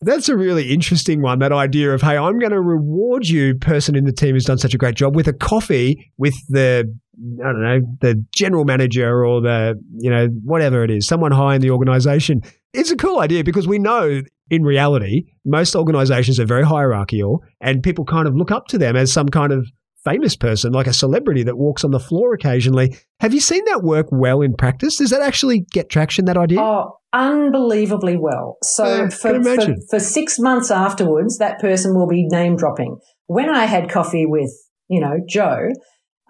That's 0.00 0.28
a 0.28 0.36
really 0.36 0.72
interesting 0.72 1.22
one. 1.22 1.40
That 1.40 1.52
idea 1.52 1.92
of, 1.92 2.02
hey, 2.02 2.16
I'm 2.16 2.38
going 2.38 2.52
to 2.52 2.60
reward 2.60 3.26
you, 3.26 3.56
person 3.56 3.96
in 3.96 4.04
the 4.04 4.12
team 4.12 4.34
who's 4.34 4.44
done 4.44 4.58
such 4.58 4.72
a 4.72 4.78
great 4.78 4.94
job, 4.94 5.16
with 5.16 5.26
a 5.26 5.32
coffee 5.32 6.12
with 6.16 6.34
the 6.48 6.96
I 7.18 7.52
don't 7.52 7.62
know, 7.62 7.80
the 8.00 8.24
general 8.34 8.64
manager 8.64 9.24
or 9.24 9.40
the, 9.40 9.74
you 9.98 10.10
know, 10.10 10.28
whatever 10.44 10.84
it 10.84 10.90
is, 10.90 11.06
someone 11.06 11.32
high 11.32 11.56
in 11.56 11.60
the 11.60 11.70
organization. 11.70 12.42
It's 12.72 12.90
a 12.90 12.96
cool 12.96 13.20
idea 13.20 13.42
because 13.42 13.66
we 13.66 13.78
know 13.78 14.22
in 14.50 14.62
reality, 14.62 15.24
most 15.44 15.74
organizations 15.74 16.38
are 16.38 16.46
very 16.46 16.64
hierarchical 16.64 17.42
and 17.60 17.82
people 17.82 18.04
kind 18.04 18.28
of 18.28 18.34
look 18.34 18.50
up 18.50 18.66
to 18.68 18.78
them 18.78 18.96
as 18.96 19.12
some 19.12 19.28
kind 19.28 19.52
of 19.52 19.66
famous 20.04 20.36
person, 20.36 20.72
like 20.72 20.86
a 20.86 20.92
celebrity 20.92 21.42
that 21.42 21.58
walks 21.58 21.84
on 21.84 21.90
the 21.90 22.00
floor 22.00 22.32
occasionally. 22.34 22.96
Have 23.20 23.34
you 23.34 23.40
seen 23.40 23.64
that 23.66 23.82
work 23.82 24.06
well 24.10 24.40
in 24.40 24.54
practice? 24.54 24.96
Does 24.96 25.10
that 25.10 25.20
actually 25.20 25.66
get 25.72 25.90
traction, 25.90 26.24
that 26.26 26.36
idea? 26.36 26.60
Oh, 26.60 26.98
unbelievably 27.12 28.16
well. 28.16 28.58
So 28.62 29.10
for, 29.10 29.42
for, 29.42 29.74
for 29.90 30.00
six 30.00 30.38
months 30.38 30.70
afterwards, 30.70 31.38
that 31.38 31.58
person 31.58 31.94
will 31.94 32.06
be 32.06 32.26
name 32.28 32.56
dropping. 32.56 32.98
When 33.26 33.50
I 33.50 33.64
had 33.64 33.90
coffee 33.90 34.24
with, 34.24 34.50
you 34.88 35.00
know, 35.00 35.16
Joe, 35.28 35.68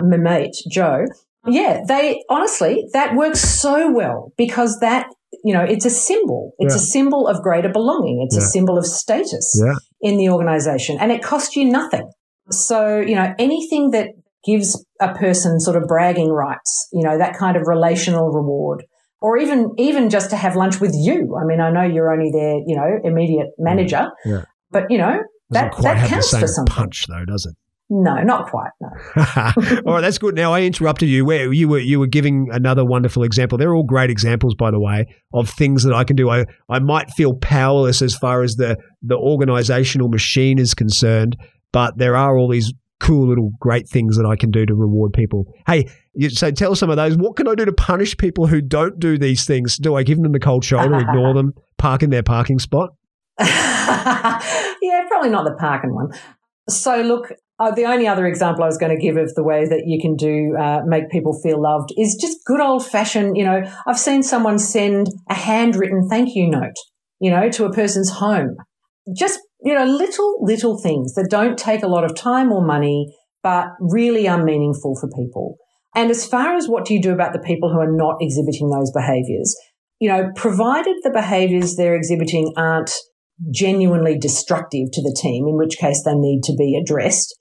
my 0.01 0.17
mate, 0.17 0.55
Joe, 0.71 1.05
Yeah, 1.47 1.81
they 1.87 2.23
honestly, 2.29 2.87
that 2.93 3.15
works 3.15 3.41
so 3.41 3.91
well 3.91 4.33
because 4.37 4.79
that, 4.81 5.07
you 5.45 5.53
know, 5.53 5.63
it's 5.63 5.85
a 5.85 5.91
symbol. 5.91 6.53
It's 6.59 6.75
yeah. 6.75 6.81
a 6.81 6.85
symbol 6.85 7.27
of 7.27 7.43
greater 7.43 7.69
belonging. 7.69 8.23
It's 8.27 8.37
yeah. 8.37 8.43
a 8.43 8.47
symbol 8.47 8.79
of 8.79 8.87
status 8.87 9.61
yeah. 9.65 9.75
in 10.01 10.19
the 10.19 10.29
organization 10.31 10.99
and 11.01 11.13
it 11.13 11.23
costs 11.23 11.57
you 11.57 11.65
nothing. 11.65 12.11
So, 12.51 13.01
you 13.01 13.15
know, 13.15 13.35
anything 13.39 13.91
that 13.91 14.09
gives 14.45 14.85
a 15.01 15.15
person 15.15 15.61
sort 15.61 15.77
of 15.77 15.87
bragging 15.87 16.31
rights, 16.31 16.89
you 16.93 17.03
know, 17.03 17.19
that 17.19 17.37
kind 17.37 17.57
of 17.57 17.67
relational 17.67 18.31
reward 18.31 18.85
or 19.21 19.37
even, 19.37 19.71
even 19.79 20.11
just 20.11 20.31
to 20.31 20.37
have 20.37 20.57
lunch 20.57 20.81
with 20.81 20.95
you. 20.95 21.37
I 21.41 21.45
mean, 21.45 21.61
I 21.61 21.71
know 21.71 21.83
you're 21.83 22.13
only 22.13 22.31
their, 22.31 22.55
you 22.67 22.77
know, 22.77 22.99
immediate 23.05 23.49
mm. 23.49 23.65
manager, 23.65 24.09
but 24.71 24.91
you 24.91 24.99
know, 24.99 25.19
that, 25.51 25.75
that 25.83 26.09
counts 26.09 26.37
for 26.37 26.47
something. 26.47 26.75
punch 26.75 27.07
though, 27.09 27.25
does 27.25 27.47
it? 27.47 27.57
No, 27.91 28.23
not 28.23 28.51
quite. 28.51 28.71
No. 28.81 28.89
all 29.87 29.95
right, 29.95 30.01
that's 30.03 30.19
good. 30.19 30.35
Now 30.35 30.53
I 30.53 30.61
interrupted 30.61 31.09
you 31.09 31.25
where 31.25 31.51
you 31.53 31.69
were 31.69 31.79
you 31.79 31.99
were 31.99 32.07
giving 32.07 32.49
another 32.53 32.85
wonderful 32.85 33.23
example. 33.23 33.57
They're 33.57 33.75
all 33.75 33.85
great 33.85 34.11
examples, 34.11 34.55
by 34.55 34.71
the 34.71 34.81
way, 34.81 35.07
of 35.33 35.49
things 35.49 35.85
that 35.85 35.95
I 35.95 36.05
can 36.05 36.15
do. 36.15 36.29
I, 36.29 36.45
I 36.69 36.81
might 36.81 37.11
feel 37.13 37.35
powerless 37.35 38.03
as 38.03 38.15
far 38.15 38.43
as 38.43 38.57
the 38.57 38.77
the 39.03 39.17
organizational 39.17 40.09
machine 40.09 40.59
is 40.59 40.75
concerned, 40.75 41.37
but 41.73 41.97
there 41.97 42.15
are 42.15 42.37
all 42.37 42.49
these 42.49 42.75
cool 43.01 43.29
little 43.29 43.53
great 43.59 43.89
things 43.89 44.17
that 44.19 44.27
I 44.27 44.37
can 44.37 44.51
do 44.51 44.67
to 44.67 44.75
reward 44.75 45.13
people. 45.15 45.47
Hey, 45.67 45.89
so 46.29 46.51
tell 46.51 46.73
us 46.73 46.81
some 46.81 46.91
of 46.91 46.97
those. 46.97 47.17
What 47.17 47.37
can 47.37 47.49
I 47.49 47.55
do 47.55 47.65
to 47.65 47.73
punish 47.73 48.17
people 48.17 48.47
who 48.47 48.61
don't 48.61 48.99
do 48.99 49.17
these 49.17 49.47
things? 49.47 49.79
Do 49.79 49.95
I 49.95 50.03
give 50.03 50.21
them 50.21 50.33
the 50.33 50.41
cold 50.41 50.65
shoulder, 50.65 50.99
ignore 50.99 51.33
them, 51.33 51.55
park 51.79 52.03
in 52.03 52.11
their 52.11 52.23
parking 52.23 52.59
spot? 52.59 52.91
yeah, 53.41 55.05
probably 55.09 55.31
not 55.31 55.45
the 55.45 55.57
parking 55.59 55.95
one. 55.95 56.09
So, 56.69 57.01
look, 57.01 57.33
uh, 57.59 57.73
the 57.73 57.85
only 57.87 58.07
other 58.07 58.27
example 58.27 58.63
I 58.63 58.67
was 58.67 58.79
going 58.79 58.97
to 58.97 59.03
give 59.03 59.17
of 59.17 59.35
the 59.35 59.43
way 59.43 59.67
that 59.67 59.83
you 59.87 60.01
can 60.01 60.15
do 60.15 60.57
uh, 60.57 60.83
make 60.87 61.11
people 61.11 61.39
feel 61.43 61.61
loved 61.61 61.91
is 61.99 62.17
just 62.21 62.39
good 62.45 62.61
old 62.61 62.87
fashioned. 62.87 63.37
You 63.37 63.45
know, 63.45 63.63
I've 63.87 63.99
seen 63.99 64.23
someone 64.23 64.59
send 64.59 65.09
a 65.29 65.35
handwritten 65.35 66.09
thank 66.09 66.35
you 66.35 66.49
note, 66.49 66.77
you 67.21 67.31
know, 67.31 67.49
to 67.51 67.65
a 67.65 67.73
person's 67.73 68.11
home. 68.11 68.57
Just 69.17 69.41
you 69.61 69.75
know, 69.75 69.85
little 69.85 70.37
little 70.41 70.81
things 70.81 71.15
that 71.15 71.29
don't 71.31 71.59
take 71.59 71.83
a 71.83 71.89
lot 71.89 72.05
of 72.05 72.15
time 72.15 72.53
or 72.53 72.65
money, 72.65 73.13
but 73.43 73.67
really 73.81 74.29
are 74.29 74.43
meaningful 74.43 74.97
for 75.01 75.09
people. 75.09 75.57
And 75.95 76.11
as 76.11 76.27
far 76.27 76.55
as 76.55 76.69
what 76.69 76.85
do 76.85 76.95
you 76.95 77.03
do 77.03 77.13
about 77.13 77.33
the 77.33 77.41
people 77.41 77.73
who 77.73 77.81
are 77.81 77.91
not 77.91 78.17
exhibiting 78.21 78.71
those 78.71 78.93
behaviors, 78.93 79.57
you 79.99 80.09
know, 80.09 80.31
provided 80.37 80.97
the 81.03 81.11
behaviors 81.11 81.75
they're 81.75 81.97
exhibiting 81.97 82.53
aren't 82.57 82.93
genuinely 83.51 84.17
destructive 84.19 84.91
to 84.93 85.03
the 85.03 85.17
team, 85.21 85.47
in 85.49 85.57
which 85.57 85.79
case 85.79 86.03
they 86.05 86.15
need 86.15 86.43
to 86.45 86.55
be 86.57 86.81
addressed, 86.81 87.35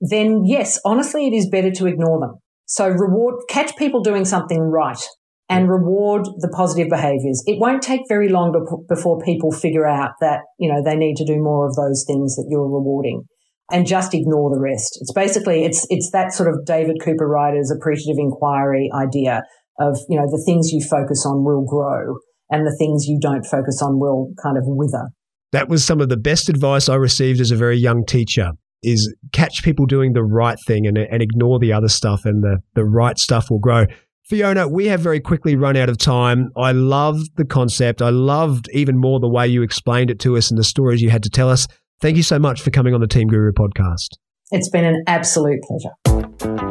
then 0.00 0.42
yes, 0.44 0.80
honestly, 0.84 1.26
it 1.26 1.34
is 1.34 1.48
better 1.48 1.70
to 1.72 1.86
ignore 1.86 2.20
them. 2.20 2.36
So 2.66 2.88
reward, 2.88 3.34
catch 3.48 3.76
people 3.76 4.02
doing 4.02 4.24
something 4.24 4.60
right 4.60 5.00
and 5.48 5.68
reward 5.68 6.24
the 6.38 6.52
positive 6.54 6.88
behaviors. 6.88 7.42
It 7.46 7.58
won't 7.58 7.82
take 7.82 8.02
very 8.08 8.28
long 8.28 8.54
before 8.88 9.20
people 9.20 9.50
figure 9.50 9.86
out 9.86 10.12
that, 10.20 10.42
you 10.58 10.72
know, 10.72 10.82
they 10.82 10.94
need 10.94 11.16
to 11.16 11.24
do 11.24 11.42
more 11.42 11.66
of 11.66 11.74
those 11.74 12.04
things 12.06 12.36
that 12.36 12.46
you're 12.48 12.70
rewarding 12.70 13.24
and 13.72 13.86
just 13.86 14.14
ignore 14.14 14.50
the 14.54 14.60
rest. 14.60 14.98
It's 15.00 15.12
basically, 15.12 15.64
it's, 15.64 15.86
it's 15.90 16.10
that 16.12 16.32
sort 16.32 16.48
of 16.48 16.64
David 16.64 16.98
Cooperrider's 17.04 17.70
appreciative 17.70 18.18
inquiry 18.18 18.88
idea 18.94 19.42
of, 19.80 19.98
you 20.08 20.18
know, 20.18 20.26
the 20.26 20.42
things 20.46 20.70
you 20.70 20.80
focus 20.88 21.26
on 21.26 21.44
will 21.44 21.64
grow 21.64 22.16
and 22.48 22.64
the 22.64 22.76
things 22.78 23.06
you 23.06 23.18
don't 23.20 23.44
focus 23.44 23.82
on 23.82 23.98
will 23.98 24.32
kind 24.42 24.56
of 24.56 24.62
wither. 24.66 25.08
That 25.52 25.68
was 25.68 25.84
some 25.84 26.00
of 26.00 26.08
the 26.08 26.16
best 26.16 26.48
advice 26.48 26.88
I 26.88 26.94
received 26.94 27.40
as 27.40 27.50
a 27.50 27.56
very 27.56 27.76
young 27.76 28.04
teacher 28.06 28.52
is 28.82 29.14
catch 29.32 29.62
people 29.62 29.86
doing 29.86 30.12
the 30.12 30.22
right 30.22 30.58
thing 30.66 30.86
and, 30.86 30.96
and 30.98 31.22
ignore 31.22 31.58
the 31.58 31.72
other 31.72 31.88
stuff 31.88 32.24
and 32.24 32.42
the, 32.42 32.58
the 32.74 32.84
right 32.84 33.18
stuff 33.18 33.50
will 33.50 33.58
grow. 33.58 33.86
Fiona, 34.24 34.68
we 34.68 34.86
have 34.86 35.00
very 35.00 35.18
quickly 35.18 35.56
run 35.56 35.76
out 35.76 35.88
of 35.88 35.98
time. 35.98 36.50
I 36.56 36.72
loved 36.72 37.36
the 37.36 37.44
concept. 37.44 38.00
I 38.00 38.10
loved 38.10 38.68
even 38.72 38.96
more 38.96 39.18
the 39.18 39.28
way 39.28 39.48
you 39.48 39.62
explained 39.62 40.10
it 40.10 40.20
to 40.20 40.36
us 40.36 40.50
and 40.50 40.58
the 40.58 40.64
stories 40.64 41.02
you 41.02 41.10
had 41.10 41.24
to 41.24 41.30
tell 41.30 41.50
us. 41.50 41.66
Thank 42.00 42.16
you 42.16 42.22
so 42.22 42.38
much 42.38 42.62
for 42.62 42.70
coming 42.70 42.94
on 42.94 43.00
the 43.00 43.08
Team 43.08 43.28
Guru 43.28 43.52
podcast. 43.52 44.16
It's 44.52 44.70
been 44.70 44.84
an 44.84 45.02
absolute 45.06 45.60
pleasure. 45.62 46.69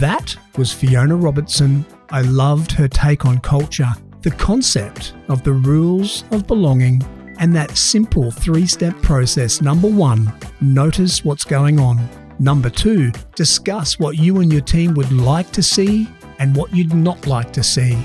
That 0.00 0.36
was 0.56 0.72
Fiona 0.72 1.16
Robertson. 1.16 1.84
I 2.10 2.22
loved 2.22 2.72
her 2.72 2.88
take 2.88 3.24
on 3.24 3.38
culture, 3.38 3.88
the 4.22 4.30
concept 4.30 5.14
of 5.28 5.42
the 5.42 5.52
rules 5.52 6.24
of 6.30 6.46
belonging, 6.46 7.02
and 7.38 7.54
that 7.54 7.76
simple 7.76 8.30
three 8.30 8.66
step 8.66 8.94
process. 9.02 9.60
Number 9.60 9.88
one, 9.88 10.32
notice 10.60 11.24
what's 11.24 11.44
going 11.44 11.78
on. 11.78 12.08
Number 12.38 12.70
two, 12.70 13.12
discuss 13.34 13.98
what 13.98 14.18
you 14.18 14.40
and 14.40 14.52
your 14.52 14.60
team 14.60 14.94
would 14.94 15.12
like 15.12 15.50
to 15.52 15.62
see 15.62 16.08
and 16.38 16.54
what 16.54 16.74
you'd 16.74 16.94
not 16.94 17.26
like 17.26 17.52
to 17.54 17.62
see. 17.62 17.96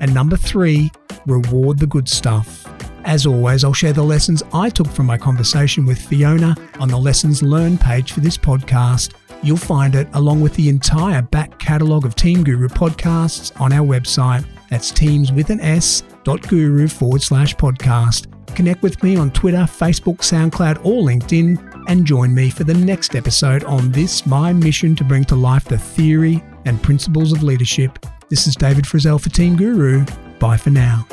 And 0.00 0.12
number 0.14 0.36
three, 0.36 0.90
reward 1.26 1.78
the 1.78 1.86
good 1.86 2.08
stuff. 2.08 2.66
As 3.04 3.26
always, 3.26 3.64
I'll 3.64 3.74
share 3.74 3.92
the 3.92 4.02
lessons 4.02 4.42
I 4.54 4.70
took 4.70 4.88
from 4.88 5.04
my 5.06 5.18
conversation 5.18 5.84
with 5.84 6.00
Fiona 6.00 6.56
on 6.80 6.88
the 6.88 6.96
Lessons 6.96 7.42
Learned 7.42 7.80
page 7.80 8.12
for 8.12 8.20
this 8.20 8.38
podcast. 8.38 9.12
You'll 9.44 9.58
find 9.58 9.94
it 9.94 10.08
along 10.14 10.40
with 10.40 10.54
the 10.54 10.70
entire 10.70 11.20
back 11.20 11.58
catalogue 11.58 12.06
of 12.06 12.14
Team 12.14 12.42
Guru 12.42 12.66
podcasts 12.66 13.52
on 13.60 13.74
our 13.74 13.86
website. 13.86 14.46
That's 14.70 14.90
teams 14.90 15.30
with 15.32 15.50
an 15.50 15.60
S 15.60 16.02
dot 16.24 16.40
guru 16.48 16.88
forward 16.88 17.20
slash 17.20 17.54
podcast. 17.54 18.26
Connect 18.56 18.82
with 18.82 19.02
me 19.02 19.16
on 19.16 19.30
Twitter, 19.32 19.58
Facebook, 19.58 20.18
SoundCloud, 20.18 20.86
or 20.86 21.02
LinkedIn, 21.02 21.84
and 21.88 22.06
join 22.06 22.34
me 22.34 22.48
for 22.48 22.64
the 22.64 22.72
next 22.72 23.14
episode 23.14 23.64
on 23.64 23.92
this 23.92 24.24
my 24.24 24.54
mission 24.54 24.96
to 24.96 25.04
bring 25.04 25.24
to 25.24 25.34
life 25.34 25.64
the 25.64 25.76
theory 25.76 26.42
and 26.64 26.82
principles 26.82 27.32
of 27.32 27.42
leadership. 27.42 27.98
This 28.30 28.46
is 28.46 28.56
David 28.56 28.84
Frizzell 28.84 29.20
for 29.20 29.28
Team 29.28 29.56
Guru. 29.56 30.06
Bye 30.38 30.56
for 30.56 30.70
now. 30.70 31.06